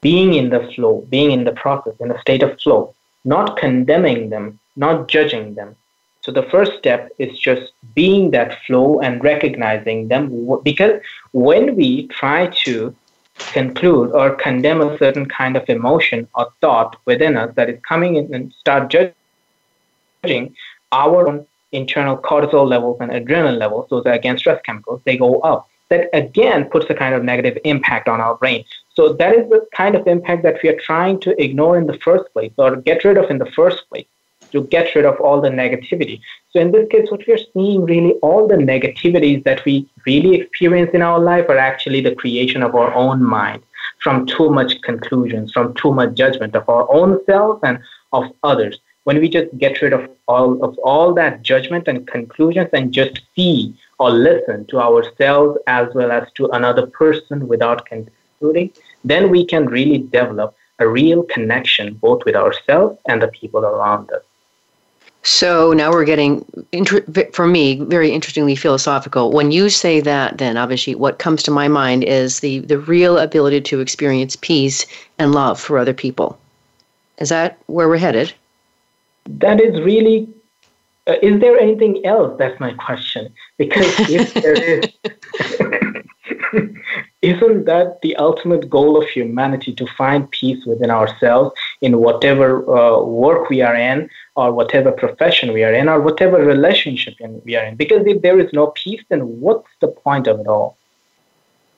being 0.00 0.32
in 0.32 0.48
the 0.48 0.62
flow, 0.74 1.04
being 1.10 1.32
in 1.32 1.44
the 1.44 1.52
process, 1.52 1.96
in 2.00 2.10
a 2.10 2.18
state 2.22 2.42
of 2.42 2.58
flow, 2.62 2.94
not 3.26 3.58
condemning 3.58 4.30
them, 4.30 4.58
not 4.74 5.06
judging 5.06 5.56
them. 5.56 5.76
So 6.22 6.32
the 6.32 6.44
first 6.44 6.72
step 6.78 7.10
is 7.18 7.38
just 7.38 7.72
being 7.94 8.30
that 8.30 8.58
flow 8.64 9.00
and 9.00 9.22
recognizing 9.22 10.08
them 10.08 10.22
because 10.62 11.02
when 11.32 11.76
we 11.76 12.06
try 12.06 12.46
to 12.64 12.96
conclude 13.38 14.12
or 14.12 14.34
condemn 14.34 14.80
a 14.80 14.96
certain 14.98 15.26
kind 15.26 15.56
of 15.56 15.68
emotion 15.68 16.28
or 16.34 16.52
thought 16.60 16.96
within 17.04 17.36
us 17.36 17.52
that 17.56 17.68
is 17.68 17.78
coming 17.88 18.16
in 18.16 18.32
and 18.34 18.52
start 18.52 18.90
judging 18.90 20.54
our 20.92 21.28
own 21.28 21.46
internal 21.72 22.16
cortisol 22.16 22.68
levels 22.68 22.98
and 23.00 23.10
adrenaline 23.10 23.58
levels, 23.58 23.88
those 23.90 24.06
are 24.06 24.12
again 24.12 24.38
stress 24.38 24.60
chemicals, 24.64 25.00
they 25.04 25.16
go 25.16 25.40
up. 25.40 25.68
That 25.90 26.08
again 26.14 26.64
puts 26.70 26.88
a 26.88 26.94
kind 26.94 27.14
of 27.14 27.24
negative 27.24 27.58
impact 27.64 28.08
on 28.08 28.20
our 28.20 28.36
brain. 28.36 28.64
So 28.94 29.12
that 29.14 29.34
is 29.34 29.48
the 29.50 29.66
kind 29.74 29.94
of 29.94 30.06
impact 30.06 30.42
that 30.44 30.60
we 30.62 30.68
are 30.70 30.80
trying 30.80 31.20
to 31.20 31.42
ignore 31.42 31.76
in 31.76 31.86
the 31.86 31.98
first 31.98 32.32
place 32.32 32.52
or 32.56 32.76
get 32.76 33.04
rid 33.04 33.18
of 33.18 33.30
in 33.30 33.38
the 33.38 33.50
first 33.50 33.88
place 33.90 34.06
to 34.54 34.62
get 34.68 34.94
rid 34.94 35.04
of 35.04 35.20
all 35.20 35.40
the 35.40 35.50
negativity. 35.50 36.20
So 36.50 36.60
in 36.60 36.70
this 36.70 36.86
case, 36.88 37.10
what 37.10 37.26
we 37.26 37.34
are 37.34 37.46
seeing 37.52 37.84
really 37.84 38.12
all 38.28 38.46
the 38.46 38.54
negativities 38.54 39.42
that 39.44 39.64
we 39.64 39.88
really 40.06 40.36
experience 40.40 40.92
in 40.94 41.02
our 41.02 41.18
life 41.18 41.46
are 41.48 41.58
actually 41.58 42.00
the 42.00 42.14
creation 42.14 42.62
of 42.62 42.74
our 42.74 42.94
own 42.94 43.22
mind 43.22 43.62
from 44.00 44.26
too 44.26 44.50
much 44.50 44.80
conclusions, 44.82 45.52
from 45.52 45.74
too 45.74 45.92
much 45.92 46.14
judgment 46.14 46.54
of 46.54 46.68
our 46.68 46.86
own 46.92 47.18
selves 47.26 47.60
and 47.64 47.80
of 48.12 48.24
others. 48.44 48.78
When 49.02 49.18
we 49.18 49.28
just 49.28 49.48
get 49.58 49.82
rid 49.82 49.92
of 49.92 50.08
all 50.28 50.64
of 50.64 50.78
all 50.78 51.12
that 51.14 51.42
judgment 51.42 51.88
and 51.88 52.06
conclusions 52.06 52.70
and 52.72 52.92
just 52.92 53.20
see 53.34 53.74
or 53.98 54.10
listen 54.10 54.66
to 54.66 54.80
ourselves 54.80 55.58
as 55.66 55.88
well 55.94 56.10
as 56.10 56.30
to 56.36 56.46
another 56.58 56.86
person 56.86 57.48
without 57.48 57.84
concluding, 57.86 58.70
then 59.04 59.30
we 59.30 59.44
can 59.44 59.66
really 59.66 59.98
develop 59.98 60.54
a 60.78 60.88
real 60.88 61.22
connection 61.24 61.94
both 61.94 62.24
with 62.24 62.36
ourselves 62.36 62.98
and 63.08 63.20
the 63.20 63.28
people 63.28 63.64
around 63.64 64.10
us. 64.12 64.22
So 65.24 65.72
now 65.72 65.90
we're 65.90 66.04
getting, 66.04 66.44
for 67.32 67.46
me, 67.46 67.80
very 67.80 68.10
interestingly 68.10 68.54
philosophical. 68.54 69.32
When 69.32 69.52
you 69.52 69.70
say 69.70 70.00
that, 70.00 70.36
then 70.36 70.56
Abhijit, 70.56 70.96
what 70.96 71.18
comes 71.18 71.42
to 71.44 71.50
my 71.50 71.66
mind 71.66 72.04
is 72.04 72.40
the, 72.40 72.58
the 72.60 72.78
real 72.78 73.16
ability 73.18 73.62
to 73.62 73.80
experience 73.80 74.36
peace 74.36 74.84
and 75.18 75.32
love 75.32 75.58
for 75.58 75.78
other 75.78 75.94
people. 75.94 76.38
Is 77.18 77.30
that 77.30 77.58
where 77.66 77.88
we're 77.88 77.96
headed? 77.96 78.34
That 79.26 79.62
is 79.62 79.80
really. 79.80 80.28
Uh, 81.06 81.14
is 81.22 81.40
there 81.40 81.58
anything 81.58 82.04
else? 82.04 82.36
That's 82.38 82.58
my 82.60 82.74
question. 82.74 83.32
Because 83.56 83.94
if 84.10 84.34
there 84.34 84.52
is, 84.52 84.84
isn't 87.32 87.64
that 87.64 88.00
the 88.02 88.14
ultimate 88.16 88.68
goal 88.68 88.92
of 89.00 89.08
humanity 89.08 89.72
to 89.80 89.86
find 89.98 90.30
peace 90.30 90.64
within 90.66 90.90
ourselves 90.90 91.54
in 91.80 91.98
whatever 91.98 92.48
uh, 92.68 93.02
work 93.02 93.48
we 93.48 93.60
are 93.62 93.76
in? 93.76 94.08
or 94.36 94.52
whatever 94.52 94.90
profession 94.90 95.52
we 95.52 95.62
are 95.62 95.72
in 95.72 95.88
or 95.88 96.00
whatever 96.00 96.38
relationship 96.38 97.14
we 97.44 97.56
are 97.56 97.64
in. 97.64 97.76
Because 97.76 98.04
if 98.06 98.22
there 98.22 98.38
is 98.38 98.52
no 98.52 98.68
peace, 98.68 99.02
then 99.08 99.20
what's 99.40 99.68
the 99.80 99.88
point 99.88 100.26
of 100.26 100.40
it 100.40 100.46
all? 100.46 100.76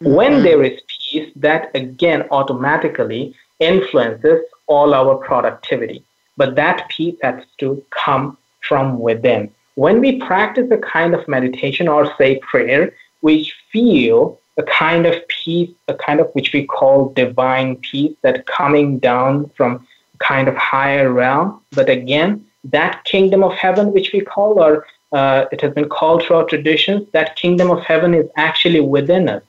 Mm-hmm. 0.03 0.14
When 0.14 0.42
there 0.42 0.62
is 0.62 0.80
peace, 0.88 1.30
that 1.36 1.70
again 1.74 2.26
automatically 2.30 3.34
influences 3.61 4.40
all 4.66 4.94
our 4.94 5.16
productivity. 5.16 6.03
But 6.36 6.57
that 6.57 6.88
peace 6.88 7.16
has 7.22 7.44
to 7.59 7.82
come 7.90 8.36
from 8.61 8.99
within. 8.99 9.51
When 9.74 10.01
we 10.01 10.20
practice 10.20 10.70
a 10.70 10.78
kind 10.78 11.14
of 11.14 11.28
meditation 11.28 11.88
or 11.88 12.12
say 12.16 12.38
prayer, 12.38 12.94
we 13.22 13.51
feel 13.70 14.38
a 14.57 14.62
kind 14.62 15.07
of 15.07 15.26
peace, 15.28 15.70
a 15.88 15.94
kind 15.94 16.20
of 16.20 16.28
which 16.32 16.52
we 16.52 16.64
call 16.64 17.11
divine 17.11 17.76
peace 17.76 18.16
that 18.22 18.46
coming 18.46 18.98
down 18.98 19.50
from 19.57 19.86
kind 20.18 20.48
of 20.48 20.57
higher 20.57 21.12
realm. 21.12 21.61
But 21.72 21.88
again, 21.88 22.46
that 22.64 23.04
kingdom 23.04 23.44
of 23.44 23.52
heaven, 23.52 23.92
which 23.92 24.12
we 24.12 24.20
call, 24.22 24.59
or 24.59 24.86
uh, 25.12 25.44
it 25.52 25.61
has 25.61 25.72
been 25.74 25.88
called 25.88 26.22
through 26.22 26.36
our 26.36 26.44
traditions, 26.44 27.07
that 27.12 27.36
kingdom 27.36 27.70
of 27.70 27.82
heaven 27.82 28.14
is 28.14 28.28
actually 28.36 28.80
within 28.80 29.28
us. 29.28 29.42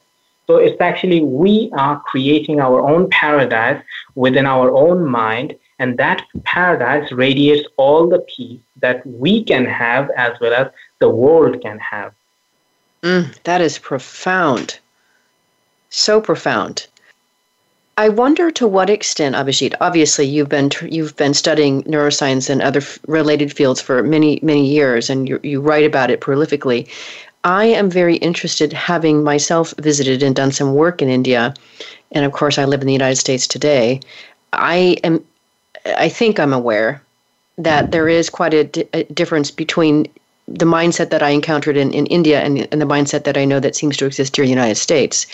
So 0.45 0.57
it's 0.57 0.79
actually 0.79 1.21
we 1.21 1.69
are 1.77 1.99
creating 2.01 2.61
our 2.61 2.79
own 2.79 3.09
paradise 3.09 3.83
within 4.15 4.45
our 4.45 4.71
own 4.71 5.05
mind, 5.05 5.55
and 5.79 5.97
that 5.97 6.23
paradise 6.45 7.11
radiates 7.11 7.67
all 7.75 8.07
the 8.07 8.19
peace 8.19 8.61
that 8.77 9.05
we 9.05 9.43
can 9.43 9.65
have 9.65 10.09
as 10.11 10.39
well 10.39 10.53
as 10.53 10.71
the 10.99 11.09
world 11.09 11.61
can 11.61 11.79
have. 11.79 12.13
Mm, 13.03 13.37
that 13.43 13.61
is 13.61 13.77
profound. 13.77 14.79
So 15.89 16.21
profound. 16.21 16.87
I 17.99 18.09
wonder 18.09 18.51
to 18.51 18.67
what 18.67 18.91
extent, 18.91 19.35
Abhijit. 19.35 19.73
Obviously, 19.81 20.25
you've 20.25 20.49
been 20.49 20.69
you've 20.83 21.15
been 21.15 21.33
studying 21.33 21.81
neuroscience 21.83 22.47
and 22.49 22.61
other 22.61 22.81
f- 22.81 22.99
related 23.07 23.51
fields 23.51 23.81
for 23.81 24.03
many 24.03 24.39
many 24.43 24.67
years, 24.67 25.09
and 25.09 25.27
you 25.27 25.39
you 25.41 25.61
write 25.61 25.85
about 25.85 26.11
it 26.11 26.21
prolifically. 26.21 26.87
I 27.43 27.65
am 27.65 27.89
very 27.89 28.17
interested, 28.17 28.71
having 28.73 29.23
myself 29.23 29.73
visited 29.79 30.21
and 30.21 30.35
done 30.35 30.51
some 30.51 30.75
work 30.75 31.01
in 31.01 31.09
India, 31.09 31.53
and 32.11 32.25
of 32.25 32.33
course, 32.33 32.59
I 32.59 32.65
live 32.65 32.81
in 32.81 32.87
the 32.87 32.93
United 33.01 33.15
States 33.15 33.47
today. 33.47 33.99
I 34.53 34.97
am, 35.03 35.23
I 35.85 36.09
think 36.09 36.39
I'm 36.39 36.53
aware 36.53 37.01
that 37.57 37.91
there 37.91 38.07
is 38.07 38.29
quite 38.29 38.53
a, 38.53 38.87
a 38.93 39.03
difference 39.05 39.49
between 39.49 40.05
the 40.47 40.65
mindset 40.65 41.09
that 41.09 41.23
I 41.23 41.29
encountered 41.29 41.77
in, 41.77 41.93
in 41.93 42.05
India 42.07 42.41
and, 42.41 42.67
and 42.71 42.81
the 42.81 42.85
mindset 42.85 43.23
that 43.23 43.37
I 43.37 43.45
know 43.45 43.59
that 43.59 43.75
seems 43.75 43.97
to 43.97 44.05
exist 44.05 44.35
here 44.35 44.43
in 44.43 44.47
the 44.47 44.55
United 44.55 44.75
States. 44.75 45.25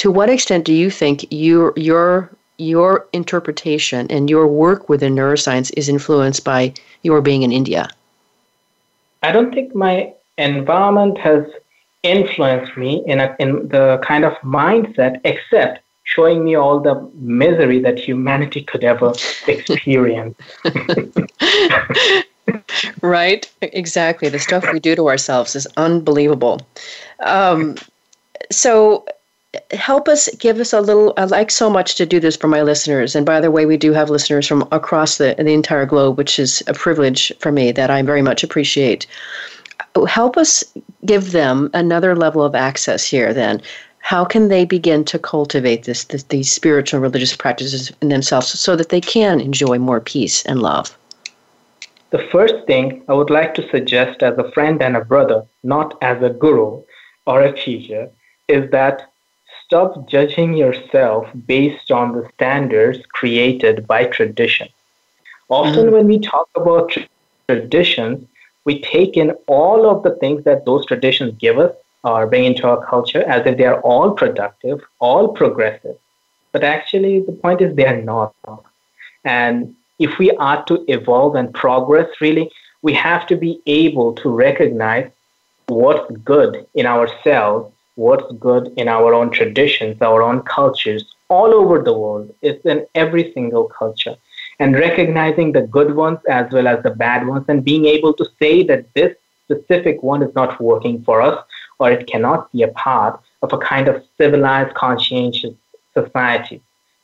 To 0.00 0.10
what 0.10 0.30
extent 0.30 0.64
do 0.64 0.72
you 0.72 0.90
think 0.90 1.26
your 1.30 1.74
your 1.76 2.30
your 2.56 3.06
interpretation 3.12 4.06
and 4.08 4.30
your 4.30 4.46
work 4.46 4.88
within 4.88 5.14
neuroscience 5.14 5.70
is 5.76 5.90
influenced 5.90 6.42
by 6.42 6.72
your 7.02 7.20
being 7.20 7.42
in 7.42 7.52
India? 7.52 7.86
I 9.22 9.30
don't 9.30 9.52
think 9.52 9.74
my 9.74 10.14
environment 10.38 11.18
has 11.18 11.44
influenced 12.02 12.78
me 12.78 13.04
in 13.06 13.20
a, 13.20 13.36
in 13.38 13.68
the 13.68 14.00
kind 14.02 14.24
of 14.24 14.32
mindset, 14.38 15.20
except 15.24 15.80
showing 16.04 16.44
me 16.44 16.54
all 16.54 16.80
the 16.80 16.94
misery 17.16 17.78
that 17.80 17.98
humanity 17.98 18.62
could 18.62 18.82
ever 18.82 19.12
experience. 19.46 20.34
right? 23.02 23.52
Exactly. 23.60 24.30
The 24.30 24.38
stuff 24.38 24.64
we 24.72 24.80
do 24.80 24.96
to 24.96 25.08
ourselves 25.08 25.54
is 25.54 25.66
unbelievable. 25.76 26.62
Um, 27.20 27.76
so, 28.50 29.04
help 29.72 30.08
us 30.08 30.28
give 30.36 30.58
us 30.58 30.72
a 30.72 30.80
little. 30.80 31.12
I 31.16 31.24
like 31.24 31.50
so 31.50 31.68
much 31.68 31.94
to 31.96 32.06
do 32.06 32.20
this 32.20 32.36
for 32.36 32.48
my 32.48 32.62
listeners. 32.62 33.16
And 33.16 33.26
by 33.26 33.40
the 33.40 33.50
way, 33.50 33.66
we 33.66 33.76
do 33.76 33.92
have 33.92 34.10
listeners 34.10 34.46
from 34.46 34.66
across 34.72 35.18
the, 35.18 35.34
the 35.38 35.52
entire 35.52 35.86
globe, 35.86 36.18
which 36.18 36.38
is 36.38 36.62
a 36.66 36.74
privilege 36.74 37.32
for 37.40 37.50
me 37.50 37.72
that 37.72 37.90
I 37.90 38.02
very 38.02 38.22
much 38.22 38.44
appreciate. 38.44 39.06
Help 40.06 40.36
us 40.36 40.62
give 41.04 41.32
them 41.32 41.70
another 41.74 42.14
level 42.14 42.42
of 42.42 42.54
access 42.54 43.04
here, 43.04 43.34
then 43.34 43.60
how 44.00 44.24
can 44.24 44.48
they 44.48 44.64
begin 44.64 45.04
to 45.04 45.18
cultivate 45.18 45.84
this, 45.84 46.04
this, 46.04 46.22
these 46.24 46.50
spiritual 46.50 47.00
religious 47.00 47.36
practices 47.36 47.92
in 48.00 48.08
themselves 48.08 48.58
so 48.58 48.74
that 48.74 48.88
they 48.88 49.00
can 49.00 49.40
enjoy 49.40 49.78
more 49.78 50.00
peace 50.00 50.44
and 50.46 50.62
love 50.62 50.96
the 52.10 52.26
first 52.32 52.54
thing 52.66 53.02
i 53.08 53.12
would 53.12 53.30
like 53.30 53.54
to 53.54 53.68
suggest 53.70 54.22
as 54.22 54.36
a 54.38 54.50
friend 54.52 54.82
and 54.82 54.96
a 54.96 55.04
brother 55.04 55.44
not 55.62 55.96
as 56.02 56.20
a 56.22 56.30
guru 56.30 56.82
or 57.26 57.42
a 57.42 57.56
teacher 57.64 58.10
is 58.48 58.68
that 58.70 59.09
stop 59.70 60.08
judging 60.08 60.54
yourself 60.54 61.28
based 61.46 61.90
on 61.90 62.12
the 62.12 62.28
standards 62.34 62.98
created 63.12 63.86
by 63.86 64.04
tradition 64.04 64.68
often 65.48 65.86
mm-hmm. 65.86 65.94
when 65.94 66.06
we 66.08 66.18
talk 66.18 66.48
about 66.56 66.96
traditions 67.48 68.26
we 68.64 68.80
take 68.80 69.16
in 69.16 69.30
all 69.46 69.88
of 69.88 70.02
the 70.02 70.14
things 70.16 70.44
that 70.44 70.64
those 70.64 70.84
traditions 70.86 71.34
give 71.38 71.58
us 71.58 71.74
or 72.04 72.26
bring 72.26 72.44
into 72.44 72.66
our 72.66 72.84
culture 72.86 73.22
as 73.22 73.46
if 73.46 73.56
they 73.58 73.64
are 73.64 73.80
all 73.80 74.12
productive, 74.12 74.80
all 74.98 75.28
progressive. 75.28 75.96
But 76.52 76.64
actually, 76.64 77.20
the 77.20 77.32
point 77.32 77.60
is 77.60 77.74
they 77.74 77.86
are 77.86 78.00
not. 78.00 78.34
And 79.24 79.74
if 79.98 80.18
we 80.18 80.30
are 80.32 80.64
to 80.64 80.84
evolve 80.88 81.34
and 81.34 81.52
progress, 81.52 82.08
really, 82.20 82.50
we 82.82 82.94
have 82.94 83.26
to 83.26 83.36
be 83.36 83.60
able 83.66 84.14
to 84.14 84.30
recognize 84.30 85.10
what's 85.66 86.10
good 86.24 86.66
in 86.74 86.86
ourselves, 86.86 87.72
what's 88.00 88.32
good 88.48 88.72
in 88.76 88.88
our 88.88 89.12
own 89.18 89.30
traditions, 89.30 89.96
our 90.00 90.22
own 90.22 90.40
cultures, 90.42 91.04
all 91.28 91.54
over 91.60 91.76
the 91.82 91.96
world. 92.02 92.34
It's 92.40 92.64
in 92.64 92.86
every 92.94 93.32
single 93.34 93.64
culture. 93.80 94.16
And 94.58 94.74
recognizing 94.74 95.52
the 95.52 95.62
good 95.76 95.94
ones 95.94 96.18
as 96.28 96.46
well 96.52 96.66
as 96.66 96.82
the 96.82 96.94
bad 97.04 97.26
ones, 97.26 97.44
and 97.48 97.64
being 97.72 97.86
able 97.86 98.12
to 98.20 98.26
say 98.40 98.62
that 98.70 98.86
this 98.94 99.12
specific 99.44 100.02
one 100.02 100.22
is 100.22 100.34
not 100.34 100.60
working 100.60 101.02
for 101.02 101.20
us 101.20 101.38
or 101.78 101.90
it 101.90 102.06
cannot 102.06 102.52
be 102.52 102.62
a 102.62 102.68
part 102.68 103.20
of 103.42 103.52
a 103.52 103.58
kind 103.58 103.88
of 103.88 104.02
civilized, 104.18 104.74
conscientious 104.74 105.54
society. 105.94 106.60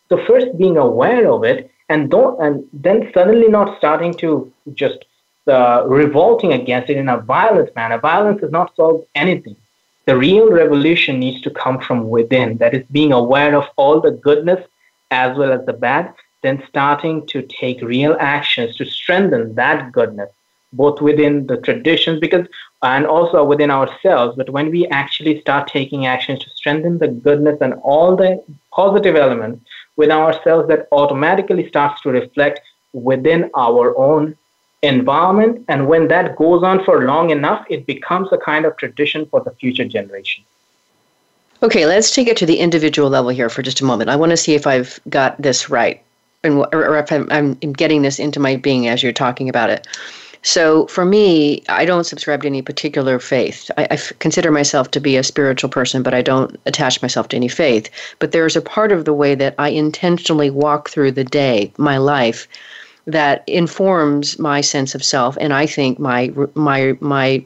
So 0.09 0.25
first 0.27 0.57
being 0.57 0.77
aware 0.77 1.31
of 1.33 1.45
it, 1.45 1.71
and 1.89 2.11
don't, 2.11 2.41
and 2.43 2.65
then 2.73 3.11
suddenly 3.15 3.49
not 3.49 3.79
starting 3.79 4.13
to 4.15 4.53
just 4.75 5.05
uh, 5.49 5.85
revolting 5.87 6.53
against 6.53 6.91
it 6.91 6.97
in 6.97 7.09
a 7.09 7.19
violent 7.19 7.75
manner. 7.75 7.99
Violence 7.99 8.41
does 8.41 8.51
not 8.51 8.75
solve 8.77 9.05
anything. 9.15 9.57
The 10.07 10.17
real 10.17 10.51
revolution 10.51 11.19
needs 11.19 11.41
to 11.43 11.51
come 11.51 11.81
from 11.81 12.09
within. 12.09 12.59
That 12.59 12.75
is 12.75 12.85
being 12.91 13.13
aware 13.13 13.57
of 13.57 13.69
all 13.77 14.01
the 14.01 14.13
goodness 14.13 14.65
as 15.11 15.37
well 15.37 15.53
as 15.53 15.67
the 15.67 15.73
bad, 15.73 16.15
then 16.43 16.63
starting 16.69 17.27
to 17.29 17.43
take 17.43 17.81
real 17.83 18.17
actions 18.21 18.77
to 18.77 18.85
strengthen 18.85 19.55
that 19.57 19.93
goodness 19.93 20.31
both 20.73 21.01
within 21.01 21.47
the 21.47 21.57
traditions 21.59 22.21
because 22.21 22.47
and 22.83 23.07
also 23.07 23.43
within 23.45 23.71
ourselves 23.71 24.37
but 24.37 24.51
when 24.51 24.71
we 24.71 24.87
actually 24.89 25.41
start 25.41 25.69
taking 25.69 26.07
actions 26.07 26.39
to 26.41 26.51
strengthen 26.51 26.99
the 26.99 27.09
goodness 27.09 27.59
and 27.61 27.75
all 27.83 28.17
the 28.17 28.43
positive 28.73 29.17
elements 29.17 29.65
within 29.97 30.17
ourselves 30.17 30.69
that 30.69 30.87
automatically 30.93 31.69
starts 31.69 32.01
to 32.03 32.11
reflect 32.11 32.61
within 32.93 33.51
our 33.55 33.97
own 33.97 34.37
environment 34.87 35.65
and 35.69 35.89
when 35.89 36.09
that 36.09 36.37
goes 36.37 36.63
on 36.63 36.85
for 36.85 37.05
long 37.05 37.31
enough 37.31 37.65
it 37.69 37.87
becomes 37.87 38.29
a 38.33 38.39
kind 38.39 38.65
of 38.65 38.77
tradition 38.77 39.27
for 39.27 39.41
the 39.41 39.51
future 39.53 39.85
generation 39.85 40.45
okay 41.63 41.87
let's 41.87 42.15
take 42.15 42.29
it 42.29 42.37
to 42.37 42.47
the 42.47 42.59
individual 42.59 43.11
level 43.11 43.31
here 43.31 43.49
for 43.49 43.63
just 43.63 43.81
a 43.81 43.85
moment 43.85 44.11
i 44.11 44.17
want 44.17 44.31
to 44.31 44.37
see 44.37 44.55
if 44.55 44.67
i've 44.67 44.99
got 45.09 45.41
this 45.41 45.69
right 45.69 46.03
and 46.45 46.65
or 46.73 46.97
if 46.99 47.11
I'm, 47.11 47.27
I'm 47.31 47.55
getting 47.55 48.03
this 48.03 48.19
into 48.19 48.39
my 48.39 48.57
being 48.57 48.89
as 48.89 49.03
you're 49.03 49.13
talking 49.13 49.49
about 49.49 49.71
it 49.71 49.87
so 50.47 50.87
for 50.87 51.05
me, 51.05 51.65
I 51.69 51.85
don't 51.85 52.05
subscribe 52.05 52.43
to 52.43 52.47
any 52.47 52.63
particular 52.63 53.19
faith. 53.19 53.69
I, 53.77 53.99
consider 54.21 54.53
myself 54.53 54.93
to 54.93 55.01
be 55.01 55.17
a 55.17 55.25
spiritual 55.25 55.69
person, 55.71 56.05
but 56.05 56.15
I 56.15 56.23
don't 56.23 56.57
attach 56.67 57.03
myself 57.03 57.27
to 57.29 57.37
any 57.37 57.49
faith. 57.49 57.91
But 58.21 58.31
there's 58.31 58.55
a 58.55 58.63
part 58.63 58.93
of 58.93 59.07
the 59.07 59.13
way 59.13 59.35
that 59.35 59.57
I 59.59 59.71
intentionally 59.71 60.51
walk 60.51 60.89
through 60.89 61.11
the 61.13 61.25
day, 61.25 61.73
my 61.79 61.97
life, 61.97 62.47
that 63.07 63.45
informs 63.47 64.39
my 64.39 64.61
sense 64.61 64.95
of 64.95 65.05
self, 65.05 65.37
and 65.41 65.53
I 65.53 65.67
think 65.67 65.99
my 65.99 66.33
my 66.55 66.97
my 67.01 67.45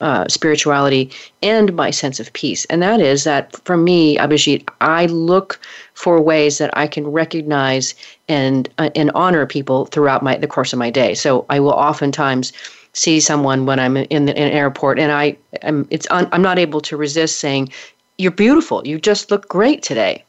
uh, 0.00 0.28
spirituality 0.28 1.10
and 1.42 1.74
my 1.74 1.90
sense 1.90 2.20
of 2.20 2.32
peace. 2.32 2.64
And 2.66 2.82
that 2.82 3.00
is 3.00 3.24
that 3.24 3.56
for 3.64 3.76
me, 3.76 4.16
Abhijit, 4.18 4.68
I 4.80 5.06
look 5.06 5.60
for 5.94 6.20
ways 6.20 6.58
that 6.58 6.76
I 6.76 6.86
can 6.86 7.06
recognize 7.06 7.94
and 8.28 8.68
uh, 8.78 8.90
and 8.94 9.10
honor 9.14 9.46
people 9.46 9.86
throughout 9.86 10.22
my 10.22 10.36
the 10.36 10.46
course 10.46 10.72
of 10.72 10.78
my 10.78 10.90
day. 10.90 11.14
So 11.14 11.46
I 11.48 11.60
will 11.60 11.72
oftentimes 11.72 12.52
see 12.92 13.18
someone 13.18 13.66
when 13.66 13.80
I'm 13.80 13.96
in, 13.96 14.26
the, 14.26 14.36
in 14.36 14.48
an 14.48 14.52
airport, 14.52 14.98
and 14.98 15.12
I 15.12 15.36
am 15.62 15.86
it's 15.90 16.06
un, 16.10 16.28
I'm 16.32 16.42
not 16.42 16.58
able 16.58 16.80
to 16.82 16.96
resist 16.96 17.38
saying, 17.38 17.70
"You're 18.18 18.30
beautiful. 18.30 18.86
You 18.86 18.98
just 18.98 19.30
look 19.30 19.48
great 19.48 19.82
today," 19.82 20.24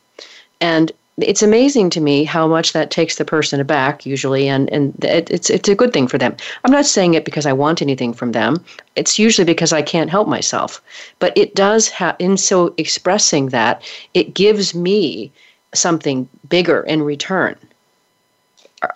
and 0.61 0.91
it's 1.17 1.41
amazing 1.41 1.89
to 1.91 2.01
me 2.01 2.25
how 2.25 2.47
much 2.47 2.73
that 2.73 2.91
takes 2.91 3.15
the 3.15 3.25
person 3.25 3.59
aback 3.61 4.05
usually 4.05 4.49
and 4.49 4.71
and 4.71 4.93
it, 5.03 5.29
it's 5.31 5.49
it's 5.49 5.69
a 5.69 5.75
good 5.75 5.93
thing 5.93 6.07
for 6.07 6.17
them. 6.17 6.35
I'm 6.63 6.71
not 6.71 6.85
saying 6.85 7.13
it 7.13 7.23
because 7.23 7.45
i 7.45 7.53
want 7.53 7.81
anything 7.81 8.13
from 8.13 8.33
them. 8.33 8.63
It's 8.95 9.17
usually 9.17 9.45
because 9.45 9.71
i 9.71 9.81
can't 9.81 10.09
help 10.09 10.27
myself. 10.27 10.81
But 11.19 11.37
it 11.37 11.55
does 11.55 11.87
have 11.89 12.15
in 12.19 12.37
so 12.37 12.73
expressing 12.77 13.49
that 13.49 13.81
it 14.13 14.33
gives 14.33 14.75
me 14.75 15.31
something 15.73 16.27
bigger 16.49 16.81
in 16.81 17.01
return. 17.01 17.55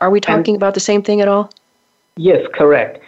Are 0.02 0.10
we 0.10 0.20
talking 0.20 0.56
and, 0.56 0.62
about 0.62 0.74
the 0.74 0.80
same 0.82 1.02
thing 1.02 1.22
at 1.22 1.28
all? 1.28 1.50
Yes 2.18 2.46
correct. 2.54 3.02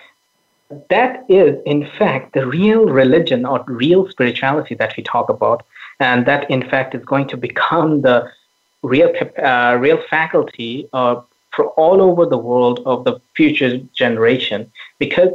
That 0.89 1.25
is 1.27 1.59
in 1.65 1.85
fact 1.99 2.33
the 2.33 2.47
real 2.47 2.85
religion 2.85 3.45
or 3.45 3.61
real 3.67 4.09
spirituality 4.09 4.75
that 4.75 4.95
we 4.95 5.03
talk 5.03 5.27
about 5.29 5.65
and 5.99 6.25
that 6.25 6.49
in 6.49 6.67
fact 6.69 6.95
is 6.95 7.03
going 7.03 7.27
to 7.27 7.35
become 7.35 8.01
the 8.03 8.31
real 8.83 9.11
uh, 9.43 9.77
real 9.79 10.01
faculty 10.09 10.87
uh, 10.93 11.21
for 11.51 11.67
all 11.71 12.01
over 12.01 12.25
the 12.25 12.37
world 12.37 12.81
of 12.85 13.03
the 13.03 13.19
future 13.35 13.77
generation 13.93 14.71
because 14.99 15.29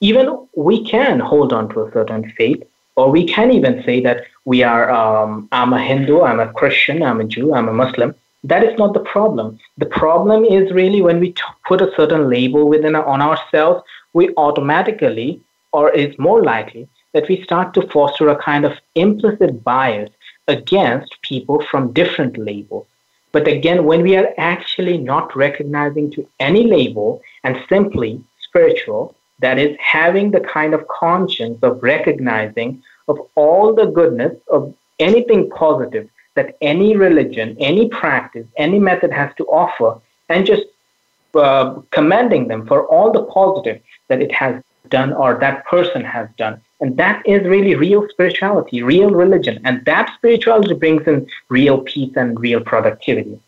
even 0.00 0.46
we 0.56 0.84
can 0.84 1.20
hold 1.20 1.52
on 1.52 1.68
to 1.68 1.82
a 1.82 1.92
certain 1.92 2.30
faith 2.32 2.62
or 2.96 3.10
we 3.10 3.26
can 3.26 3.50
even 3.50 3.82
say 3.84 4.00
that 4.00 4.24
we 4.44 4.62
are 4.62 4.90
um, 4.90 5.48
i'm 5.52 5.72
a 5.72 5.82
hindu 5.82 6.22
i'm 6.22 6.40
a 6.40 6.52
christian 6.52 7.02
i'm 7.02 7.20
a 7.20 7.24
jew 7.24 7.54
i'm 7.54 7.68
a 7.68 7.72
muslim. 7.72 8.14
That 8.46 8.62
is 8.62 8.78
not 8.78 8.92
the 8.92 9.00
problem. 9.00 9.58
The 9.78 9.86
problem 9.86 10.44
is 10.44 10.70
really 10.70 11.00
when 11.00 11.18
we 11.18 11.32
t- 11.32 11.40
put 11.66 11.80
a 11.80 11.90
certain 11.96 12.28
label 12.28 12.68
within 12.68 12.94
on 12.94 13.22
ourselves 13.22 13.82
we 14.12 14.34
automatically 14.36 15.40
or 15.72 15.90
is 15.90 16.18
more 16.18 16.42
likely 16.42 16.86
that 17.14 17.28
we 17.28 17.42
start 17.42 17.72
to 17.74 17.88
foster 17.88 18.28
a 18.28 18.36
kind 18.36 18.64
of 18.64 18.72
implicit 18.94 19.64
bias 19.64 20.10
against 20.48 21.20
people 21.22 21.64
from 21.70 21.92
different 21.92 22.36
labels. 22.36 22.86
But 23.32 23.48
again, 23.48 23.84
when 23.84 24.02
we 24.02 24.16
are 24.16 24.32
actually 24.38 24.98
not 24.98 25.34
recognizing 25.34 26.10
to 26.12 26.26
any 26.38 26.66
label 26.66 27.22
and 27.42 27.64
simply 27.68 28.22
spiritual, 28.40 29.16
that 29.40 29.58
is 29.58 29.76
having 29.80 30.30
the 30.30 30.40
kind 30.40 30.74
of 30.74 30.86
conscience 30.86 31.58
of 31.62 31.82
recognizing 31.82 32.82
of 33.08 33.18
all 33.34 33.74
the 33.74 33.86
goodness 33.86 34.36
of 34.48 34.74
anything 34.98 35.50
positive 35.50 36.08
that 36.34 36.56
any 36.60 36.96
religion, 36.96 37.56
any 37.58 37.88
practice, 37.88 38.46
any 38.56 38.78
method 38.78 39.12
has 39.12 39.34
to 39.36 39.44
offer, 39.46 40.00
and 40.28 40.46
just 40.46 40.62
uh, 41.34 41.74
commending 41.90 42.48
them 42.48 42.66
for 42.66 42.86
all 42.86 43.12
the 43.12 43.24
positive 43.24 43.80
that 44.08 44.22
it 44.22 44.32
has 44.32 44.62
done 44.88 45.12
or 45.12 45.34
that 45.38 45.64
person 45.66 46.04
has 46.04 46.28
done 46.36 46.60
and 46.84 46.98
that 46.98 47.22
is 47.24 47.42
really 47.44 47.74
real 47.74 48.06
spirituality, 48.10 48.82
real 48.82 49.08
religion. 49.08 49.58
And 49.64 49.82
that 49.86 50.12
spirituality 50.16 50.74
brings 50.74 51.06
in 51.06 51.26
real 51.48 51.78
peace 51.78 52.12
and 52.14 52.38
real 52.38 52.60
productivity. 52.60 53.40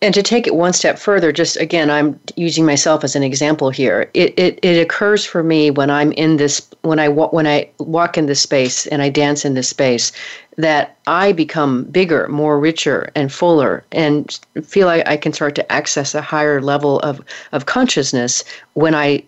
And 0.00 0.14
to 0.14 0.22
take 0.22 0.46
it 0.46 0.54
one 0.54 0.72
step 0.72 0.98
further, 0.98 1.30
just 1.30 1.58
again, 1.58 1.90
I'm 1.90 2.18
using 2.36 2.64
myself 2.64 3.04
as 3.04 3.14
an 3.14 3.22
example 3.22 3.68
here. 3.68 4.10
It, 4.14 4.32
it, 4.38 4.58
it 4.62 4.80
occurs 4.80 5.26
for 5.26 5.42
me 5.42 5.70
when 5.70 5.90
I'm 5.90 6.12
in 6.12 6.38
this, 6.38 6.66
when 6.80 6.98
I 6.98 7.08
when 7.08 7.46
I 7.46 7.68
walk 7.78 8.16
in 8.16 8.24
this 8.24 8.40
space 8.40 8.86
and 8.86 9.02
I 9.02 9.10
dance 9.10 9.44
in 9.44 9.52
this 9.52 9.68
space, 9.68 10.10
that 10.56 10.96
I 11.06 11.32
become 11.32 11.84
bigger, 11.84 12.28
more 12.28 12.58
richer, 12.58 13.10
and 13.14 13.30
fuller, 13.30 13.84
and 13.92 14.40
feel 14.62 14.86
like 14.86 15.06
I 15.06 15.18
can 15.18 15.34
start 15.34 15.54
to 15.56 15.70
access 15.70 16.14
a 16.14 16.22
higher 16.22 16.62
level 16.62 17.00
of, 17.00 17.20
of 17.52 17.66
consciousness 17.66 18.42
when 18.72 18.94
I 18.94 19.22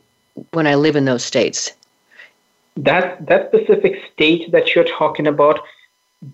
when 0.53 0.67
I 0.67 0.75
live 0.75 0.97
in 0.97 1.05
those 1.05 1.25
states. 1.25 1.73
That 2.77 3.27
that 3.27 3.49
specific 3.49 4.03
state 4.13 4.53
that 4.53 4.75
you're 4.75 4.85
talking 4.85 5.27
about, 5.27 5.61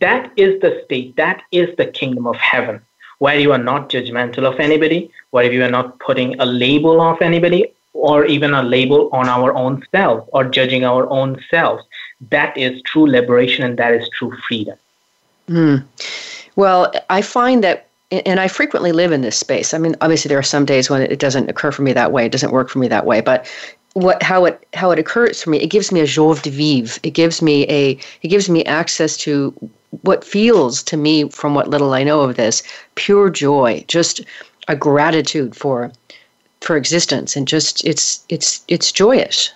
that 0.01 0.33
is 0.37 0.61
the 0.61 0.83
state, 0.85 1.17
that 1.17 1.43
is 1.53 1.75
the 1.77 1.87
kingdom 1.87 2.27
of 2.27 2.37
heaven, 2.37 2.81
where 3.19 3.39
you 3.39 3.53
are 3.53 3.59
not 3.59 3.89
judgmental 3.89 4.45
of 4.45 4.59
anybody, 4.59 5.11
where 5.31 5.51
you 5.51 5.63
are 5.65 5.71
not 5.71 5.99
putting 6.01 6.39
a 6.41 6.47
label 6.47 7.01
of 7.01 7.23
anybody, 7.23 7.73
or 7.93 8.25
even 8.27 8.55
a 8.55 8.63
label 8.63 9.09
on 9.13 9.29
our 9.29 9.55
own 9.55 9.85
selves, 9.93 10.29
or 10.33 10.45
judging 10.45 10.85
our 10.85 11.09
own 11.11 11.41
selves. 11.51 11.85
That 12.31 12.57
is 12.57 12.83
true 12.83 13.09
liberation, 13.09 13.65
and 13.65 13.79
that 13.79 13.95
is 13.95 14.09
true 14.19 14.37
freedom. 14.49 14.79
Mm. 15.49 15.85
Well, 16.57 16.93
I 17.11 17.23
find 17.23 17.63
that 17.65 17.89
and 18.27 18.41
I 18.41 18.49
frequently 18.49 18.93
live 18.93 19.11
in 19.11 19.23
this 19.23 19.39
space. 19.39 19.73
I 19.73 19.79
mean, 19.79 19.97
obviously 20.03 20.29
there 20.29 20.39
are 20.39 20.43
some 20.43 20.67
days 20.67 20.91
when 20.91 21.01
it 21.01 21.19
doesn't 21.19 21.49
occur 21.49 21.73
for 21.73 21.81
me 21.81 21.95
that 21.95 22.13
way. 22.13 22.27
It 22.27 22.33
doesn't 22.33 22.53
work 22.53 22.69
for 22.69 22.79
me 22.79 22.89
that 22.89 23.07
way. 23.07 23.23
But 23.23 23.51
what 23.95 24.23
how 24.23 24.45
it 24.45 24.67
how 24.75 24.91
it 24.91 24.99
occurs 24.99 25.43
for 25.43 25.51
me, 25.51 25.59
it 25.59 25.69
gives 25.69 25.93
me 25.93 26.01
a 26.01 26.07
joie 26.07 26.35
de 26.35 26.51
vivre. 26.51 26.99
It 27.03 27.11
gives 27.11 27.43
me 27.43 27.67
a 27.69 27.99
it 28.23 28.29
gives 28.29 28.49
me 28.49 28.65
access 28.65 29.17
to 29.19 29.53
what 30.03 30.25
feels 30.25 30.83
to 30.85 30.97
me, 30.97 31.29
from 31.29 31.55
what 31.55 31.69
little 31.69 31.93
I 31.93 32.03
know 32.03 32.23
of 32.23 32.37
this, 32.37 32.63
pure 32.95 33.29
joy, 33.29 33.85
just 33.89 34.23
a 34.69 34.77
gratitude 34.77 35.55
for 35.55 35.93
for 36.61 36.77
existence, 36.77 37.37
and 37.37 37.47
just 37.47 37.85
it's 37.85 38.25
it's 38.29 38.65
it's 38.69 38.93
joyous. 38.93 39.53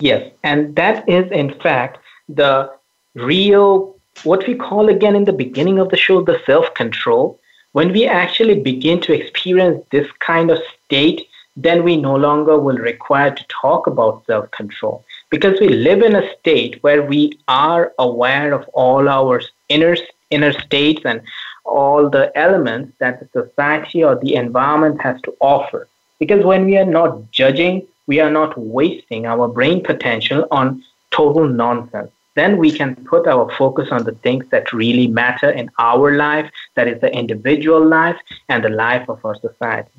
Yes, 0.00 0.32
and 0.42 0.74
that 0.76 1.08
is 1.08 1.30
in 1.30 1.54
fact 1.60 1.98
the 2.28 2.70
real 3.14 3.94
what 4.22 4.46
we 4.46 4.54
call 4.54 4.88
again 4.88 5.14
in 5.14 5.24
the 5.24 5.32
beginning 5.32 5.78
of 5.78 5.90
the 5.90 5.96
show 5.96 6.20
the 6.22 6.40
self 6.46 6.72
control, 6.74 7.38
when 7.72 7.92
we 7.92 8.06
actually 8.06 8.60
begin 8.60 9.00
to 9.02 9.12
experience 9.12 9.84
this 9.90 10.08
kind 10.20 10.50
of 10.50 10.58
state, 10.84 11.28
then 11.56 11.84
we 11.84 11.96
no 11.96 12.14
longer 12.16 12.58
will 12.58 12.78
require 12.78 13.30
to 13.30 13.44
talk 13.48 13.86
about 13.86 14.24
self 14.26 14.50
control 14.50 15.04
because 15.30 15.58
we 15.60 15.68
live 15.68 16.02
in 16.02 16.16
a 16.16 16.36
state 16.38 16.82
where 16.82 17.02
we 17.02 17.38
are 17.48 17.92
aware 17.98 18.52
of 18.52 18.68
all 18.74 19.08
our 19.08 19.40
inner 19.68 19.96
inner 20.30 20.52
states 20.52 21.02
and 21.04 21.20
all 21.64 22.10
the 22.10 22.36
elements 22.36 22.92
that 22.98 23.20
the 23.20 23.28
society 23.40 24.02
or 24.02 24.16
the 24.16 24.34
environment 24.34 25.00
has 25.00 25.20
to 25.22 25.34
offer. 25.40 25.88
Because 26.18 26.44
when 26.44 26.64
we 26.66 26.76
are 26.76 26.84
not 26.84 27.30
judging 27.30 27.86
we 28.06 28.20
are 28.20 28.30
not 28.30 28.56
wasting 28.58 29.26
our 29.26 29.48
brain 29.48 29.82
potential 29.82 30.46
on 30.50 30.82
total 31.10 31.48
nonsense. 31.48 32.10
Then 32.34 32.56
we 32.56 32.72
can 32.72 32.96
put 32.96 33.26
our 33.28 33.50
focus 33.56 33.88
on 33.92 34.04
the 34.04 34.12
things 34.12 34.44
that 34.50 34.72
really 34.72 35.06
matter 35.06 35.50
in 35.50 35.70
our 35.78 36.16
life, 36.16 36.50
that 36.74 36.88
is 36.88 37.00
the 37.00 37.12
individual 37.12 37.84
life 37.86 38.16
and 38.48 38.64
the 38.64 38.70
life 38.70 39.08
of 39.08 39.24
our 39.24 39.36
society. 39.36 39.90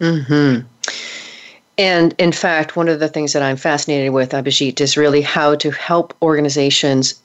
Hmm. 0.00 0.60
And 1.76 2.14
in 2.18 2.32
fact, 2.32 2.76
one 2.76 2.88
of 2.88 2.98
the 2.98 3.08
things 3.08 3.32
that 3.32 3.42
I'm 3.42 3.56
fascinated 3.56 4.12
with, 4.12 4.30
Abhijit, 4.30 4.80
is 4.80 4.96
really 4.96 5.22
how 5.22 5.54
to 5.56 5.70
help 5.70 6.14
organizations 6.22 7.20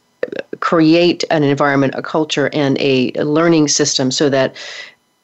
create 0.60 1.24
an 1.32 1.44
environment, 1.44 1.96
a 1.96 2.02
culture, 2.02 2.50
and 2.54 2.78
a 2.80 3.12
learning 3.14 3.68
system 3.68 4.12
so 4.12 4.30
that 4.30 4.56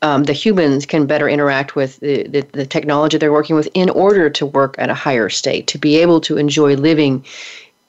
um, 0.02 0.24
the 0.24 0.34
humans 0.34 0.86
can 0.86 1.06
better 1.06 1.28
interact 1.28 1.76
with 1.76 2.00
the, 2.00 2.24
the, 2.24 2.42
the, 2.54 2.66
technology 2.66 3.18
they're 3.18 3.34
working 3.34 3.56
with 3.56 3.68
in 3.74 3.90
order 3.90 4.30
to 4.30 4.46
work 4.46 4.76
at 4.78 4.90
a 4.90 4.94
higher 4.94 5.30
state, 5.30 5.68
to 5.68 5.78
be 5.78 5.98
able 5.98 6.22
to 6.22 6.38
enjoy 6.38 6.76
living 6.76 7.26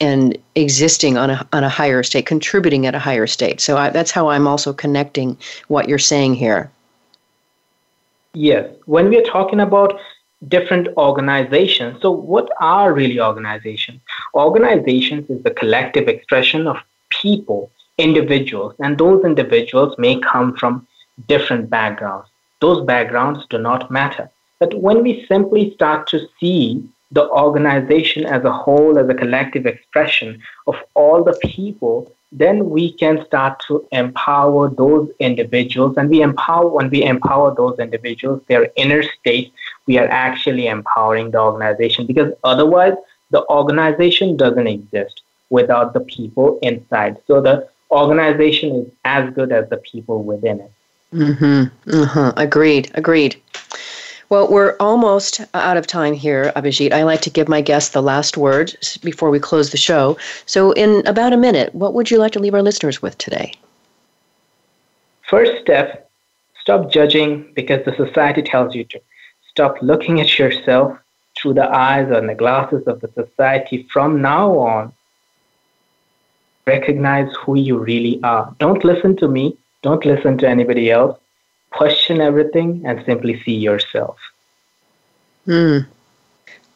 and 0.01 0.37
existing 0.55 1.17
on 1.17 1.29
a, 1.29 1.47
on 1.53 1.63
a 1.63 1.69
higher 1.69 2.03
state, 2.03 2.25
contributing 2.25 2.85
at 2.85 2.95
a 2.95 2.99
higher 2.99 3.27
state. 3.27 3.61
So 3.61 3.77
I, 3.77 3.89
that's 3.91 4.11
how 4.11 4.29
I'm 4.29 4.47
also 4.47 4.73
connecting 4.73 5.37
what 5.69 5.87
you're 5.87 5.99
saying 5.99 6.35
here. 6.35 6.69
Yes. 8.33 8.73
When 8.85 9.09
we 9.09 9.17
are 9.17 9.31
talking 9.31 9.59
about 9.59 9.99
different 10.47 10.87
organizations, 10.97 12.01
so 12.01 12.11
what 12.11 12.49
are 12.59 12.93
really 12.93 13.19
organizations? 13.19 14.01
Organizations 14.33 15.29
is 15.29 15.43
the 15.43 15.51
collective 15.51 16.07
expression 16.07 16.65
of 16.65 16.77
people, 17.09 17.69
individuals, 17.97 18.73
and 18.79 18.97
those 18.97 19.25
individuals 19.25 19.97
may 19.97 20.19
come 20.19 20.55
from 20.55 20.87
different 21.27 21.69
backgrounds. 21.69 22.29
Those 22.61 22.85
backgrounds 22.85 23.45
do 23.49 23.57
not 23.57 23.91
matter. 23.91 24.29
But 24.59 24.79
when 24.79 25.03
we 25.03 25.25
simply 25.25 25.73
start 25.73 26.07
to 26.07 26.27
see 26.39 26.87
the 27.11 27.27
organization 27.29 28.25
as 28.25 28.45
a 28.45 28.51
whole, 28.51 28.97
as 28.97 29.09
a 29.09 29.13
collective 29.13 29.65
expression 29.65 30.41
of 30.67 30.75
all 30.93 31.23
the 31.23 31.37
people, 31.43 32.13
then 32.31 32.69
we 32.69 32.93
can 32.93 33.25
start 33.25 33.61
to 33.67 33.85
empower 33.91 34.69
those 34.69 35.09
individuals. 35.19 35.97
And 35.97 36.09
we 36.09 36.21
empower, 36.21 36.67
when 36.67 36.89
we 36.89 37.03
empower 37.03 37.53
those 37.53 37.77
individuals, 37.79 38.41
their 38.47 38.69
inner 38.75 39.03
state, 39.03 39.53
we 39.85 39.97
are 39.97 40.07
actually 40.07 40.67
empowering 40.67 41.31
the 41.31 41.39
organization 41.39 42.05
because 42.05 42.33
otherwise 42.43 42.93
the 43.31 43.45
organization 43.49 44.37
doesn't 44.37 44.67
exist 44.67 45.23
without 45.49 45.93
the 45.93 45.99
people 45.99 46.57
inside. 46.61 47.17
So 47.27 47.41
the 47.41 47.67
organization 47.91 48.75
is 48.75 48.91
as 49.03 49.33
good 49.33 49.51
as 49.51 49.69
the 49.69 49.77
people 49.77 50.23
within 50.23 50.61
it. 50.61 50.71
Mm-hmm. 51.13 52.01
Uh-huh. 52.01 52.33
Agreed. 52.37 52.89
Agreed. 52.93 53.35
Well, 54.31 54.47
we're 54.47 54.77
almost 54.79 55.41
out 55.53 55.75
of 55.75 55.87
time 55.87 56.13
here, 56.13 56.53
Abhijit. 56.55 56.93
I 56.93 57.03
like 57.03 57.19
to 57.19 57.29
give 57.29 57.49
my 57.49 57.59
guests 57.59 57.89
the 57.89 58.01
last 58.01 58.37
word 58.37 58.73
before 59.03 59.29
we 59.29 59.39
close 59.39 59.71
the 59.71 59.77
show. 59.77 60.17
So, 60.45 60.71
in 60.71 61.05
about 61.05 61.33
a 61.33 61.37
minute, 61.37 61.75
what 61.75 61.93
would 61.93 62.09
you 62.09 62.17
like 62.17 62.31
to 62.31 62.39
leave 62.39 62.53
our 62.53 62.61
listeners 62.61 63.01
with 63.01 63.17
today? 63.17 63.53
First 65.29 65.61
step 65.61 66.09
stop 66.61 66.89
judging 66.89 67.51
because 67.55 67.83
the 67.83 67.93
society 67.97 68.41
tells 68.41 68.73
you 68.73 68.85
to. 68.85 69.01
Stop 69.49 69.75
looking 69.81 70.21
at 70.21 70.39
yourself 70.39 70.97
through 71.37 71.55
the 71.55 71.69
eyes 71.69 72.09
and 72.09 72.29
the 72.29 72.35
glasses 72.35 72.87
of 72.87 73.01
the 73.01 73.09
society 73.13 73.85
from 73.91 74.21
now 74.21 74.57
on. 74.57 74.93
Recognize 76.65 77.27
who 77.43 77.55
you 77.55 77.77
really 77.77 78.23
are. 78.23 78.55
Don't 78.59 78.85
listen 78.85 79.17
to 79.17 79.27
me. 79.27 79.57
Don't 79.81 80.05
listen 80.05 80.37
to 80.37 80.47
anybody 80.47 80.89
else 80.89 81.20
question 81.71 82.21
everything, 82.21 82.83
and 82.85 83.03
simply 83.05 83.41
see 83.43 83.55
yourself. 83.55 84.17
Hmm. 85.45 85.79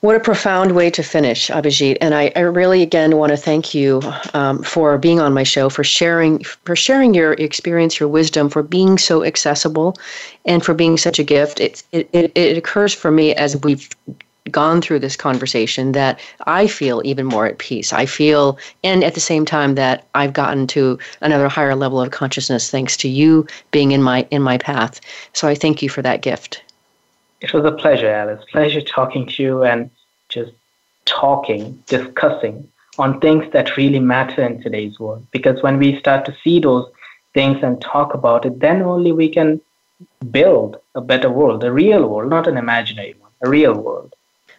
What 0.02 0.16
a 0.16 0.20
profound 0.20 0.74
way 0.74 0.92
to 0.92 1.02
finish, 1.02 1.50
Abhijit. 1.50 1.98
And 2.00 2.14
I, 2.14 2.32
I 2.36 2.42
really 2.42 2.84
again 2.84 3.18
want 3.18 3.32
to 3.32 3.38
thank 3.38 3.74
you 3.74 4.02
um, 4.36 4.62
for 4.62 5.00
being 5.00 5.20
on 5.20 5.34
my 5.34 5.42
show, 5.42 5.68
for 5.68 5.84
sharing 5.84 6.44
for 6.44 6.76
sharing 6.76 7.16
your 7.16 7.34
experience, 7.34 8.00
your 8.00 8.08
wisdom, 8.08 8.50
for 8.50 8.62
being 8.62 9.00
so 9.00 9.24
accessible, 9.24 9.98
and 10.46 10.64
for 10.64 10.76
being 10.76 10.98
such 10.98 11.18
a 11.18 11.24
gift. 11.24 11.60
It, 11.60 11.84
it, 11.92 12.08
it 12.14 12.58
occurs 12.58 12.94
for 12.94 13.10
me 13.10 13.34
as 13.34 13.58
we've 13.64 13.90
gone 14.52 14.80
through 14.80 15.00
this 15.00 15.16
conversation 15.16 15.94
that 15.94 16.20
I 16.46 16.68
feel 16.68 17.02
even 17.04 17.26
more 17.26 17.48
at 17.48 17.58
peace. 17.58 17.92
I 17.92 18.06
feel, 18.06 18.60
and 18.84 19.04
at 19.04 19.16
the 19.16 19.20
same 19.20 19.44
time 19.46 19.76
that 19.76 20.08
I've 20.14 20.34
gotten 20.34 20.68
to 20.68 21.00
another 21.22 21.50
higher 21.50 21.76
level 21.76 22.00
of 22.00 22.12
consciousness 22.12 22.70
thanks 22.70 22.96
to 22.98 23.10
you 23.10 23.48
being 23.72 23.92
in 23.92 24.04
my 24.04 24.28
in 24.30 24.42
my 24.42 24.58
path. 24.58 25.02
So 25.34 25.48
I 25.48 25.56
thank 25.56 25.82
you 25.82 25.90
for 25.90 26.02
that 26.04 26.22
gift. 26.22 26.62
It 27.42 27.54
was 27.54 27.66
a 27.66 27.72
pleasure, 27.72 28.10
Alice. 28.10 28.44
Pleasure 28.52 28.82
talking 28.82 29.26
to 29.28 29.44
you 29.44 29.64
and 29.64 29.90
just 30.30 30.52
talking, 31.06 31.84
discussing 31.88 32.68
on 32.98 33.20
things 33.20 33.52
that 33.52 33.78
really 33.78 34.00
matter 34.00 34.42
in 34.44 34.62
today's 34.62 35.00
world. 35.00 35.26
Because 35.32 35.62
when 35.62 35.78
we 35.78 36.00
start 36.00 36.26
to 36.26 36.36
see 36.44 36.60
those 36.60 36.90
things 37.34 37.62
and 37.62 37.82
talk 37.82 38.14
about 38.14 38.46
it, 38.46 38.60
then 38.60 38.82
only 38.82 39.12
we 39.12 39.28
can 39.28 39.60
build 40.32 40.78
a 40.94 41.02
better 41.02 41.30
world, 41.30 41.64
a 41.64 41.72
real 41.72 42.08
world, 42.08 42.30
not 42.30 42.48
an 42.48 42.58
imaginary 42.58 43.16
one, 43.20 43.32
a 43.42 43.50
real 43.50 43.74
world. 43.74 44.14